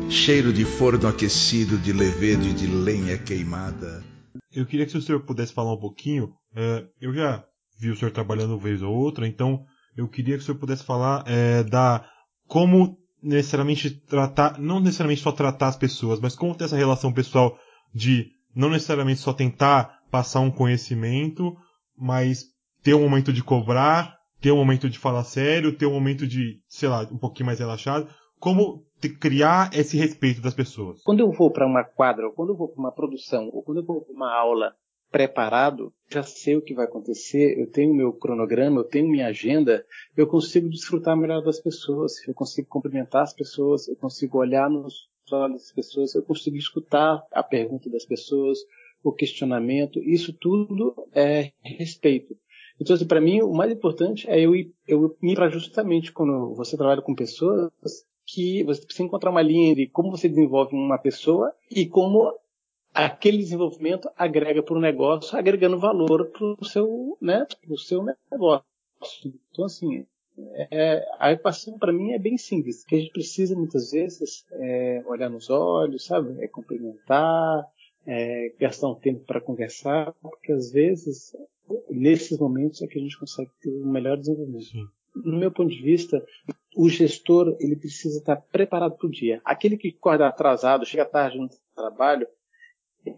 cheiro 0.09 0.55
de 0.55 0.65
forno 0.65 1.07
aquecido, 1.07 1.77
de 1.77 1.93
levedo 1.93 2.47
e 2.47 2.55
de 2.55 2.67
lenha 2.67 3.19
queimada. 3.19 4.03
Eu 4.51 4.65
queria 4.65 4.87
que 4.87 4.97
o 4.97 5.03
senhor 5.03 5.21
pudesse 5.21 5.53
falar 5.53 5.75
um 5.75 5.79
pouquinho. 5.79 6.33
É, 6.57 6.87
eu 6.99 7.13
já 7.13 7.45
vi 7.79 7.91
o 7.91 7.97
senhor 7.97 8.11
trabalhando 8.11 8.59
vez 8.59 8.81
ou 8.81 8.91
outra, 8.91 9.29
então 9.29 9.67
eu 9.95 10.09
queria 10.09 10.37
que 10.37 10.43
o 10.43 10.47
senhor 10.47 10.57
pudesse 10.57 10.83
falar 10.83 11.25
é, 11.27 11.63
da 11.63 12.07
como 12.47 12.97
necessariamente 13.23 13.91
tratar, 13.91 14.59
não 14.59 14.81
necessariamente 14.81 15.21
só 15.21 15.31
tratar 15.31 15.69
as 15.69 15.77
pessoas, 15.77 16.21
mas 16.21 16.35
como 16.35 16.55
ter 16.55 16.65
essa 16.65 16.77
relação 16.77 17.13
pessoal 17.13 17.55
de 17.95 18.29
não 18.57 18.71
necessariamente 18.71 19.21
só 19.21 19.35
tentar 19.35 19.99
passar 20.11 20.41
um 20.41 20.51
conhecimento, 20.51 21.55
mas 21.95 22.45
ter 22.83 22.95
um 22.95 23.03
momento 23.03 23.31
de 23.31 23.43
cobrar, 23.43 24.18
ter 24.41 24.53
um 24.53 24.57
momento 24.57 24.89
de 24.89 24.99
falar 24.99 25.25
sério, 25.25 25.77
ter 25.77 25.87
um 25.87 25.93
momento 25.93 26.27
de, 26.27 26.61
sei 26.69 26.89
lá, 26.89 27.03
um 27.11 27.19
pouquinho 27.19 27.47
mais 27.47 27.59
relaxado. 27.59 28.09
Como 28.39 28.85
criar 29.21 29.71
esse 29.75 29.97
respeito 29.97 30.41
das 30.41 30.55
pessoas? 30.55 31.03
Quando 31.03 31.21
eu 31.21 31.31
vou 31.31 31.51
para 31.51 31.67
uma 31.67 31.85
quadra, 31.85 32.27
ou 32.27 32.33
quando 32.33 32.51
eu 32.51 32.57
vou 32.57 32.69
para 32.69 32.81
uma 32.81 32.93
produção, 32.93 33.51
ou 33.53 33.63
quando 33.63 33.79
eu 33.79 33.85
vou 33.85 34.03
para 34.03 34.15
uma 34.15 34.33
aula 34.33 34.75
preparado, 35.11 35.93
já 36.11 36.23
sei 36.23 36.57
o 36.57 36.63
que 36.63 36.75
vai 36.75 36.85
acontecer, 36.85 37.59
eu 37.59 37.71
tenho 37.71 37.95
meu 37.95 38.13
cronograma, 38.13 38.81
eu 38.81 38.85
tenho 38.85 39.09
minha 39.09 39.29
agenda, 39.29 39.85
eu 40.17 40.27
consigo 40.27 40.69
desfrutar 40.69 41.17
melhor 41.17 41.43
das 41.43 41.61
pessoas, 41.61 42.13
eu 42.29 42.35
consigo 42.35 42.69
cumprimentar 42.69 43.23
as 43.23 43.33
pessoas, 43.33 43.89
eu 43.89 43.97
consigo 43.97 44.39
olhar 44.39 44.69
nos 44.69 45.09
olhos 45.33 45.63
das 45.63 45.73
pessoas, 45.73 46.15
eu 46.15 46.23
consigo 46.23 46.57
escutar 46.57 47.23
a 47.33 47.43
pergunta 47.43 47.89
das 47.91 48.05
pessoas, 48.05 48.59
o 49.03 49.13
questionamento, 49.13 49.99
isso 50.01 50.33
tudo 50.33 50.95
é 51.15 51.53
respeito. 51.63 52.37
Então, 52.81 52.95
assim, 52.95 53.07
para 53.07 53.21
mim, 53.21 53.43
o 53.43 53.53
mais 53.53 53.73
importante 53.73 54.29
é 54.31 54.41
eu 54.41 54.55
ir, 54.55 54.73
eu 54.87 55.17
ir 55.23 55.35
para 55.35 55.49
justamente 55.49 56.13
quando 56.13 56.55
você 56.55 56.77
trabalha 56.77 57.03
com 57.03 57.15
pessoas, 57.15 57.71
que 58.25 58.63
você 58.65 58.83
precisa 58.83 59.05
encontrar 59.05 59.31
uma 59.31 59.43
linha 59.43 59.75
de 59.75 59.87
como 59.87 60.11
você 60.11 60.29
desenvolve 60.29 60.75
uma 60.75 60.99
pessoa 60.99 61.53
e 61.71 61.87
como 61.87 62.33
aquele 62.93 63.39
desenvolvimento 63.39 64.09
agrega 64.17 64.63
para 64.63 64.77
o 64.77 64.81
negócio, 64.81 65.37
agregando 65.37 65.79
valor 65.79 66.31
para 66.31 66.45
o 66.47 66.65
seu, 66.65 67.17
né, 67.21 67.47
pro 67.65 67.79
seu 67.79 68.05
negócio. 68.31 68.65
Então, 69.51 69.65
assim, 69.65 70.05
é, 70.71 71.05
a 71.19 71.33
equação 71.33 71.79
para 71.79 71.93
mim 71.93 72.13
é 72.13 72.19
bem 72.19 72.37
simples. 72.37 72.85
Que 72.85 72.97
a 72.97 72.99
gente 72.99 73.13
precisa 73.13 73.57
muitas 73.57 73.91
vezes 73.91 74.45
é 74.53 75.03
olhar 75.07 75.29
nos 75.29 75.51
olhos, 75.51 76.05
sabe? 76.05 76.43
É 76.43 76.49
cumprimentar, 76.49 77.67
é 78.07 78.53
gastar 78.59 78.89
um 78.89 78.95
tempo 78.95 79.25
para 79.25 79.41
conversar, 79.41 80.13
porque 80.21 80.53
às 80.53 80.71
vezes, 80.71 81.37
nesses 81.91 82.39
momentos, 82.39 82.83
é 82.83 82.87
que 82.87 82.99
a 82.99 83.03
gente 83.03 83.19
consegue 83.19 83.51
ter 83.61 83.71
um 83.71 83.91
melhor 83.91 84.17
desenvolvimento. 84.17 84.65
Sim. 84.65 84.87
No 85.15 85.39
meu 85.39 85.51
ponto 85.51 85.71
de 85.71 85.83
vista, 85.83 86.25
o 86.77 86.89
gestor 86.89 87.57
ele 87.61 87.77
precisa 87.77 88.19
estar 88.19 88.37
preparado 88.37 88.97
para 88.97 89.07
o 89.07 89.11
dia. 89.11 89.41
Aquele 89.45 89.77
que 89.77 89.89
acorda 89.89 90.27
atrasado, 90.27 90.87
chega 90.87 91.05
tarde 91.05 91.39
no 91.39 91.49
trabalho, 91.75 92.27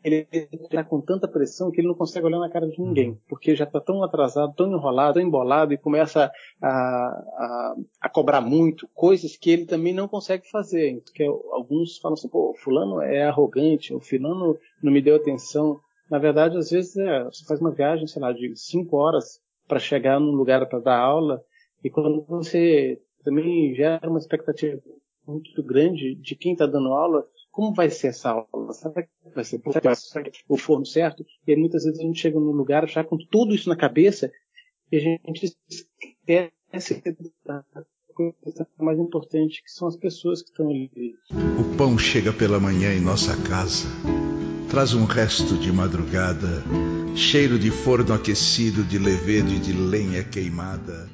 ele 0.05 0.27
está 0.33 0.85
com 0.85 1.01
tanta 1.01 1.27
pressão 1.27 1.71
que 1.71 1.81
ele 1.81 1.89
não 1.89 1.95
consegue 1.95 2.27
olhar 2.27 2.39
na 2.39 2.51
cara 2.51 2.69
de 2.69 2.81
ninguém, 2.81 3.19
porque 3.29 3.57
já 3.57 3.65
está 3.65 3.81
tão 3.81 4.03
atrasado, 4.03 4.55
tão 4.55 4.71
enrolado, 4.71 5.15
tão 5.15 5.23
embolado 5.23 5.73
e 5.73 5.79
começa 5.79 6.31
a, 6.61 6.69
a, 6.69 7.77
a, 8.01 8.09
cobrar 8.09 8.41
muito 8.41 8.89
coisas 8.95 9.37
que 9.37 9.51
ele 9.51 9.67
também 9.67 9.93
não 9.93 10.07
consegue 10.07 10.49
fazer. 10.51 11.03
Que 11.15 11.25
alguns 11.25 11.99
falam 11.99 12.15
assim, 12.15 12.29
pô, 12.29 12.55
fulano 12.63 13.01
é 13.01 13.25
arrogante, 13.25 13.95
o 13.95 14.01
fulano 14.01 14.59
não 14.83 14.93
me 14.93 15.03
deu 15.03 15.17
atenção. 15.17 15.81
Na 16.11 16.19
verdade, 16.19 16.59
às 16.59 16.71
vezes 16.71 16.97
é, 16.97 17.25
você 17.25 17.45
faz 17.45 17.61
uma 17.61 17.71
viagem, 17.71 18.07
sei 18.07 18.21
lá, 18.21 18.33
de 18.33 18.53
cinco 18.57 18.97
horas 18.97 19.41
para 19.69 19.79
chegar 19.79 20.19
num 20.19 20.33
lugar 20.33 20.69
para 20.69 20.81
dar 20.81 20.99
aula 20.99 21.41
e 21.85 21.89
quando 21.89 22.25
você 22.27 23.01
também 23.23 23.75
gera 23.75 24.09
uma 24.09 24.19
expectativa 24.19 24.81
muito 25.27 25.63
grande 25.63 26.17
de 26.17 26.35
quem 26.35 26.53
está 26.53 26.67
dando 26.67 26.93
aula, 26.93 27.25
como 27.51 27.73
vai 27.73 27.89
ser 27.91 28.09
essa 28.09 28.31
aula? 28.31 28.73
Será 28.73 29.03
que 29.03 29.09
vai 29.35 29.45
ser 29.45 29.61
o 30.49 30.57
forno 30.57 30.85
certo? 30.85 31.25
E 31.47 31.53
aí, 31.53 31.57
muitas 31.57 31.85
vezes 31.85 32.01
a 32.01 32.03
gente 32.03 32.21
chega 32.21 32.39
num 32.39 32.53
lugar 32.53 32.89
já 32.89 33.05
com 33.05 33.17
tudo 33.17 33.55
isso 33.55 33.69
na 33.69 33.77
cabeça 33.77 34.31
e 34.91 34.97
a 34.97 35.01
gente 35.01 35.55
esquece 35.69 37.03
da 37.45 37.65
coisa 38.15 38.67
mais 38.79 38.99
importante, 38.99 39.63
que 39.63 39.71
são 39.71 39.87
as 39.87 39.97
pessoas 39.97 40.43
que 40.43 40.51
estão 40.51 40.69
ali. 40.69 41.15
O 41.33 41.77
pão 41.77 41.97
chega 41.97 42.33
pela 42.33 42.59
manhã 42.59 42.93
em 42.93 43.01
nossa 43.01 43.37
casa, 43.49 43.87
traz 44.71 44.95
um 44.95 45.05
resto 45.05 45.59
de 45.59 45.73
madrugada, 45.73 46.63
cheiro 47.17 47.59
de 47.59 47.73
forno 47.73 48.15
aquecido, 48.15 48.85
de 48.85 49.01
levedo 49.01 49.53
e 49.53 49.59
de 49.59 49.73
lenha 49.73 50.23
queimada. 50.23 51.11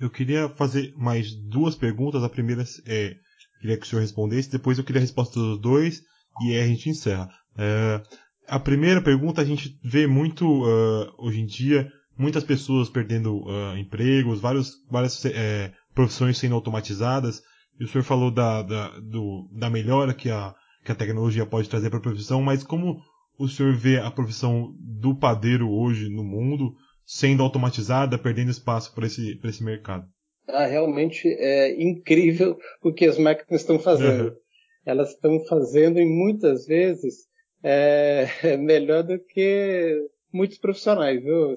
Eu 0.00 0.08
queria 0.08 0.48
fazer 0.48 0.94
mais 0.96 1.34
duas 1.34 1.74
perguntas. 1.74 2.22
A 2.22 2.30
primeira 2.30 2.64
é 2.86 3.14
queria 3.60 3.76
que 3.76 3.84
o 3.84 3.88
senhor 3.88 4.00
respondesse, 4.00 4.50
depois 4.50 4.78
eu 4.78 4.84
queria 4.84 5.00
a 5.00 5.02
resposta 5.02 5.38
dos 5.38 5.60
dois 5.60 6.02
e 6.42 6.52
aí 6.54 6.62
a 6.62 6.66
gente 6.66 6.88
encerra. 6.88 7.28
É, 7.58 8.02
a 8.48 8.58
primeira 8.58 9.02
pergunta 9.02 9.42
a 9.42 9.44
gente 9.44 9.78
vê 9.84 10.06
muito 10.06 10.46
uh, 10.46 11.12
hoje 11.18 11.40
em 11.40 11.46
dia 11.46 11.92
muitas 12.16 12.42
pessoas 12.42 12.88
perdendo 12.88 13.36
uh, 13.36 13.76
empregos, 13.76 14.40
vários, 14.40 14.72
várias 14.90 15.22
é, 15.26 15.72
profissões 15.94 16.38
sendo 16.38 16.54
automatizadas. 16.54 17.42
E 17.78 17.84
o 17.84 17.88
senhor 17.88 18.04
falou 18.04 18.30
da, 18.30 18.62
da, 18.62 18.98
do, 18.98 19.46
da 19.52 19.68
melhora 19.68 20.14
que 20.14 20.30
a, 20.30 20.54
que 20.84 20.92
a 20.92 20.94
tecnologia 20.94 21.46
pode 21.46 21.68
trazer 21.68 21.90
para 21.90 21.98
a 21.98 22.02
profissão, 22.02 22.42
mas 22.42 22.62
como 22.62 23.00
o 23.38 23.48
senhor 23.48 23.74
vê 23.74 23.98
a 23.98 24.10
profissão 24.10 24.74
do 24.78 25.14
padeiro 25.14 25.70
hoje 25.70 26.08
no 26.08 26.22
mundo 26.22 26.74
sendo 27.06 27.42
automatizada, 27.42 28.18
perdendo 28.18 28.50
espaço 28.50 28.94
para 28.94 29.06
esse, 29.06 29.40
esse 29.44 29.62
mercado? 29.62 30.06
ah, 30.48 30.66
realmente 30.66 31.28
é 31.28 31.80
incrível 31.80 32.58
o 32.82 32.92
que 32.92 33.06
as 33.06 33.18
máquinas 33.18 33.60
estão 33.60 33.78
fazendo. 33.78 34.28
Uhum. 34.28 34.36
Elas 34.84 35.10
estão 35.10 35.40
fazendo 35.46 35.98
e 35.98 36.04
muitas 36.04 36.66
vezes 36.66 37.26
é, 37.62 38.26
é, 38.42 38.56
melhor 38.56 39.02
do 39.02 39.18
que 39.18 40.08
muitos 40.32 40.58
profissionais, 40.58 41.22
viu? 41.22 41.54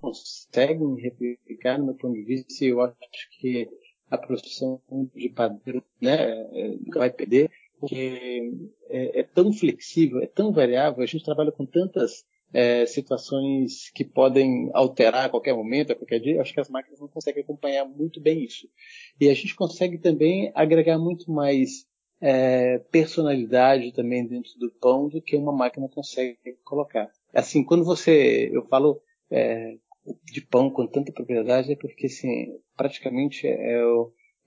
Conseguem 0.00 0.94
replicar, 0.96 1.78
no 1.78 1.86
meu 1.86 1.94
ponto 1.94 2.14
de 2.14 2.22
vista, 2.22 2.64
eu 2.64 2.80
acho 2.80 2.96
que 3.38 3.68
a 4.10 4.18
profissão 4.18 4.80
de 5.14 5.28
padeiro 5.28 5.82
né, 6.00 6.16
é, 6.16 6.76
vai 6.92 7.10
perder, 7.10 7.50
porque 7.80 8.52
é, 8.88 9.20
é 9.20 9.22
tão 9.22 9.52
flexível, 9.52 10.20
é 10.20 10.26
tão 10.26 10.52
variável, 10.52 11.02
a 11.02 11.06
gente 11.06 11.24
trabalha 11.24 11.50
com 11.50 11.64
tantas 11.64 12.24
é, 12.52 12.84
situações 12.86 13.90
que 13.94 14.04
podem 14.04 14.70
alterar 14.74 15.26
a 15.26 15.28
qualquer 15.28 15.54
momento, 15.54 15.92
a 15.92 15.96
qualquer 15.96 16.20
dia, 16.20 16.40
acho 16.40 16.52
que 16.52 16.60
as 16.60 16.68
máquinas 16.68 17.00
não 17.00 17.08
conseguem 17.08 17.42
acompanhar 17.42 17.84
muito 17.84 18.20
bem 18.20 18.44
isso. 18.44 18.68
E 19.20 19.28
a 19.28 19.34
gente 19.34 19.54
consegue 19.54 19.98
também 19.98 20.52
agregar 20.54 20.98
muito 20.98 21.30
mais 21.30 21.86
é, 22.20 22.78
personalidade 22.90 23.92
também 23.92 24.26
dentro 24.26 24.50
do 24.58 24.70
pão 24.72 25.08
do 25.08 25.22
que 25.22 25.36
uma 25.36 25.52
máquina 25.52 25.88
consegue 25.88 26.36
colocar. 26.64 27.10
Assim, 27.32 27.64
quando 27.64 27.84
você, 27.84 28.50
eu 28.52 28.66
falo 28.66 29.00
é, 29.30 29.76
de 30.24 30.40
pão 30.40 30.70
com 30.70 30.86
tanta 30.86 31.12
propriedade, 31.12 31.72
é 31.72 31.76
porque 31.76 32.06
assim, 32.06 32.58
praticamente 32.76 33.46
é, 33.46 33.80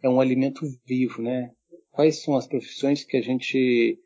é 0.04 0.10
um 0.10 0.20
alimento 0.20 0.66
vivo, 0.86 1.22
né? 1.22 1.52
Quais 1.94 2.22
são 2.22 2.36
as 2.36 2.46
profissões 2.46 3.06
que 3.06 3.16
a 3.16 3.22
gente 3.22 3.98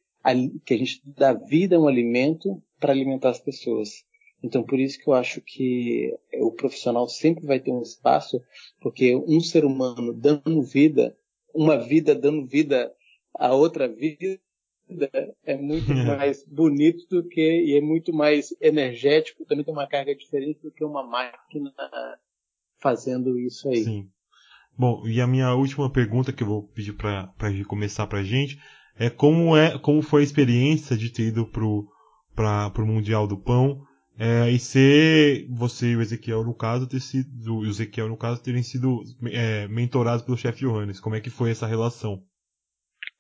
que 0.66 0.74
a 0.74 0.78
gente 0.78 1.02
dá 1.06 1.34
vida 1.34 1.78
a 1.78 1.80
um 1.80 1.88
alimento 1.88 2.62
para 2.80 2.92
alimentar 2.92 3.30
as 3.30 3.40
pessoas. 3.40 4.06
Então, 4.44 4.64
por 4.64 4.80
isso 4.80 5.00
que 5.00 5.10
eu 5.10 5.14
acho 5.14 5.42
que 5.42 6.14
o 6.40 6.52
profissional 6.52 7.08
sempre 7.08 7.46
vai 7.46 7.60
ter 7.60 7.72
um 7.72 7.82
espaço, 7.82 8.42
porque 8.80 9.16
um 9.16 9.40
ser 9.40 9.66
humano 9.66 10.14
dando 10.14 10.62
vida, 10.62 11.18
uma 11.54 11.78
vida 11.78 12.14
dando 12.14 12.46
vida 12.46 12.94
a 13.34 13.54
outra 13.54 13.88
vida, 13.88 14.40
é 15.44 15.58
muito 15.58 15.88
mais 16.06 16.44
bonito 16.44 17.08
do 17.10 17.28
que, 17.28 17.64
e 17.64 17.78
é 17.78 17.82
muito 17.82 18.14
mais 18.14 18.56
energético, 18.62 19.46
também 19.46 19.66
tem 19.66 19.74
uma 19.74 19.88
carga 19.88 20.16
diferente 20.16 20.62
do 20.62 20.72
que 20.72 20.84
uma 20.84 21.04
máquina 21.04 21.74
fazendo 22.80 23.40
isso 23.40 23.70
aí. 23.70 23.84
Sim. 23.84 24.12
Bom, 24.78 25.08
e 25.08 25.20
a 25.20 25.28
minha 25.28 25.54
última 25.54 25.90
pergunta 25.90 26.32
que 26.32 26.44
eu 26.44 26.48
vou 26.48 26.64
pedir 26.68 26.94
para 26.94 27.34
começar 27.68 28.06
para 28.06 28.20
a 28.20 28.24
gente 28.24 28.60
é 29.00 29.10
como 29.10 29.58
é 29.58 29.78
como 29.80 30.02
foi 30.02 30.22
a 30.22 30.24
experiência 30.24 30.96
de 30.96 31.10
ter 31.10 31.28
ido 31.28 31.46
pro 31.46 31.88
para 32.36 32.84
o 32.84 32.86
Mundial 32.86 33.26
do 33.26 33.38
Pão. 33.38 33.82
É, 34.20 34.50
e 34.50 34.58
ser 34.58 35.48
você 35.48 35.92
e 35.92 35.96
o 35.96 36.02
Ezequiel, 36.02 36.44
no 36.44 36.56
caso, 36.56 36.88
ter 36.88 37.00
sido, 37.00 37.60
o 37.60 37.66
Ezequiel, 37.66 38.08
no 38.08 38.18
caso, 38.18 38.42
terem 38.42 38.64
sido 38.64 39.04
é, 39.32 39.68
mentorados 39.68 40.24
pelo 40.24 40.36
chefe 40.36 40.62
Johannes. 40.62 41.00
Como 41.00 41.16
é 41.16 41.22
que 41.22 41.30
foi 41.30 41.52
essa 41.52 41.68
relação? 41.68 42.24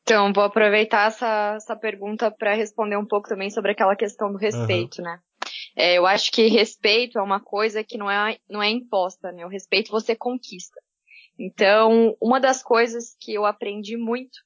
Então, 0.01 0.33
vou 0.33 0.43
aproveitar 0.43 1.07
essa, 1.07 1.53
essa 1.55 1.75
pergunta 1.75 2.31
para 2.31 2.55
responder 2.55 2.97
um 2.97 3.05
pouco 3.05 3.29
também 3.29 3.51
sobre 3.51 3.73
aquela 3.73 3.95
questão 3.95 4.31
do 4.31 4.39
respeito, 4.39 4.97
uhum. 4.97 5.03
né? 5.03 5.19
É, 5.75 5.97
eu 5.99 6.07
acho 6.07 6.31
que 6.31 6.47
respeito 6.47 7.19
é 7.19 7.21
uma 7.21 7.39
coisa 7.39 7.83
que 7.83 7.97
não 7.97 8.09
é, 8.09 8.37
não 8.49 8.63
é 8.63 8.69
imposta, 8.69 9.31
né? 9.31 9.45
O 9.45 9.49
respeito 9.49 9.91
você 9.91 10.15
conquista. 10.15 10.81
Então, 11.39 12.15
uma 12.21 12.39
das 12.39 12.63
coisas 12.63 13.15
que 13.19 13.33
eu 13.33 13.45
aprendi 13.45 13.95
muito 13.95 14.39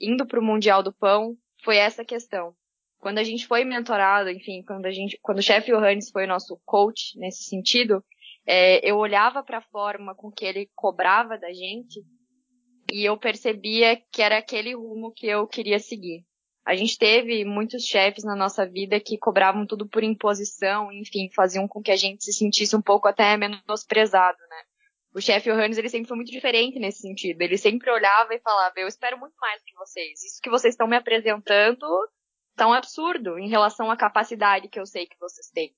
indo 0.00 0.26
para 0.26 0.40
o 0.40 0.44
Mundial 0.44 0.82
do 0.82 0.92
Pão 0.92 1.36
foi 1.62 1.76
essa 1.76 2.04
questão 2.04 2.54
quando 3.00 3.18
a 3.18 3.24
gente 3.24 3.46
foi 3.46 3.64
mentorado, 3.64 4.28
enfim, 4.28 4.62
quando 4.62 4.86
a 4.86 4.90
gente, 4.90 5.18
quando 5.22 5.38
o 5.38 5.42
chefe 5.42 5.72
Johannes 5.72 6.10
foi 6.10 6.26
nosso 6.26 6.60
coach 6.64 7.18
nesse 7.18 7.44
sentido, 7.44 8.04
é, 8.46 8.88
eu 8.88 8.96
olhava 8.98 9.42
para 9.42 9.58
a 9.58 9.62
forma 9.62 10.14
com 10.14 10.30
que 10.30 10.44
ele 10.44 10.70
cobrava 10.74 11.38
da 11.38 11.50
gente 11.52 12.04
e 12.92 13.04
eu 13.04 13.16
percebia 13.16 13.96
que 14.12 14.20
era 14.20 14.38
aquele 14.38 14.74
rumo 14.74 15.12
que 15.12 15.26
eu 15.26 15.46
queria 15.46 15.78
seguir. 15.78 16.24
A 16.64 16.76
gente 16.76 16.98
teve 16.98 17.42
muitos 17.44 17.84
chefes 17.84 18.22
na 18.22 18.36
nossa 18.36 18.68
vida 18.68 19.00
que 19.00 19.16
cobravam 19.16 19.66
tudo 19.66 19.88
por 19.88 20.04
imposição, 20.04 20.92
enfim, 20.92 21.30
faziam 21.34 21.66
com 21.66 21.82
que 21.82 21.90
a 21.90 21.96
gente 21.96 22.22
se 22.22 22.34
sentisse 22.34 22.76
um 22.76 22.82
pouco 22.82 23.08
até 23.08 23.34
menosprezado, 23.36 24.38
né? 24.38 24.62
O 25.12 25.20
chefe 25.20 25.50
Johannes, 25.50 25.76
ele 25.76 25.88
sempre 25.88 26.06
foi 26.06 26.16
muito 26.16 26.30
diferente 26.30 26.78
nesse 26.78 27.00
sentido. 27.00 27.40
Ele 27.42 27.58
sempre 27.58 27.90
olhava 27.90 28.32
e 28.34 28.40
falava, 28.40 28.74
eu 28.76 28.86
espero 28.86 29.18
muito 29.18 29.34
mais 29.40 29.62
que 29.62 29.74
vocês. 29.74 30.22
Isso 30.22 30.40
que 30.40 30.50
vocês 30.50 30.74
estão 30.74 30.86
me 30.86 30.96
apresentando 30.96 31.86
tá 32.54 32.66
um 32.66 32.72
absurdo 32.72 33.38
em 33.38 33.48
relação 33.48 33.90
à 33.90 33.96
capacidade 33.96 34.68
que 34.68 34.78
eu 34.78 34.86
sei 34.86 35.06
que 35.06 35.18
vocês 35.18 35.48
têm. 35.50 35.74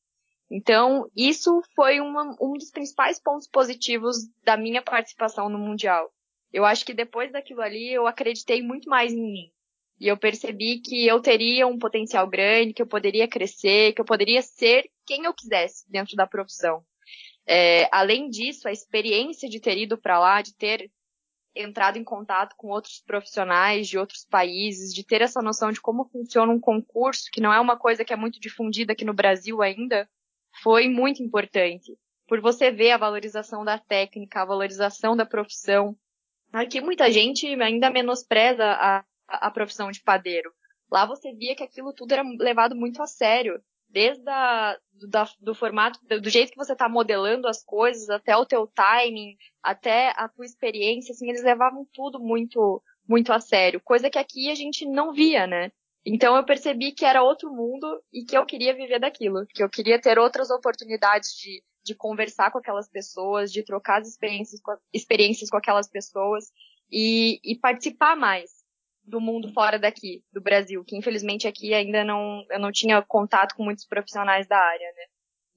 Então, 0.50 1.08
isso 1.16 1.62
foi 1.74 2.00
uma, 2.00 2.36
um 2.40 2.52
dos 2.52 2.70
principais 2.70 3.18
pontos 3.18 3.48
positivos 3.48 4.16
da 4.44 4.54
minha 4.54 4.82
participação 4.82 5.48
no 5.48 5.58
Mundial. 5.58 6.12
Eu 6.52 6.66
acho 6.66 6.84
que 6.84 6.92
depois 6.92 7.32
daquilo 7.32 7.62
ali, 7.62 7.90
eu 7.90 8.06
acreditei 8.06 8.62
muito 8.62 8.90
mais 8.90 9.12
em 9.12 9.22
mim. 9.22 9.50
E 9.98 10.08
eu 10.08 10.18
percebi 10.18 10.80
que 10.80 11.06
eu 11.06 11.20
teria 11.20 11.66
um 11.66 11.78
potencial 11.78 12.28
grande, 12.28 12.74
que 12.74 12.82
eu 12.82 12.86
poderia 12.86 13.26
crescer, 13.26 13.94
que 13.94 14.00
eu 14.00 14.04
poderia 14.04 14.42
ser 14.42 14.90
quem 15.06 15.24
eu 15.24 15.32
quisesse 15.32 15.90
dentro 15.90 16.16
da 16.16 16.26
profissão. 16.26 16.84
É, 17.46 17.88
além 17.92 18.28
disso, 18.28 18.68
a 18.68 18.72
experiência 18.72 19.48
de 19.48 19.60
ter 19.60 19.76
ido 19.76 19.98
para 19.98 20.18
lá, 20.18 20.42
de 20.42 20.54
ter 20.54 20.90
entrado 21.54 21.98
em 21.98 22.04
contato 22.04 22.54
com 22.56 22.68
outros 22.68 23.02
profissionais 23.04 23.88
de 23.88 23.98
outros 23.98 24.24
países, 24.24 24.94
de 24.94 25.04
ter 25.04 25.20
essa 25.20 25.42
noção 25.42 25.70
de 25.70 25.80
como 25.80 26.08
funciona 26.08 26.52
um 26.52 26.60
concurso, 26.60 27.28
que 27.30 27.40
não 27.40 27.52
é 27.52 27.60
uma 27.60 27.78
coisa 27.78 28.04
que 28.04 28.12
é 28.12 28.16
muito 28.16 28.40
difundida 28.40 28.92
aqui 28.92 29.04
no 29.04 29.12
Brasil 29.12 29.60
ainda, 29.60 30.08
foi 30.62 30.88
muito 30.88 31.22
importante. 31.22 31.96
Por 32.26 32.40
você 32.40 32.70
ver 32.70 32.92
a 32.92 32.98
valorização 32.98 33.64
da 33.64 33.78
técnica, 33.78 34.40
a 34.40 34.46
valorização 34.46 35.16
da 35.16 35.26
profissão. 35.26 35.96
Aqui 36.52 36.80
muita 36.80 37.10
gente 37.10 37.46
ainda 37.60 37.90
menospreza 37.90 38.64
a, 38.64 39.04
a, 39.28 39.50
profissão 39.50 39.90
de 39.90 40.00
padeiro. 40.00 40.52
Lá 40.90 41.06
você 41.06 41.32
via 41.32 41.54
que 41.54 41.62
aquilo 41.62 41.92
tudo 41.92 42.12
era 42.12 42.22
levado 42.22 42.74
muito 42.74 43.02
a 43.02 43.06
sério. 43.06 43.62
Desde 43.92 44.28
a, 44.28 44.76
do, 44.94 45.06
da, 45.06 45.28
do 45.38 45.54
formato, 45.54 45.98
do 46.06 46.30
jeito 46.30 46.50
que 46.50 46.56
você 46.56 46.72
está 46.72 46.88
modelando 46.88 47.46
as 47.46 47.62
coisas, 47.62 48.08
até 48.08 48.34
o 48.36 48.46
teu 48.46 48.66
timing, 48.66 49.36
até 49.62 50.12
a 50.16 50.28
tua 50.28 50.46
experiência, 50.46 51.12
assim, 51.12 51.28
eles 51.28 51.44
levavam 51.44 51.86
tudo 51.92 52.18
muito, 52.18 52.82
muito 53.06 53.32
a 53.32 53.38
sério. 53.38 53.80
Coisa 53.84 54.08
que 54.08 54.18
aqui 54.18 54.50
a 54.50 54.54
gente 54.54 54.86
não 54.86 55.12
via, 55.12 55.46
né? 55.46 55.70
Então 56.04 56.34
eu 56.34 56.44
percebi 56.44 56.92
que 56.92 57.04
era 57.04 57.22
outro 57.22 57.52
mundo 57.52 58.02
e 58.12 58.24
que 58.24 58.36
eu 58.36 58.44
queria 58.46 58.74
viver 58.74 58.98
daquilo, 58.98 59.46
que 59.46 59.62
eu 59.62 59.68
queria 59.68 60.00
ter 60.00 60.18
outras 60.18 60.50
oportunidades 60.50 61.30
de, 61.36 61.62
de 61.84 61.94
conversar 61.94 62.50
com 62.50 62.58
aquelas 62.58 62.88
pessoas, 62.88 63.52
de 63.52 63.62
trocar 63.62 64.00
as 64.00 64.08
experiências 64.08 64.60
com, 64.60 64.74
experiências 64.92 65.48
com 65.48 65.56
aquelas 65.58 65.88
pessoas 65.88 66.50
e, 66.90 67.38
e 67.44 67.56
participar 67.56 68.16
mais 68.16 68.61
do 69.04 69.20
mundo 69.20 69.52
fora 69.52 69.78
daqui, 69.78 70.22
do 70.32 70.40
Brasil, 70.40 70.84
que 70.84 70.96
infelizmente 70.96 71.48
aqui 71.48 71.74
ainda 71.74 72.04
não, 72.04 72.44
eu 72.50 72.60
não 72.60 72.70
tinha 72.70 73.02
contato 73.02 73.54
com 73.54 73.64
muitos 73.64 73.86
profissionais 73.86 74.46
da 74.46 74.58
área, 74.58 74.92
né? 74.96 75.04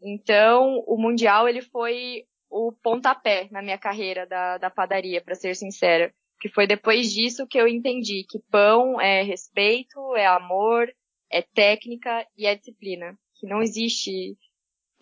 Então, 0.01 0.83
o 0.87 0.97
Mundial, 0.97 1.47
ele 1.47 1.61
foi 1.61 2.25
o 2.49 2.71
pontapé 2.71 3.47
na 3.51 3.61
minha 3.61 3.77
carreira 3.77 4.25
da, 4.25 4.57
da 4.57 4.69
padaria, 4.69 5.21
para 5.21 5.35
ser 5.35 5.55
sincera. 5.55 6.13
Que 6.39 6.49
foi 6.49 6.67
depois 6.67 7.11
disso 7.11 7.47
que 7.47 7.59
eu 7.59 7.67
entendi 7.67 8.25
que 8.29 8.39
pão 8.51 8.99
é 8.99 9.21
respeito, 9.21 10.15
é 10.15 10.25
amor, 10.27 10.93
é 11.31 11.41
técnica 11.41 12.27
e 12.37 12.45
é 12.45 12.55
disciplina. 12.55 13.17
Que 13.39 13.47
não 13.47 13.61
existe 13.61 14.37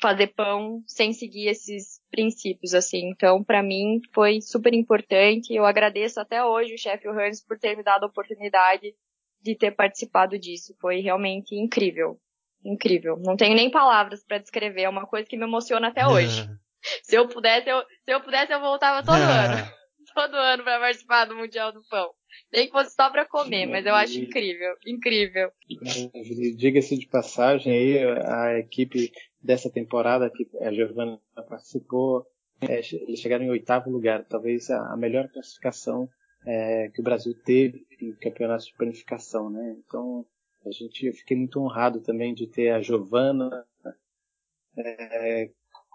fazer 0.02 0.28
pão 0.28 0.84
sem 0.88 1.12
seguir 1.12 1.48
esses 1.48 2.00
princípios, 2.14 2.76
assim. 2.76 3.09
Então, 3.09 3.43
para 3.43 3.64
mim, 3.64 3.99
foi 4.14 4.39
super 4.39 4.72
importante. 4.72 5.51
Eu 5.51 5.66
agradeço 5.66 6.20
até 6.20 6.45
hoje 6.45 6.76
o 6.76 6.78
chefe 6.78 7.07
Hans 7.07 7.43
por 7.43 7.57
ter 7.57 7.76
me 7.76 7.82
dado 7.82 8.03
a 8.03 8.07
oportunidade 8.07 8.93
de 9.41 9.55
ter 9.55 9.72
participado 9.72 10.38
disso. 10.38 10.76
Foi 10.80 10.99
realmente 10.99 11.55
incrível. 11.55 12.20
Incrível. 12.64 13.18
Não 13.18 13.36
tenho 13.36 13.55
nem 13.55 13.72
palavras 13.72 14.24
para 14.24 14.38
descrever. 14.38 14.84
É 14.84 14.89
uma 14.89 15.07
coisa 15.07 15.28
que 15.28 15.36
me 15.36 15.45
emociona 15.45 15.88
até 15.88 16.05
hoje. 16.05 16.47
se 17.03 17.16
eu 17.16 17.28
pudesse, 17.28 17.70
eu, 17.70 17.82
se 17.82 18.14
eu 18.14 18.22
pudesse, 18.22 18.53
eu 18.53 18.59
voltava 18.59 19.03
todo 19.03 19.16
ano. 19.20 19.72
Todo 20.14 20.36
ano 20.36 20.64
para 20.64 20.80
participar 20.80 21.26
do 21.26 21.36
Mundial 21.36 21.72
do 21.72 21.82
Pão. 21.89 22.11
Nem 22.51 22.68
que 22.68 22.72
fosse 22.72 22.93
só 22.93 23.09
para 23.09 23.26
comer, 23.26 23.66
mas 23.66 23.86
eu 23.86 23.95
acho 23.95 24.20
incrível, 24.20 24.76
incrível. 24.86 25.49
Diga-se 26.57 26.97
de 26.97 27.07
passagem 27.07 27.72
aí, 27.74 27.97
a 28.24 28.59
equipe 28.59 29.11
dessa 29.44 29.70
temporada 29.70 30.30
que 30.30 30.48
a 30.62 30.72
Giovana 30.72 31.20
participou, 31.48 32.26
é, 32.62 32.80
eles 32.94 33.20
chegaram 33.20 33.44
em 33.44 33.50
oitavo 33.50 33.89
lugar, 33.89 34.24
talvez 34.26 34.70
a, 34.70 34.96
melhor 34.96 35.28
classificação 35.30 36.10
é, 36.46 36.89
que 36.89 37.02
o 37.02 37.04
Brasil 37.04 37.34
teve 37.44 37.86
em 38.00 38.14
campeonatos 38.14 38.68
de 38.68 38.74
planificação, 38.76 39.50
né? 39.50 39.76
Então 39.86 40.26
a 40.66 40.72
gente 40.72 41.06
eu 41.06 41.14
fiquei 41.14 41.36
muito 41.36 41.60
honrado 41.60 42.00
também 42.00 42.34
de 42.34 42.48
ter 42.48 42.70
a 42.70 42.82
Giovana 42.82 43.66
é, 44.78 45.50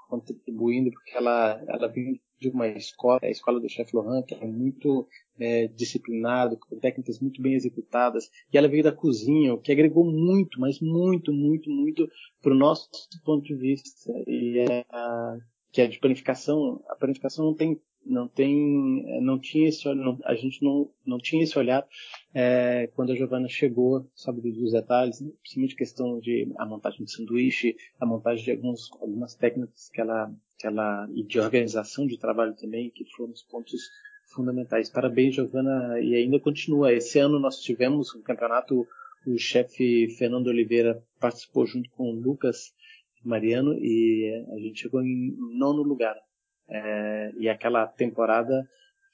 contribuindo 0.08 0.90
porque 0.90 1.16
ela 1.16 1.62
ela 1.66 1.88
vem 1.88 2.20
de 2.40 2.48
uma 2.48 2.68
escola, 2.68 3.20
a 3.22 3.30
escola 3.30 3.60
do 3.60 3.68
chefe 3.68 3.94
Lohan, 3.94 4.22
que 4.22 4.34
é 4.34 4.46
muito 4.46 5.06
é, 5.38 5.66
disciplinado, 5.68 6.56
com 6.56 6.78
técnicas 6.78 7.20
muito 7.20 7.40
bem 7.42 7.54
executadas, 7.54 8.30
e 8.52 8.58
ela 8.58 8.68
veio 8.68 8.82
da 8.82 8.92
cozinha, 8.92 9.54
o 9.54 9.58
que 9.58 9.72
agregou 9.72 10.04
muito, 10.04 10.60
mas 10.60 10.80
muito, 10.80 11.32
muito, 11.32 11.70
muito 11.70 12.08
para 12.40 12.52
o 12.52 12.58
nosso 12.58 12.88
ponto 13.24 13.44
de 13.44 13.54
vista, 13.54 14.12
e 14.26 14.58
é, 14.58 14.84
a, 14.90 15.38
que 15.72 15.80
é 15.80 15.86
de 15.86 15.98
planificação. 15.98 16.82
A 16.88 16.96
planificação 16.96 17.44
não 17.44 17.54
tem 17.54 17.80
não 18.06 18.26
tem 18.26 19.20
não 19.20 19.38
tinha 19.38 19.68
esse 19.68 19.86
não, 19.94 20.18
a 20.24 20.34
gente 20.34 20.62
não 20.62 20.90
não 21.04 21.18
tinha 21.18 21.42
esse 21.42 21.58
olhar 21.58 21.86
é, 22.34 22.88
quando 22.94 23.12
a 23.12 23.14
Giovana 23.16 23.48
chegou 23.48 24.06
sabe 24.14 24.40
dos 24.40 24.72
detalhes 24.72 25.18
principalmente 25.40 25.76
questão 25.76 26.20
de 26.20 26.52
a 26.58 26.66
montagem 26.66 27.04
de 27.04 27.12
sanduíche 27.12 27.76
a 27.98 28.04
montagem 28.04 28.44
de 28.44 28.50
alguns, 28.50 28.90
algumas 29.00 29.34
técnicas 29.34 29.88
que 29.88 30.00
ela 30.00 30.32
que 30.58 30.66
ela 30.66 31.08
e 31.14 31.22
de 31.22 31.40
organização 31.40 32.06
de 32.06 32.18
trabalho 32.18 32.54
também 32.54 32.90
que 32.90 33.04
foram 33.16 33.32
os 33.32 33.42
pontos 33.42 33.80
fundamentais. 34.28 34.90
Parabéns 34.90 35.34
Giovana 35.34 36.00
e 36.00 36.14
ainda 36.14 36.38
continua. 36.38 36.92
Esse 36.92 37.18
ano 37.18 37.38
nós 37.38 37.60
tivemos 37.60 38.14
um 38.14 38.22
campeonato 38.22 38.86
o 39.26 39.36
chefe 39.36 40.08
Fernando 40.16 40.46
Oliveira 40.46 41.02
participou 41.20 41.66
junto 41.66 41.90
com 41.90 42.10
o 42.10 42.20
Lucas 42.20 42.72
Mariano 43.24 43.74
e 43.74 44.46
a 44.50 44.58
gente 44.58 44.80
chegou 44.80 45.02
em 45.02 45.36
nono 45.58 45.82
lugar. 45.82 46.16
É, 46.70 47.32
e 47.38 47.48
aquela 47.48 47.86
temporada 47.86 48.66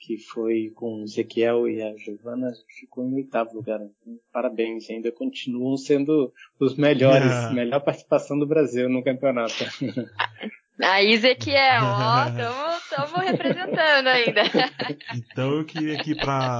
que 0.04 0.18
foi 0.18 0.70
com 0.74 1.00
o 1.00 1.04
Ezequiel 1.04 1.66
e 1.66 1.82
a 1.82 1.96
Giovana 1.96 2.52
ficou 2.78 3.04
em 3.04 3.14
oitavo 3.14 3.54
lugar. 3.54 3.80
Parabéns, 4.32 4.90
ainda 4.90 5.10
continuam 5.10 5.76
sendo 5.76 6.32
os 6.60 6.76
melhores, 6.76 7.24
yeah. 7.24 7.52
melhor 7.54 7.80
participação 7.80 8.38
do 8.38 8.46
Brasil 8.46 8.88
no 8.88 9.02
campeonato. 9.02 9.64
A 10.82 11.02
Ezequiel, 11.04 11.82
ó, 11.82 12.26
estamos 12.76 13.30
representando 13.30 14.08
ainda. 14.08 14.42
Então 15.14 15.54
eu 15.54 15.64
queria 15.64 15.98
aqui 15.98 16.14
para 16.14 16.58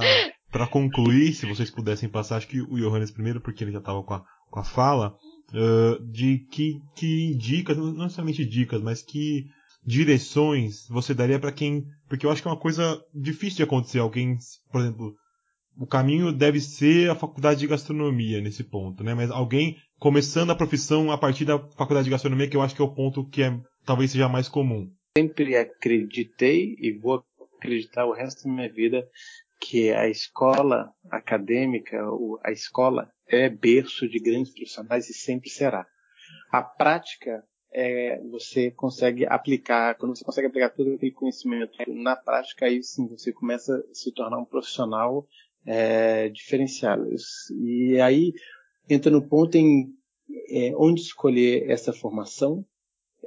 para 0.51 0.67
concluir, 0.67 1.33
se 1.33 1.45
vocês 1.45 1.69
pudessem 1.69 2.07
passar, 2.07 2.37
acho 2.37 2.47
que 2.47 2.61
o 2.61 2.77
Johannes 2.77 3.11
primeiro, 3.11 3.41
porque 3.41 3.61
ele 3.61 3.73
já 3.73 3.79
estava 3.79 4.01
com 4.01 4.13
a, 4.13 4.23
com 4.49 4.59
a 4.59 4.63
fala, 4.63 5.13
uh, 5.53 6.01
de 6.09 6.47
que, 6.49 6.79
que 6.95 7.35
dicas, 7.35 7.75
não 7.75 7.91
necessariamente 7.91 8.45
dicas, 8.45 8.81
mas 8.81 9.01
que 9.01 9.47
direções 9.85 10.87
você 10.89 11.13
daria 11.13 11.39
para 11.39 11.51
quem. 11.51 11.85
Porque 12.07 12.25
eu 12.25 12.31
acho 12.31 12.41
que 12.41 12.47
é 12.47 12.51
uma 12.51 12.59
coisa 12.59 13.01
difícil 13.13 13.57
de 13.57 13.63
acontecer. 13.63 13.99
Alguém, 13.99 14.37
por 14.71 14.81
exemplo, 14.81 15.15
o 15.77 15.85
caminho 15.85 16.31
deve 16.31 16.59
ser 16.59 17.09
a 17.09 17.15
faculdade 17.15 17.59
de 17.59 17.67
gastronomia 17.67 18.41
nesse 18.41 18.63
ponto, 18.63 19.03
né? 19.03 19.13
Mas 19.13 19.29
alguém 19.29 19.77
começando 19.99 20.51
a 20.51 20.55
profissão 20.55 21.11
a 21.11 21.17
partir 21.17 21.45
da 21.45 21.59
faculdade 21.59 22.05
de 22.05 22.11
gastronomia, 22.11 22.49
que 22.49 22.57
eu 22.57 22.61
acho 22.61 22.75
que 22.75 22.81
é 22.81 22.85
o 22.85 22.93
ponto 22.93 23.27
que 23.29 23.43
é, 23.43 23.57
talvez 23.85 24.11
seja 24.11 24.29
mais 24.29 24.47
comum. 24.47 24.89
Sempre 25.17 25.55
acreditei 25.55 26.75
e 26.79 26.91
vou 26.91 27.23
acreditar 27.57 28.05
o 28.05 28.13
resto 28.13 28.43
da 28.43 28.53
minha 28.53 28.71
vida 28.71 29.07
que 29.59 29.91
a 29.91 30.07
escola 30.07 30.91
acadêmica, 31.09 31.97
a 32.43 32.51
escola 32.51 33.09
é 33.27 33.49
berço 33.49 34.07
de 34.07 34.19
grandes 34.19 34.53
profissionais 34.53 35.09
e 35.09 35.13
sempre 35.13 35.49
será. 35.49 35.85
A 36.51 36.61
prática 36.61 37.43
é, 37.77 38.21
você 38.31 38.71
consegue 38.71 39.25
aplicar, 39.25 39.95
quando 39.95 40.15
você 40.15 40.23
consegue 40.23 40.47
aplicar 40.47 40.69
todo 40.69 40.93
aquele 40.93 41.11
conhecimento 41.11 41.73
na 41.89 42.15
prática, 42.15 42.65
aí 42.65 42.81
sim 42.81 43.05
você 43.05 43.33
começa 43.33 43.75
a 43.75 43.93
se 43.93 44.13
tornar 44.13 44.37
um 44.37 44.45
profissional 44.45 45.27
é, 45.65 46.29
diferenciado. 46.29 47.05
E 47.61 47.99
aí 47.99 48.33
entra 48.89 49.11
no 49.11 49.21
ponto 49.21 49.57
em 49.57 49.93
é, 50.49 50.71
onde 50.77 51.01
escolher 51.01 51.69
essa 51.69 51.91
formação, 51.91 52.65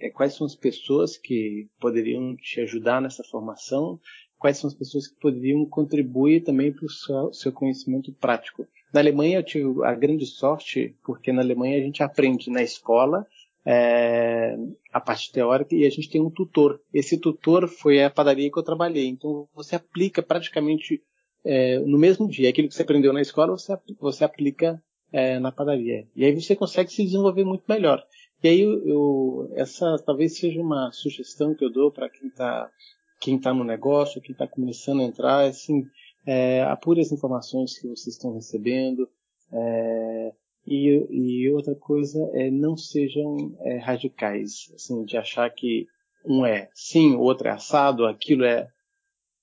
é, 0.01 0.09
quais 0.09 0.33
são 0.33 0.47
as 0.47 0.57
pessoas 0.57 1.19
que 1.19 1.69
poderiam 1.79 2.35
te 2.35 2.63
ajudar 2.63 3.03
nessa 3.03 3.23
formação, 3.25 4.01
quais 4.39 4.57
são 4.57 4.69
as 4.69 4.75
pessoas 4.75 5.09
que 5.09 5.21
poderiam 5.21 5.67
contribuir 5.67 6.43
também 6.43 6.73
para 6.73 6.87
o 6.87 6.91
seu, 6.91 7.33
seu, 7.35 7.53
conhecimento 7.53 8.15
prático. 8.15 8.67
Na 8.95 9.01
Alemanha 9.01 9.41
eu 9.41 9.43
tive 9.43 9.85
a 9.85 9.95
grande 9.95 10.25
sorte, 10.25 10.97
porque 11.05 11.33
na 11.33 11.43
Alemanha 11.43 11.77
a 11.77 11.83
gente 11.83 12.03
aprende 12.03 12.49
na 12.49 12.63
escola 12.63 13.27
é, 13.65 14.57
a 14.93 15.01
parte 15.01 15.33
teórica 15.33 15.75
e 15.75 15.87
a 15.87 15.91
gente 15.91 16.09
tem 16.09 16.21
um 16.21 16.31
tutor. 16.31 16.81
Esse 16.93 17.19
tutor 17.19 17.69
foi 17.69 18.03
a 18.03 18.11
padaria 18.11 18.51
que 18.51 18.59
eu 18.59 18.63
trabalhei. 18.63 19.09
Então 19.09 19.49
você 19.55 19.77
aplica 19.77 20.23
praticamente 20.23 21.03
é, 21.45 21.79
no 21.81 21.99
mesmo 21.99 22.29
dia. 22.29 22.49
Aquilo 22.49 22.69
que 22.69 22.75
você 22.75 22.83
aprendeu 22.83 23.13
na 23.13 23.21
escola, 23.21 23.53
você, 23.53 23.77
você 24.01 24.25
aplica 24.25 24.83
é, 25.13 25.39
na 25.39 25.53
padaria. 25.53 26.07
E 26.15 26.25
aí 26.25 26.35
você 26.35 26.57
consegue 26.57 26.93
se 26.93 27.05
desenvolver 27.05 27.45
muito 27.45 27.65
melhor. 27.69 28.03
E 28.43 28.49
aí 28.49 28.61
eu, 28.61 28.87
eu, 28.87 29.53
essa 29.55 29.97
talvez 30.05 30.39
seja 30.39 30.61
uma 30.61 30.91
sugestão 30.93 31.55
que 31.55 31.65
eu 31.65 31.73
dou 31.73 31.91
para 31.91 32.09
quem 32.09 32.29
está 32.29 32.71
quem 33.21 33.37
tá 33.37 33.53
no 33.53 33.65
negócio, 33.65 34.21
quem 34.21 34.33
está 34.33 34.47
começando 34.47 35.01
a 35.01 35.05
entrar, 35.05 35.45
assim, 35.45 35.85
é, 36.25 36.63
apure 36.63 37.01
as 37.01 37.11
informações 37.11 37.77
que 37.77 37.89
vocês 37.89 38.15
estão 38.15 38.33
recebendo. 38.33 39.09
É, 39.53 40.33
e, 40.67 41.07
e, 41.11 41.51
outra 41.51 41.75
coisa 41.75 42.19
é 42.35 42.51
não 42.51 42.77
sejam 42.77 43.57
é, 43.61 43.79
radicais, 43.79 44.71
assim, 44.75 45.05
de 45.05 45.17
achar 45.17 45.49
que 45.51 45.87
um 46.25 46.45
é 46.45 46.69
sim, 46.75 47.15
o 47.15 47.21
outro 47.21 47.49
é 47.49 47.53
assado, 47.53 48.05
aquilo 48.05 48.45
é 48.45 48.69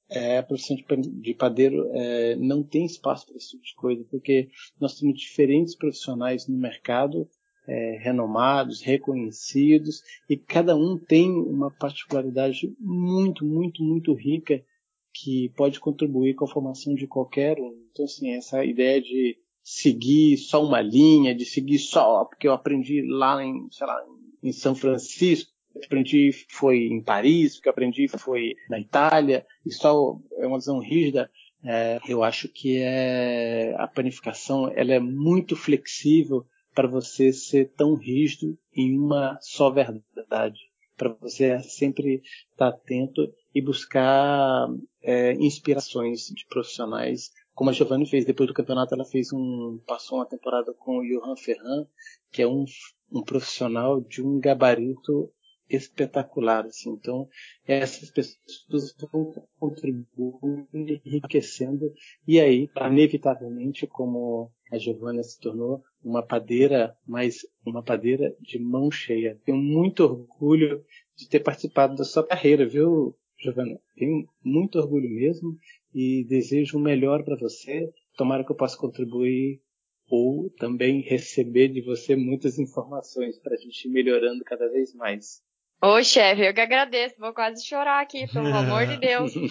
é, 0.09 0.37
a 0.37 0.43
profissão 0.43 0.77
de 1.19 1.33
padeiro 1.33 1.89
é, 1.93 2.35
não 2.35 2.63
tem 2.63 2.85
espaço 2.85 3.25
para 3.25 3.37
esse 3.37 3.51
tipo 3.51 3.63
de 3.63 3.75
coisa, 3.75 4.05
porque 4.09 4.49
nós 4.79 4.99
temos 4.99 5.19
diferentes 5.19 5.75
profissionais 5.75 6.47
no 6.47 6.57
mercado, 6.57 7.27
é, 7.67 7.97
renomados, 7.97 8.81
reconhecidos, 8.81 10.01
e 10.29 10.37
cada 10.37 10.75
um 10.75 10.97
tem 10.97 11.31
uma 11.31 11.71
particularidade 11.71 12.71
muito, 12.79 13.43
muito, 13.43 13.83
muito 13.83 14.13
rica 14.13 14.63
que 15.11 15.49
pode 15.55 15.79
contribuir 15.79 16.35
com 16.35 16.45
a 16.45 16.49
formação 16.49 16.93
de 16.93 17.07
qualquer 17.07 17.59
um. 17.59 17.73
Então, 17.91 18.05
assim, 18.05 18.31
essa 18.31 18.63
ideia 18.63 19.01
de 19.01 19.37
seguir 19.65 20.37
só 20.37 20.63
uma 20.63 20.79
linha, 20.79 21.33
de 21.33 21.43
seguir 21.43 21.79
só 21.79 22.23
porque 22.25 22.47
eu 22.47 22.53
aprendi 22.53 23.01
lá 23.01 23.43
em, 23.43 23.67
sei 23.71 23.87
lá, 23.87 23.99
em 24.43 24.51
São 24.51 24.75
Francisco, 24.75 25.51
aprendi 25.83 26.29
foi 26.49 26.85
em 26.85 27.01
Paris, 27.01 27.57
o 27.57 27.61
que 27.63 27.67
aprendi 27.67 28.07
foi 28.07 28.53
na 28.69 28.79
Itália, 28.79 29.43
e 29.65 29.71
só 29.71 30.19
é 30.37 30.45
uma 30.45 30.59
visão 30.59 30.77
rígida. 30.77 31.31
É, 31.63 31.99
eu 32.07 32.23
acho 32.23 32.47
que 32.47 32.77
é, 32.77 33.73
a 33.79 33.87
panificação 33.87 34.71
ela 34.75 34.93
é 34.93 34.99
muito 34.99 35.55
flexível 35.55 36.45
para 36.75 36.87
você 36.87 37.33
ser 37.33 37.71
tão 37.75 37.95
rígido 37.95 38.55
em 38.71 38.99
uma 38.99 39.39
só 39.41 39.71
verdade, 39.71 40.59
para 40.95 41.09
você 41.19 41.59
sempre 41.63 42.21
estar 42.51 42.67
atento 42.67 43.33
e 43.53 43.61
buscar 43.63 44.67
é, 45.01 45.33
inspirações 45.33 46.27
de 46.27 46.45
profissionais, 46.47 47.31
como 47.55 47.69
a 47.69 47.73
Giovanni 47.73 48.05
fez 48.05 48.25
depois 48.25 48.47
do 48.47 48.53
campeonato, 48.53 48.93
ela 48.93 49.05
fez 49.05 49.31
um 49.31 49.79
passou 49.87 50.19
uma 50.19 50.25
temporada 50.25 50.73
com 50.73 50.97
o 50.97 51.03
Johan 51.03 51.37
Ferran, 51.37 51.87
que 52.31 52.41
é 52.41 52.47
um, 52.47 52.65
um 53.11 53.23
profissional 53.23 54.01
de 54.01 54.21
um 54.21 54.39
gabarito 54.39 55.31
espetacular. 55.69 56.65
Assim. 56.65 56.91
Então, 56.91 57.27
essas 57.65 58.11
pessoas 58.11 58.93
vão 59.11 59.33
contribuindo, 59.57 60.67
enriquecendo, 61.05 61.91
e 62.27 62.39
aí, 62.39 62.69
inevitavelmente, 62.91 63.87
como 63.87 64.51
a 64.69 64.77
Giovana 64.77 65.23
se 65.23 65.39
tornou 65.39 65.81
uma 66.03 66.21
padeira, 66.21 66.95
mas 67.07 67.37
uma 67.65 67.81
padeira 67.81 68.35
de 68.41 68.59
mão 68.59 68.91
cheia. 68.91 69.39
Tenho 69.45 69.57
muito 69.57 70.03
orgulho 70.03 70.83
de 71.15 71.29
ter 71.29 71.39
participado 71.39 71.95
da 71.95 72.03
sua 72.03 72.25
carreira, 72.25 72.67
viu, 72.67 73.15
Giovana? 73.37 73.79
Tenho 73.95 74.27
muito 74.43 74.77
orgulho 74.77 75.09
mesmo 75.09 75.57
e 75.95 76.25
desejo 76.25 76.77
o 76.77 76.81
melhor 76.81 77.23
para 77.23 77.37
você. 77.37 77.89
Tomara 78.17 78.43
que 78.43 78.51
eu 78.51 78.55
possa 78.55 78.77
contribuir 78.77 79.61
ou 80.09 80.49
também 80.59 80.99
receber 80.99 81.69
de 81.69 81.81
você 81.81 82.17
muitas 82.17 82.59
informações 82.59 83.39
para 83.39 83.53
a 83.53 83.57
gente 83.57 83.87
ir 83.87 83.91
melhorando 83.91 84.43
cada 84.43 84.69
vez 84.69 84.93
mais. 84.93 85.41
Ô, 85.81 86.03
chefe, 86.03 86.45
eu 86.45 86.53
que 86.53 86.59
agradeço. 86.59 87.15
Vou 87.17 87.33
quase 87.33 87.65
chorar 87.65 88.01
aqui, 88.01 88.27
pelo 88.31 88.47
amor 88.53 88.85
de 88.85 88.97
Deus. 88.97 89.33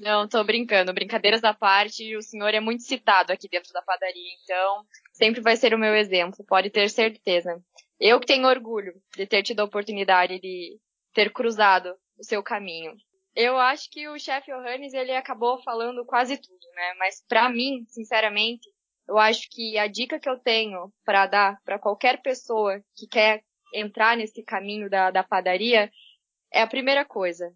Não, 0.00 0.28
tô 0.28 0.42
brincando. 0.44 0.94
Brincadeiras 0.94 1.42
à 1.42 1.52
parte, 1.52 2.16
o 2.16 2.22
senhor 2.22 2.54
é 2.54 2.60
muito 2.60 2.84
citado 2.84 3.32
aqui 3.32 3.48
dentro 3.48 3.72
da 3.72 3.82
padaria, 3.82 4.30
então 4.42 4.84
sempre 5.12 5.40
vai 5.40 5.56
ser 5.56 5.74
o 5.74 5.78
meu 5.78 5.94
exemplo, 5.94 6.44
pode 6.46 6.70
ter 6.70 6.88
certeza. 6.88 7.60
Eu 7.98 8.18
que 8.18 8.26
tenho 8.26 8.48
orgulho 8.48 8.94
de 9.14 9.26
ter 9.26 9.42
tido 9.42 9.60
a 9.60 9.64
oportunidade 9.64 10.40
de 10.40 10.78
ter 11.12 11.30
cruzado 11.30 11.94
o 12.18 12.24
seu 12.24 12.42
caminho. 12.42 12.94
Eu 13.34 13.56
acho 13.58 13.88
que 13.90 14.08
o 14.08 14.18
chefe 14.18 14.52
Johannes, 14.52 14.92
ele 14.92 15.14
acabou 15.14 15.62
falando 15.62 16.04
quase 16.04 16.36
tudo, 16.36 16.66
né? 16.74 16.94
Mas 16.98 17.24
para 17.28 17.48
mim, 17.48 17.84
sinceramente, 17.88 18.68
eu 19.08 19.18
acho 19.18 19.48
que 19.50 19.78
a 19.78 19.86
dica 19.86 20.18
que 20.18 20.28
eu 20.28 20.38
tenho 20.38 20.92
para 21.04 21.26
dar 21.26 21.60
para 21.64 21.78
qualquer 21.78 22.22
pessoa 22.22 22.82
que 22.96 23.06
quer 23.06 23.42
entrar 23.74 24.16
nesse 24.16 24.42
caminho 24.42 24.90
da, 24.90 25.10
da 25.10 25.22
padaria 25.22 25.90
é 26.52 26.62
a 26.62 26.66
primeira 26.66 27.04
coisa. 27.04 27.54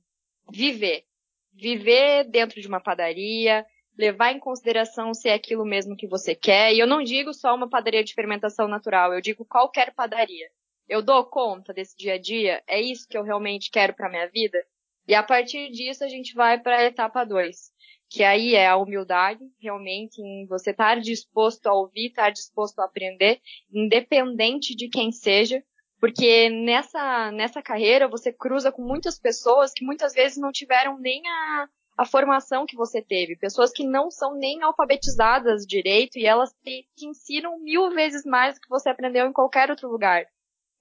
Viver. 0.50 1.04
Viver 1.52 2.24
dentro 2.24 2.60
de 2.60 2.68
uma 2.68 2.80
padaria, 2.80 3.66
levar 3.96 4.32
em 4.32 4.38
consideração 4.38 5.14
se 5.14 5.28
é 5.28 5.34
aquilo 5.34 5.64
mesmo 5.64 5.96
que 5.96 6.06
você 6.06 6.34
quer. 6.34 6.72
E 6.72 6.78
eu 6.78 6.86
não 6.86 7.02
digo 7.02 7.32
só 7.32 7.54
uma 7.54 7.68
padaria 7.68 8.04
de 8.04 8.14
fermentação 8.14 8.68
natural, 8.68 9.12
eu 9.12 9.20
digo 9.20 9.44
qualquer 9.44 9.94
padaria. 9.94 10.48
Eu 10.88 11.00
dou 11.00 11.24
conta 11.24 11.72
desse 11.72 11.96
dia 11.96 12.14
a 12.14 12.18
dia? 12.18 12.62
É 12.66 12.80
isso 12.80 13.08
que 13.08 13.16
eu 13.16 13.22
realmente 13.22 13.70
quero 13.70 13.94
para 13.94 14.10
minha 14.10 14.28
vida? 14.28 14.58
E 15.06 15.14
a 15.14 15.22
partir 15.22 15.70
disso 15.70 16.02
a 16.04 16.08
gente 16.08 16.34
vai 16.34 16.58
para 16.58 16.78
a 16.78 16.84
etapa 16.84 17.24
2, 17.24 17.72
que 18.08 18.22
aí 18.22 18.54
é 18.54 18.66
a 18.66 18.76
humildade, 18.76 19.44
realmente, 19.60 20.20
em 20.20 20.46
você 20.46 20.70
estar 20.70 21.00
disposto 21.00 21.66
a 21.66 21.74
ouvir, 21.74 22.08
estar 22.08 22.30
disposto 22.30 22.78
a 22.78 22.84
aprender, 22.84 23.40
independente 23.72 24.74
de 24.74 24.88
quem 24.88 25.12
seja, 25.12 25.62
porque 26.00 26.48
nessa, 26.50 27.32
nessa 27.32 27.62
carreira 27.62 28.08
você 28.08 28.32
cruza 28.32 28.70
com 28.70 28.82
muitas 28.82 29.18
pessoas 29.18 29.72
que 29.72 29.84
muitas 29.84 30.12
vezes 30.12 30.38
não 30.38 30.52
tiveram 30.52 30.98
nem 30.98 31.22
a, 31.26 31.68
a 31.96 32.04
formação 32.04 32.66
que 32.66 32.76
você 32.76 33.00
teve. 33.00 33.36
Pessoas 33.36 33.72
que 33.72 33.86
não 33.86 34.10
são 34.10 34.34
nem 34.34 34.62
alfabetizadas 34.62 35.66
direito 35.66 36.18
e 36.18 36.26
elas 36.26 36.52
te, 36.62 36.86
te 36.96 37.06
ensinam 37.06 37.58
mil 37.58 37.90
vezes 37.90 38.24
mais 38.24 38.54
do 38.54 38.60
que 38.60 38.68
você 38.68 38.88
aprendeu 38.88 39.26
em 39.26 39.32
qualquer 39.32 39.70
outro 39.70 39.90
lugar. 39.90 40.26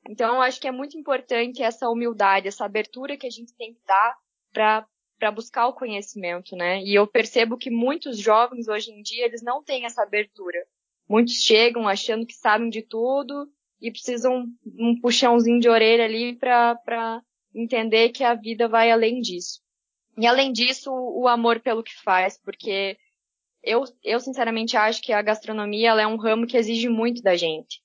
Então, 0.07 0.35
eu 0.35 0.41
acho 0.41 0.59
que 0.59 0.67
é 0.67 0.71
muito 0.71 0.97
importante 0.97 1.63
essa 1.63 1.89
humildade, 1.89 2.47
essa 2.47 2.65
abertura 2.65 3.17
que 3.17 3.27
a 3.27 3.31
gente 3.31 3.53
tem 3.55 3.73
que 3.73 3.81
dar 3.85 4.17
para 4.51 4.85
para 5.19 5.31
buscar 5.31 5.67
o 5.67 5.73
conhecimento, 5.73 6.53
né? 6.53 6.83
E 6.83 6.93
eu 6.93 7.07
percebo 7.07 7.57
que 7.57 7.69
muitos 7.69 8.17
jovens 8.17 8.67
hoje 8.67 8.91
em 8.91 9.01
dia 9.01 9.23
eles 9.23 9.41
não 9.41 9.63
têm 9.63 9.85
essa 9.85 10.03
abertura. 10.03 10.57
Muitos 11.07 11.35
chegam 11.35 11.87
achando 11.87 12.25
que 12.25 12.33
sabem 12.33 12.69
de 12.69 12.81
tudo 12.81 13.47
e 13.79 13.89
precisam 13.89 14.45
um 14.77 14.99
puxãozinho 14.99 15.61
de 15.61 15.69
orelha 15.69 16.03
ali 16.03 16.35
para 16.35 17.21
entender 17.55 18.09
que 18.09 18.23
a 18.23 18.33
vida 18.33 18.67
vai 18.67 18.91
além 18.91 19.21
disso. 19.21 19.61
E 20.17 20.27
além 20.27 20.51
disso, 20.51 20.91
o, 20.91 21.27
amor 21.27 21.59
pelo 21.59 21.83
que 21.83 21.93
faz, 22.01 22.37
porque 22.37 22.97
eu, 23.63 23.83
eu 24.03 24.19
sinceramente 24.19 24.77
acho 24.77 25.01
que 25.01 25.11
a 25.11 25.21
gastronomia 25.21 25.91
é 25.91 26.05
um 26.05 26.17
ramo 26.17 26.45
que 26.45 26.57
exige 26.57 26.89
muito 26.89 27.21
da 27.21 27.35
gente. 27.35 27.81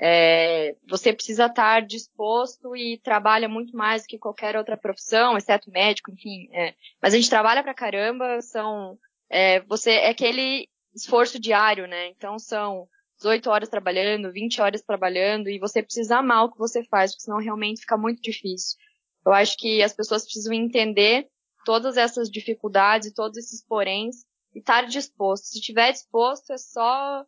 É, 0.00 0.76
você 0.88 1.12
precisa 1.12 1.46
estar 1.46 1.80
disposto 1.84 2.76
e 2.76 2.98
trabalha 2.98 3.48
muito 3.48 3.76
mais 3.76 4.02
do 4.02 4.08
que 4.08 4.18
qualquer 4.18 4.56
outra 4.56 4.76
profissão, 4.76 5.36
exceto 5.36 5.70
médico, 5.70 6.12
enfim. 6.12 6.48
É. 6.52 6.74
Mas 7.02 7.12
a 7.12 7.16
gente 7.16 7.28
trabalha 7.28 7.62
pra 7.62 7.74
caramba, 7.74 8.40
são, 8.40 8.96
é, 9.28 9.60
você, 9.60 9.90
é 9.90 10.10
aquele 10.10 10.68
esforço 10.94 11.40
diário, 11.40 11.88
né? 11.88 12.08
Então 12.08 12.38
são 12.38 12.86
18 13.16 13.50
horas 13.50 13.68
trabalhando, 13.68 14.32
20 14.32 14.60
horas 14.60 14.82
trabalhando, 14.82 15.48
e 15.48 15.58
você 15.58 15.82
precisa 15.82 16.18
amar 16.18 16.44
o 16.44 16.52
que 16.52 16.58
você 16.58 16.84
faz, 16.84 17.10
porque 17.12 17.24
senão 17.24 17.38
realmente 17.38 17.80
fica 17.80 17.96
muito 17.96 18.22
difícil. 18.22 18.78
Eu 19.26 19.32
acho 19.32 19.56
que 19.56 19.82
as 19.82 19.92
pessoas 19.92 20.22
precisam 20.22 20.52
entender 20.52 21.28
todas 21.64 21.96
essas 21.96 22.30
dificuldades 22.30 23.12
todos 23.12 23.36
esses 23.36 23.62
poréns 23.62 24.24
e 24.54 24.60
estar 24.60 24.86
disposto. 24.86 25.44
Se 25.44 25.58
estiver 25.58 25.92
disposto, 25.92 26.52
é 26.52 26.56
só 26.56 27.24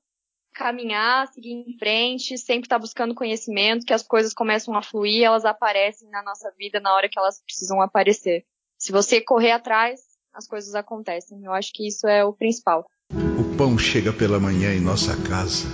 caminhar, 0.54 1.28
seguir 1.28 1.52
em 1.52 1.78
frente, 1.78 2.36
sempre 2.36 2.66
estar 2.66 2.78
buscando 2.78 3.14
conhecimento, 3.14 3.86
que 3.86 3.92
as 3.92 4.02
coisas 4.02 4.34
começam 4.34 4.74
a 4.74 4.82
fluir, 4.82 5.24
elas 5.24 5.44
aparecem 5.44 6.08
na 6.10 6.22
nossa 6.22 6.52
vida 6.58 6.80
na 6.80 6.94
hora 6.94 7.08
que 7.08 7.18
elas 7.18 7.40
precisam 7.42 7.80
aparecer. 7.80 8.44
Se 8.78 8.92
você 8.92 9.20
correr 9.20 9.52
atrás, 9.52 10.00
as 10.32 10.46
coisas 10.46 10.74
acontecem. 10.74 11.44
Eu 11.44 11.52
acho 11.52 11.72
que 11.72 11.86
isso 11.86 12.06
é 12.06 12.24
o 12.24 12.32
principal. 12.32 12.86
O 13.12 13.56
pão 13.56 13.76
chega 13.78 14.12
pela 14.12 14.40
manhã 14.40 14.72
em 14.74 14.80
nossa 14.80 15.16
casa. 15.28 15.68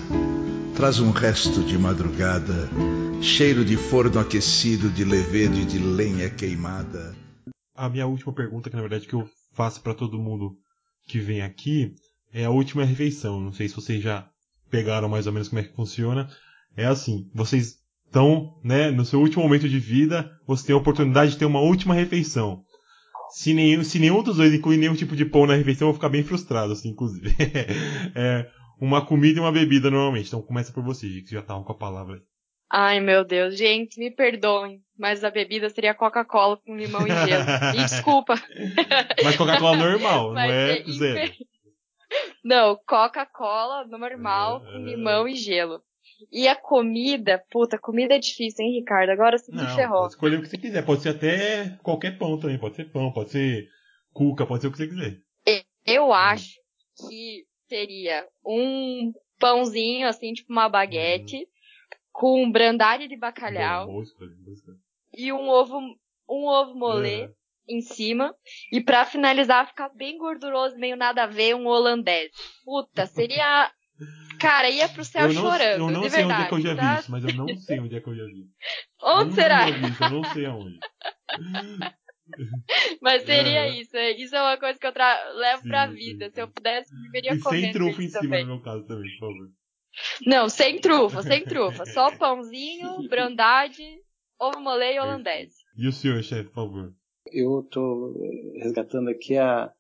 Traz 0.77 1.01
um 1.01 1.11
resto 1.11 1.63
de 1.63 1.79
madrugada, 1.79 2.69
cheiro 3.23 3.65
de 3.65 3.77
forno 3.77 4.19
aquecido, 4.19 4.91
de 4.91 5.05
levedo 5.05 5.57
e 5.57 5.65
de 5.65 5.79
lenha 5.79 6.29
queimada. 6.29 7.17
A 7.75 7.89
minha 7.89 8.07
última 8.07 8.33
pergunta, 8.33 8.69
que 8.69 8.77
na 8.77 8.83
verdade 8.83 9.07
que 9.07 9.15
eu 9.15 9.29
faço 9.53 9.81
para 9.83 9.95
todo 9.95 10.19
mundo 10.19 10.57
que 11.07 11.19
vem 11.19 11.43
aqui, 11.43 11.95
é 12.33 12.45
a 12.45 12.51
última 12.51 12.85
refeição. 12.85 13.41
Não 13.41 13.53
sei 13.53 13.69
se 13.69 13.77
vocês 13.77 14.03
já 14.03 14.29
pegaram 14.71 15.09
mais 15.09 15.27
ou 15.27 15.33
menos 15.33 15.49
como 15.49 15.61
é 15.61 15.65
que 15.65 15.75
funciona. 15.75 16.29
É 16.77 16.85
assim, 16.87 17.31
vocês 17.35 17.77
estão, 18.05 18.55
né, 18.63 18.91
no 18.91 19.05
seu 19.05 19.21
último 19.21 19.43
momento 19.43 19.69
de 19.69 19.79
vida, 19.79 20.31
você 20.47 20.67
tem 20.67 20.75
a 20.75 20.79
oportunidade 20.79 21.33
de 21.33 21.39
ter 21.39 21.45
uma 21.45 21.61
última 21.61 21.95
refeição. 21.95 22.63
Se 23.31 23.53
nenhum, 23.53 23.83
se 23.83 23.99
nenhum 23.99 24.23
dos 24.23 24.37
dois 24.37 24.55
incluir 24.55 24.77
nenhum 24.77 24.95
tipo 24.95 25.17
de 25.17 25.25
pão 25.25 25.47
na 25.47 25.55
refeição, 25.55 25.89
eu 25.89 25.93
vou 25.93 25.99
ficar 25.99 26.09
bem 26.09 26.23
frustrado, 26.23 26.73
assim, 26.73 26.91
inclusive. 26.91 27.35
é, 28.15 28.49
uma 28.81 29.05
comida 29.05 29.39
e 29.39 29.43
uma 29.43 29.53
bebida 29.53 29.91
normalmente. 29.91 30.29
Então 30.29 30.43
começa 30.43 30.73
por 30.73 30.83
você, 30.83 31.09
que 31.23 31.33
já 31.33 31.43
tava 31.43 31.65
com 31.65 31.73
a 31.73 31.77
palavra 31.77 32.17
aí. 32.17 32.21
Ai, 32.71 33.01
meu 33.01 33.25
Deus, 33.25 33.57
gente, 33.57 33.99
me 33.99 34.11
perdoem. 34.11 34.81
mas 34.99 35.23
a 35.23 35.31
bebida 35.31 35.71
seria 35.71 35.95
Coca-Cola 35.95 36.57
com 36.57 36.77
limão 36.77 37.07
e 37.07 37.11
gelo. 37.11 37.45
E 37.75 37.79
desculpa. 37.85 38.35
Mas 39.23 39.37
Coca-Cola 39.37 39.77
normal, 39.77 40.33
não 40.35 40.41
é, 40.41 40.81
é 40.81 40.85
zero. 40.91 41.33
Não, 42.47 42.79
Coca-Cola 42.87 43.87
normal 43.87 44.65
é, 44.65 44.73
com 44.73 44.79
limão 44.79 45.27
e 45.27 45.35
gelo. 45.35 45.83
E 46.31 46.47
a 46.47 46.55
comida, 46.55 47.45
puta, 47.51 47.77
comida 47.77 48.15
é 48.15 48.19
difícil, 48.19 48.65
hein, 48.65 48.79
Ricardo? 48.79 49.11
Agora 49.11 49.37
você 49.37 49.51
me 49.51 49.67
ferrou. 49.75 50.03
Pode 50.03 50.13
escolher 50.13 50.39
o 50.39 50.43
que 50.43 50.49
você 50.49 50.57
quiser. 50.57 50.87
Pode 50.87 51.03
ser 51.03 51.09
até 51.11 51.77
qualquer 51.83 52.17
pão 52.17 52.39
também. 52.39 52.57
Pode 52.57 52.77
ser 52.77 52.85
pão, 52.85 53.13
pode 53.13 53.31
ser 53.31 53.69
cuca, 54.13 54.47
pode 54.47 54.63
ser 54.63 54.69
o 54.69 54.71
que 54.71 54.79
você 54.79 54.87
quiser. 54.87 55.19
Eu 55.85 56.13
acho 56.13 56.61
que 57.09 57.45
seria 57.69 58.27
um 58.45 59.13
pãozinho, 59.39 60.09
assim, 60.09 60.33
tipo 60.33 60.53
uma 60.53 60.69
baguete, 60.69 61.37
uhum. 61.37 61.47
com 62.13 62.51
brandade 62.51 63.09
de 63.09 63.17
bacalhau. 63.17 63.87
Bom, 63.87 64.03
e 65.17 65.33
um 65.33 65.49
ovo, 65.49 65.79
um 66.29 66.47
ovo 66.47 66.75
molê 66.75 67.23
é. 67.23 67.31
Em 67.69 67.81
cima. 67.81 68.35
E 68.73 68.81
para 68.81 69.05
finalizar, 69.05 69.67
ficar 69.67 69.89
bem 69.91 70.19
gorduroso, 70.19 70.77
meio 70.77 70.97
nada 70.97 71.25
a 71.25 71.27
ver, 71.27 71.55
um 71.55 71.67
holandês. 71.67 72.31
Puta, 72.65 73.07
seria. 73.07 73.71
Cara, 74.39 74.69
ia 74.69 74.89
pro 74.89 75.05
céu 75.05 75.29
eu 75.29 75.35
não, 75.35 75.43
chorando. 75.43 75.81
Eu 75.81 75.91
não 75.91 76.03
sei 76.03 76.11
verdade, 76.11 76.33
onde 76.33 76.43
é 76.43 76.49
que 76.49 76.55
eu 76.55 76.61
já 76.61 76.77
tá? 76.77 76.95
vi 76.95 77.01
isso, 77.01 77.11
mas 77.11 77.25
eu 77.25 77.35
não 77.35 77.57
sei 77.57 77.81
onde 77.81 77.97
é 77.97 78.01
que 78.01 78.09
eu 78.09 78.17
já 78.17 78.25
vi. 78.25 78.47
Onde 79.03 79.31
eu 79.31 79.35
será? 79.35 79.69
Eu, 79.69 79.89
isso, 79.89 80.05
eu 80.05 80.11
não 80.11 80.25
sei 80.25 80.47
aonde. 80.47 80.79
Mas 83.01 83.23
seria 83.23 83.67
é. 83.67 83.81
isso. 83.81 83.97
É, 83.97 84.11
isso 84.11 84.35
é 84.35 84.43
uma 84.43 84.57
coisa 84.57 84.79
que 84.79 84.87
eu 84.87 84.93
levo 85.37 85.63
sim, 85.63 85.69
pra 85.69 85.87
vida. 85.87 86.27
Sim. 86.27 86.35
Se 86.35 86.43
eu 86.43 86.49
pudesse, 86.49 86.95
viveria 87.03 87.35
e. 87.35 87.41
Sem 87.41 87.73
trufa 87.73 88.03
em 88.03 88.09
cima, 88.09 88.23
também. 88.23 88.45
no 88.45 88.55
meu 88.55 88.63
caso, 88.63 88.85
também, 88.87 89.11
por 89.19 89.29
favor. 89.29 89.49
Não, 90.27 90.49
sem 90.49 90.81
trufa, 90.81 91.23
sem 91.23 91.45
trufa. 91.45 91.87
Só 91.87 92.11
pãozinho, 92.19 93.09
brandade, 93.09 93.83
ovo 94.39 94.61
mole 94.61 94.93
e 94.93 94.99
holandês. 94.99 95.55
E 95.77 95.87
o 95.87 95.93
senhor, 95.93 96.23
chefe, 96.23 96.51
por 96.51 96.55
favor? 96.55 96.95
Eu 97.33 97.63
tô 97.71 98.15
resgatando 98.55 99.09
aqui 99.09 99.37
a, 99.37 99.73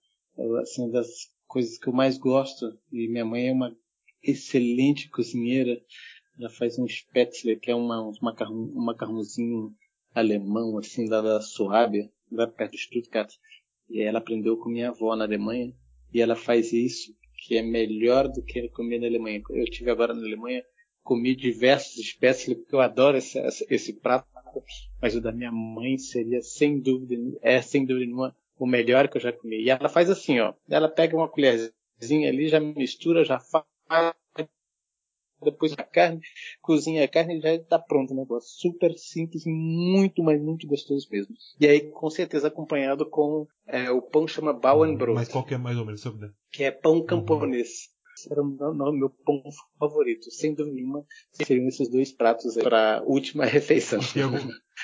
assim, 0.60 0.90
das 0.90 1.08
coisas 1.46 1.78
que 1.78 1.88
eu 1.88 1.92
mais 1.92 2.18
gosto. 2.18 2.66
E 2.92 3.08
minha 3.08 3.24
mãe 3.24 3.48
é 3.48 3.52
uma 3.52 3.76
excelente 4.22 5.08
cozinheira. 5.10 5.80
Ela 6.38 6.50
faz 6.50 6.78
um 6.78 6.86
spätzle, 6.86 7.56
que 7.56 7.70
é 7.70 7.74
uma, 7.74 8.02
um, 8.02 8.12
macarrão, 8.20 8.54
um 8.54 8.84
macarrãozinho 8.84 9.72
alemão, 10.14 10.78
assim, 10.78 11.08
lá 11.08 11.20
da 11.20 11.40
Suábia 11.40 12.10
lá 12.30 12.46
perto 12.46 12.72
de 12.72 12.78
Stuttgart. 12.78 13.32
E 13.88 14.02
ela 14.02 14.18
aprendeu 14.18 14.56
com 14.56 14.68
minha 14.68 14.90
avó 14.90 15.14
na 15.14 15.24
Alemanha. 15.24 15.72
E 16.12 16.20
ela 16.20 16.34
faz 16.34 16.72
isso, 16.72 17.12
que 17.46 17.56
é 17.56 17.62
melhor 17.62 18.28
do 18.28 18.42
que 18.42 18.68
comer 18.70 18.98
na 18.98 19.06
Alemanha. 19.06 19.42
Eu 19.50 19.64
tive 19.66 19.90
agora 19.90 20.14
na 20.14 20.22
Alemanha, 20.22 20.62
comi 21.02 21.36
diversas 21.36 21.96
espécies, 21.96 22.54
porque 22.54 22.74
eu 22.74 22.80
adoro 22.80 23.16
esse, 23.16 23.38
esse 23.68 23.92
prato. 23.94 24.26
Mas 25.00 25.14
o 25.14 25.20
da 25.20 25.32
minha 25.32 25.52
mãe 25.52 25.98
seria, 25.98 26.40
sem 26.42 26.80
dúvida, 26.80 27.14
é 27.42 27.60
sem 27.60 27.84
dúvida 27.84 28.06
nenhuma, 28.06 28.36
o 28.58 28.66
melhor 28.66 29.08
que 29.08 29.16
eu 29.16 29.20
já 29.20 29.32
comi. 29.32 29.62
E 29.62 29.70
ela 29.70 29.88
faz 29.88 30.10
assim, 30.10 30.40
ó. 30.40 30.54
Ela 30.68 30.88
pega 30.88 31.16
uma 31.16 31.28
colherzinha 31.28 32.28
ali, 32.28 32.48
já 32.48 32.60
mistura, 32.60 33.24
já 33.24 33.38
faz 33.38 33.64
depois 35.42 35.72
a 35.72 35.82
carne, 35.82 36.20
cozinha 36.62 37.04
a 37.04 37.08
carne 37.08 37.38
e 37.38 37.40
já 37.40 37.54
está 37.54 37.78
pronto 37.78 38.12
o 38.12 38.16
negócio. 38.16 38.48
Super 38.58 38.92
simples, 38.94 39.44
muito, 39.46 40.22
mas 40.22 40.40
muito 40.40 40.66
gostoso 40.66 41.06
mesmo. 41.10 41.34
E 41.60 41.66
aí, 41.66 41.90
com 41.90 42.08
certeza, 42.10 42.48
acompanhado 42.48 43.08
com 43.08 43.46
é, 43.66 43.90
o 43.90 44.00
pão 44.00 44.26
chama 44.26 44.52
Bauernbrot. 44.52 45.14
Mas 45.14 45.28
qual 45.28 45.44
que 45.44 45.54
é 45.54 45.58
mais 45.58 45.76
ou 45.76 45.84
menos, 45.84 46.00
sobre 46.00 46.30
Que 46.50 46.64
é 46.64 46.70
pão 46.70 47.04
camponês. 47.04 47.94
Era 48.30 48.42
o 48.42 48.92
meu 48.92 49.10
pão 49.10 49.42
favorito. 49.78 50.30
Sem 50.30 50.54
dúvida 50.54 50.74
nenhuma, 50.74 51.04
seriam 51.32 51.66
esses 51.68 51.90
dois 51.90 52.12
pratos 52.12 52.54
para 52.54 52.98
a 52.98 53.02
última 53.02 53.44
refeição. 53.46 54.00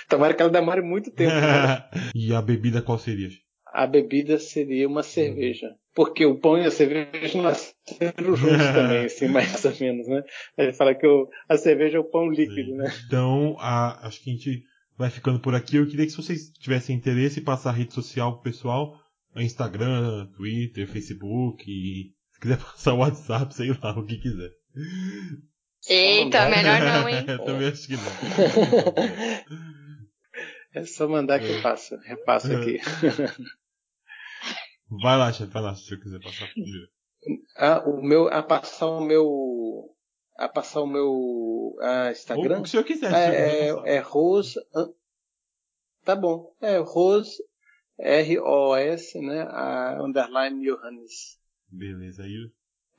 Tomara 0.09 0.35
que 0.35 0.43
ela 0.43 0.51
demore 0.51 0.83
muito 0.83 1.11
tempo. 1.11 1.33
Né? 1.33 1.91
e 2.15 2.35
a 2.35 2.43
bebida 2.43 2.83
qual 2.83 2.99
seria? 2.99 3.29
A 3.67 3.87
bebida 3.87 4.39
seria 4.39 4.87
uma 4.87 5.03
cerveja 5.03 5.75
porque 5.95 6.25
o 6.25 6.39
pão 6.39 6.59
e 6.59 6.67
a 6.67 6.71
cerveja 6.71 7.41
nasceram 7.41 8.37
juntos 8.37 8.67
também, 8.75 9.05
assim, 9.05 9.29
mais 9.29 9.65
ou 9.65 9.73
menos, 9.79 10.09
né? 10.09 10.23
Ele 10.57 10.73
fala 10.73 10.95
que 10.95 11.07
o, 11.07 11.29
a 11.49 11.57
cerveja 11.57 11.99
é 11.99 12.01
o 12.01 12.05
pão 12.05 12.31
líquido, 12.31 12.75
né? 12.75 12.93
Então, 13.07 13.57
a, 13.59 14.07
acho 14.07 14.23
que 14.23 14.31
a 14.31 14.33
gente 14.33 14.63
vai 14.97 15.11
ficando 15.11 15.41
por 15.41 15.55
aqui. 15.55 15.77
Eu 15.77 15.87
queria 15.87 16.07
que 16.07 16.11
se 16.11 16.17
vocês 16.17 16.51
tivessem 16.51 16.97
interesse, 16.97 17.41
passar 17.41 17.71
a 17.71 17.75
rede 17.75 17.93
social 17.93 18.35
pro 18.35 18.43
pessoal, 18.43 18.97
Instagram, 19.37 20.27
Twitter, 20.37 20.87
Facebook, 20.87 21.65
quiser 22.43 22.59
passar 22.59 22.93
o 22.95 22.99
WhatsApp, 22.99 23.55
sei 23.55 23.69
lá, 23.69 23.99
o 23.99 24.05
que 24.05 24.19
quiser. 24.19 24.51
Eita, 25.89 26.49
melhor 26.49 26.81
não, 26.81 27.09
hein? 27.09 27.25
Eu 27.29 27.45
também 27.45 27.69
acho 27.69 27.87
que 27.87 27.97
não. 27.97 28.03
É 30.75 30.85
só 30.85 31.07
mandar 31.07 31.39
que 31.39 31.51
eu 31.51 31.61
passo, 31.61 31.97
repasso 31.99 32.51
aqui. 32.51 32.79
Vai 35.03 35.19
lá, 35.19 35.33
chefe, 35.33 35.51
vai 35.51 35.63
lá, 35.63 35.75
se 35.75 35.87
você 35.87 35.97
quiser 35.97 36.21
passar. 36.21 36.51
Ah, 37.57 37.83
o 37.89 38.03
meu, 38.03 38.29
a 38.29 38.43
passar 38.43 38.89
o 38.89 39.01
meu, 39.01 39.97
a 40.37 40.49
passar 40.51 40.83
o 40.83 40.87
meu 40.87 41.75
ah, 41.81 42.11
Instagram. 42.11 42.59
O 42.59 42.63
que 42.63 42.69
o 42.69 42.71
senhor 42.71 42.85
quiser. 42.85 43.11
É, 43.11 43.69
é, 43.69 43.97
é 43.97 44.01
Rose, 44.01 44.55
tá 46.05 46.15
bom, 46.15 46.55
é 46.61 46.77
Rose, 46.77 47.39
R-O-S, 47.99 49.19
né, 49.19 49.47
a 49.49 49.99
underline 50.03 50.63
Johannes. 50.63 51.42
Beleza, 51.73 52.23
aí 52.25 52.51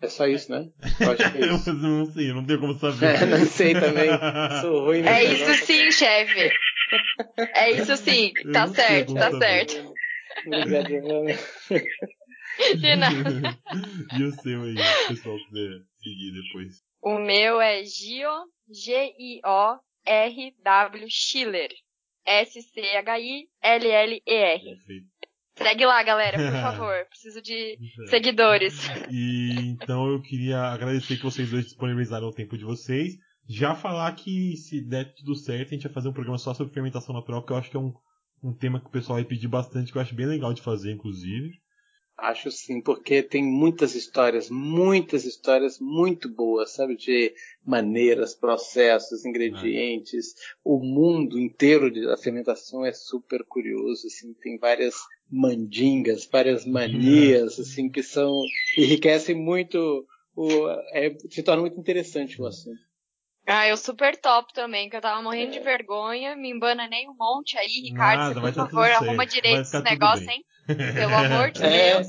é 0.02 0.10
só 0.10 0.28
isso, 0.28 0.52
né? 0.52 0.68
Eu 1.00 1.12
acho 1.12 1.32
que 1.32 1.38
é 1.38 1.46
isso. 1.56 1.70
eu 1.70 1.74
não 1.76 2.06
sei, 2.08 2.30
eu 2.30 2.36
não 2.36 2.46
tenho 2.46 2.60
como 2.60 2.78
saber. 2.78 3.16
É, 3.16 3.26
não 3.26 3.46
sei 3.46 3.74
também. 3.74 4.10
Sou 4.62 4.84
ruim. 4.86 5.02
É 5.08 5.24
isso 5.24 5.54
sim, 5.66 5.90
chefe. 5.92 6.52
É 7.56 7.72
isso 7.72 7.96
sim. 7.96 8.34
Tá 8.52 8.68
certo, 8.68 9.14
tá 9.14 9.32
certo. 9.32 9.94
Obrigado, 10.46 10.90
Giovana. 10.90 11.34
De 12.78 12.96
nada. 12.98 13.58
e 14.20 14.24
o 14.24 14.32
seu 14.34 14.62
aí, 14.64 14.74
o 14.74 15.08
pessoal 15.08 15.38
quiser 15.38 15.80
seguir 16.02 16.32
depois. 16.34 16.84
O 17.02 17.18
meu 17.18 17.62
é 17.62 17.86
Gio, 17.86 18.30
G-I-O-R-W 18.70 19.80
Schiller. 21.10 21.70
S-C-H-I-L-L-E-R. 22.26 24.62
Segue 25.56 25.86
lá, 25.86 26.02
galera, 26.04 26.38
por 26.38 26.52
favor. 26.62 27.06
Preciso 27.10 27.42
de 27.42 27.78
seguidores. 28.10 28.76
E 29.12 29.70
então 29.70 30.10
eu 30.10 30.22
queria 30.22 30.60
agradecer 30.60 31.18
que 31.18 31.24
vocês 31.24 31.50
dois 31.50 31.66
disponibilizaram 31.66 32.28
o 32.28 32.34
tempo 32.34 32.58
de 32.58 32.64
vocês. 32.64 33.14
Já 33.48 33.76
falar 33.76 34.12
que 34.16 34.56
se 34.56 34.82
der 34.82 35.14
tudo 35.14 35.36
certo, 35.36 35.70
a 35.70 35.74
gente 35.74 35.84
vai 35.84 35.94
fazer 35.94 36.10
um 36.10 36.14
programa 36.14 36.38
só 36.38 36.54
sobre 36.54 36.74
fermentação 36.74 37.14
natural, 37.14 37.46
que 37.46 37.52
eu 37.52 37.58
acho 37.58 37.70
que 37.70 37.76
é 37.76 37.80
um 37.80 37.94
um 38.44 38.54
tema 38.54 38.80
que 38.80 38.88
o 38.88 38.92
pessoal 38.92 39.18
vai 39.18 39.26
pedir 39.26 39.48
bastante, 39.48 39.92
que 39.92 39.98
eu 39.98 40.02
acho 40.02 40.14
bem 40.14 40.26
legal 40.26 40.54
de 40.54 40.62
fazer, 40.62 40.92
inclusive. 40.92 41.62
Acho 42.16 42.52
sim, 42.52 42.80
porque 42.80 43.24
tem 43.24 43.44
muitas 43.44 43.96
histórias, 43.96 44.48
muitas 44.50 45.26
histórias 45.26 45.80
muito 45.80 46.30
boas, 46.30 46.72
sabe? 46.72 46.96
De 46.96 47.34
maneiras, 47.66 48.36
processos, 48.36 49.26
ingredientes. 49.26 50.34
É. 50.34 50.40
O 50.64 50.78
mundo 50.78 51.40
inteiro 51.40 51.92
da 51.92 52.16
fermentação 52.16 52.86
é 52.86 52.92
super 52.92 53.44
curioso, 53.46 54.06
assim, 54.06 54.32
tem 54.36 54.60
várias 54.60 54.94
mandingas, 55.34 56.28
várias 56.32 56.66
manias, 56.66 57.60
assim, 57.60 57.90
que 57.90 58.04
são, 58.04 58.32
enriquecem 58.78 59.36
muito, 59.36 60.06
o, 60.36 60.70
é, 60.94 61.16
se 61.30 61.42
torna 61.42 61.62
muito 61.62 61.80
interessante 61.80 62.40
o 62.40 62.46
assunto. 62.46 62.80
Ah, 63.46 63.68
eu 63.68 63.76
super 63.76 64.16
top 64.16 64.54
também, 64.54 64.90
que 64.90 64.96
eu 64.96 65.02
tava 65.02 65.22
morrendo 65.22 65.52
de 65.52 65.60
vergonha, 65.60 66.36
me 66.36 66.50
embana 66.50 66.88
nem 66.88 67.10
um 67.10 67.16
monte 67.16 67.58
aí, 67.58 67.82
Ricardo, 67.84 68.36
Nada, 68.36 68.42
por 68.42 68.54
favor, 68.54 68.90
arruma 68.90 69.26
direito 69.26 69.62
esse 69.62 69.82
negócio, 69.82 70.30
hein? 70.30 70.46
Pelo 70.68 71.16
amor 71.16 71.52
de 71.52 71.62
é, 71.66 71.94
Deus. 71.94 72.08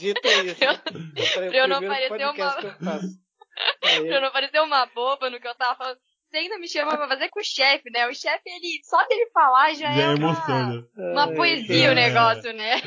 Dito 0.00 0.28
isso. 0.28 0.64
Eu, 0.64 1.50
pra 1.50 1.56
eu 1.56 1.68
não 1.68 1.80
parecer 1.80 2.24
uma. 2.26 2.54
pra 3.80 4.16
eu 4.16 4.20
não 4.20 4.30
parecer 4.30 4.60
uma 4.60 4.86
boba 4.86 5.30
no 5.30 5.40
que 5.40 5.46
eu 5.46 5.54
tava 5.54 5.76
falando. 5.76 5.98
Você 6.32 6.38
ainda 6.38 6.58
me 6.58 6.66
chama 6.66 6.96
pra 6.96 7.06
fazer 7.06 7.28
com 7.28 7.40
o 7.40 7.44
chefe, 7.44 7.90
né? 7.90 8.06
O 8.06 8.14
chefe, 8.14 8.40
ele, 8.46 8.80
só 8.84 9.06
dele 9.06 9.28
falar 9.34 9.74
já, 9.74 9.92
já 9.92 10.02
é, 10.02 10.14
uma, 10.14 10.88
uma 10.96 11.34
poesia 11.34 11.88
é, 11.88 11.90
o 11.90 11.94
negócio, 11.94 12.54
né? 12.54 12.80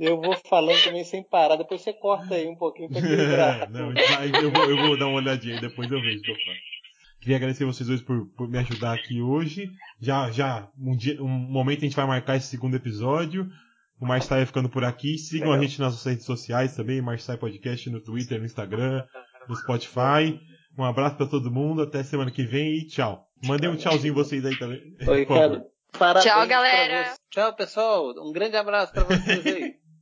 Eu 0.00 0.18
vou 0.18 0.34
falando 0.48 0.82
também 0.82 1.04
sem 1.04 1.22
parar, 1.22 1.56
depois 1.56 1.82
você 1.82 1.92
corta 1.92 2.34
aí 2.34 2.48
um 2.48 2.56
pouquinho 2.56 2.88
pra 2.88 3.00
equilibrar. 3.04 3.70
Não, 3.70 3.92
eu, 3.92 4.50
vou, 4.50 4.70
eu 4.70 4.76
vou 4.78 4.98
dar 4.98 5.08
uma 5.08 5.18
olhadinha 5.18 5.56
aí, 5.56 5.60
depois 5.60 5.90
eu 5.90 6.00
vejo 6.00 6.20
o 6.20 6.22
que 6.22 6.30
eu 6.30 6.36
faço. 6.36 6.74
Queria 7.20 7.36
agradecer 7.36 7.66
vocês 7.66 7.86
dois 7.86 8.00
por, 8.00 8.26
por 8.34 8.48
me 8.48 8.56
ajudar 8.56 8.94
aqui 8.94 9.20
hoje. 9.20 9.70
Já, 10.00 10.30
já, 10.30 10.66
um, 10.78 10.96
dia, 10.96 11.22
um 11.22 11.28
momento 11.28 11.80
a 11.80 11.84
gente 11.84 11.96
vai 11.96 12.06
marcar 12.06 12.36
esse 12.36 12.46
segundo 12.46 12.76
episódio. 12.76 13.46
O 14.00 14.06
Marstyle 14.06 14.38
vai 14.38 14.46
ficando 14.46 14.70
por 14.70 14.84
aqui. 14.84 15.18
Sigam 15.18 15.50
Legal. 15.50 15.60
a 15.60 15.66
gente 15.66 15.80
nas 15.80 16.02
redes 16.02 16.24
sociais 16.24 16.74
também, 16.74 17.02
Marstyle 17.02 17.38
Podcast 17.38 17.90
no 17.90 18.00
Twitter, 18.00 18.38
no 18.38 18.46
Instagram, 18.46 19.04
no 19.46 19.54
Spotify. 19.54 20.40
Um 20.76 20.84
abraço 20.84 21.16
para 21.16 21.26
todo 21.26 21.50
mundo, 21.50 21.82
até 21.82 22.02
semana 22.02 22.30
que 22.30 22.44
vem 22.44 22.78
e 22.78 22.86
tchau. 22.86 23.28
Mandei 23.44 23.68
um 23.68 23.76
tchauzinho 23.76 24.14
vocês 24.14 24.44
aí 24.44 24.58
também. 24.58 24.80
Oi, 25.06 25.26
cara. 25.26 25.64
Parabéns 25.98 26.24
tchau, 26.24 26.46
galera. 26.46 27.14
Tchau, 27.30 27.54
pessoal. 27.54 28.12
Um 28.18 28.32
grande 28.32 28.56
abraço 28.56 28.92
para 28.92 29.04
vocês 29.04 29.46
aí. 29.46 29.74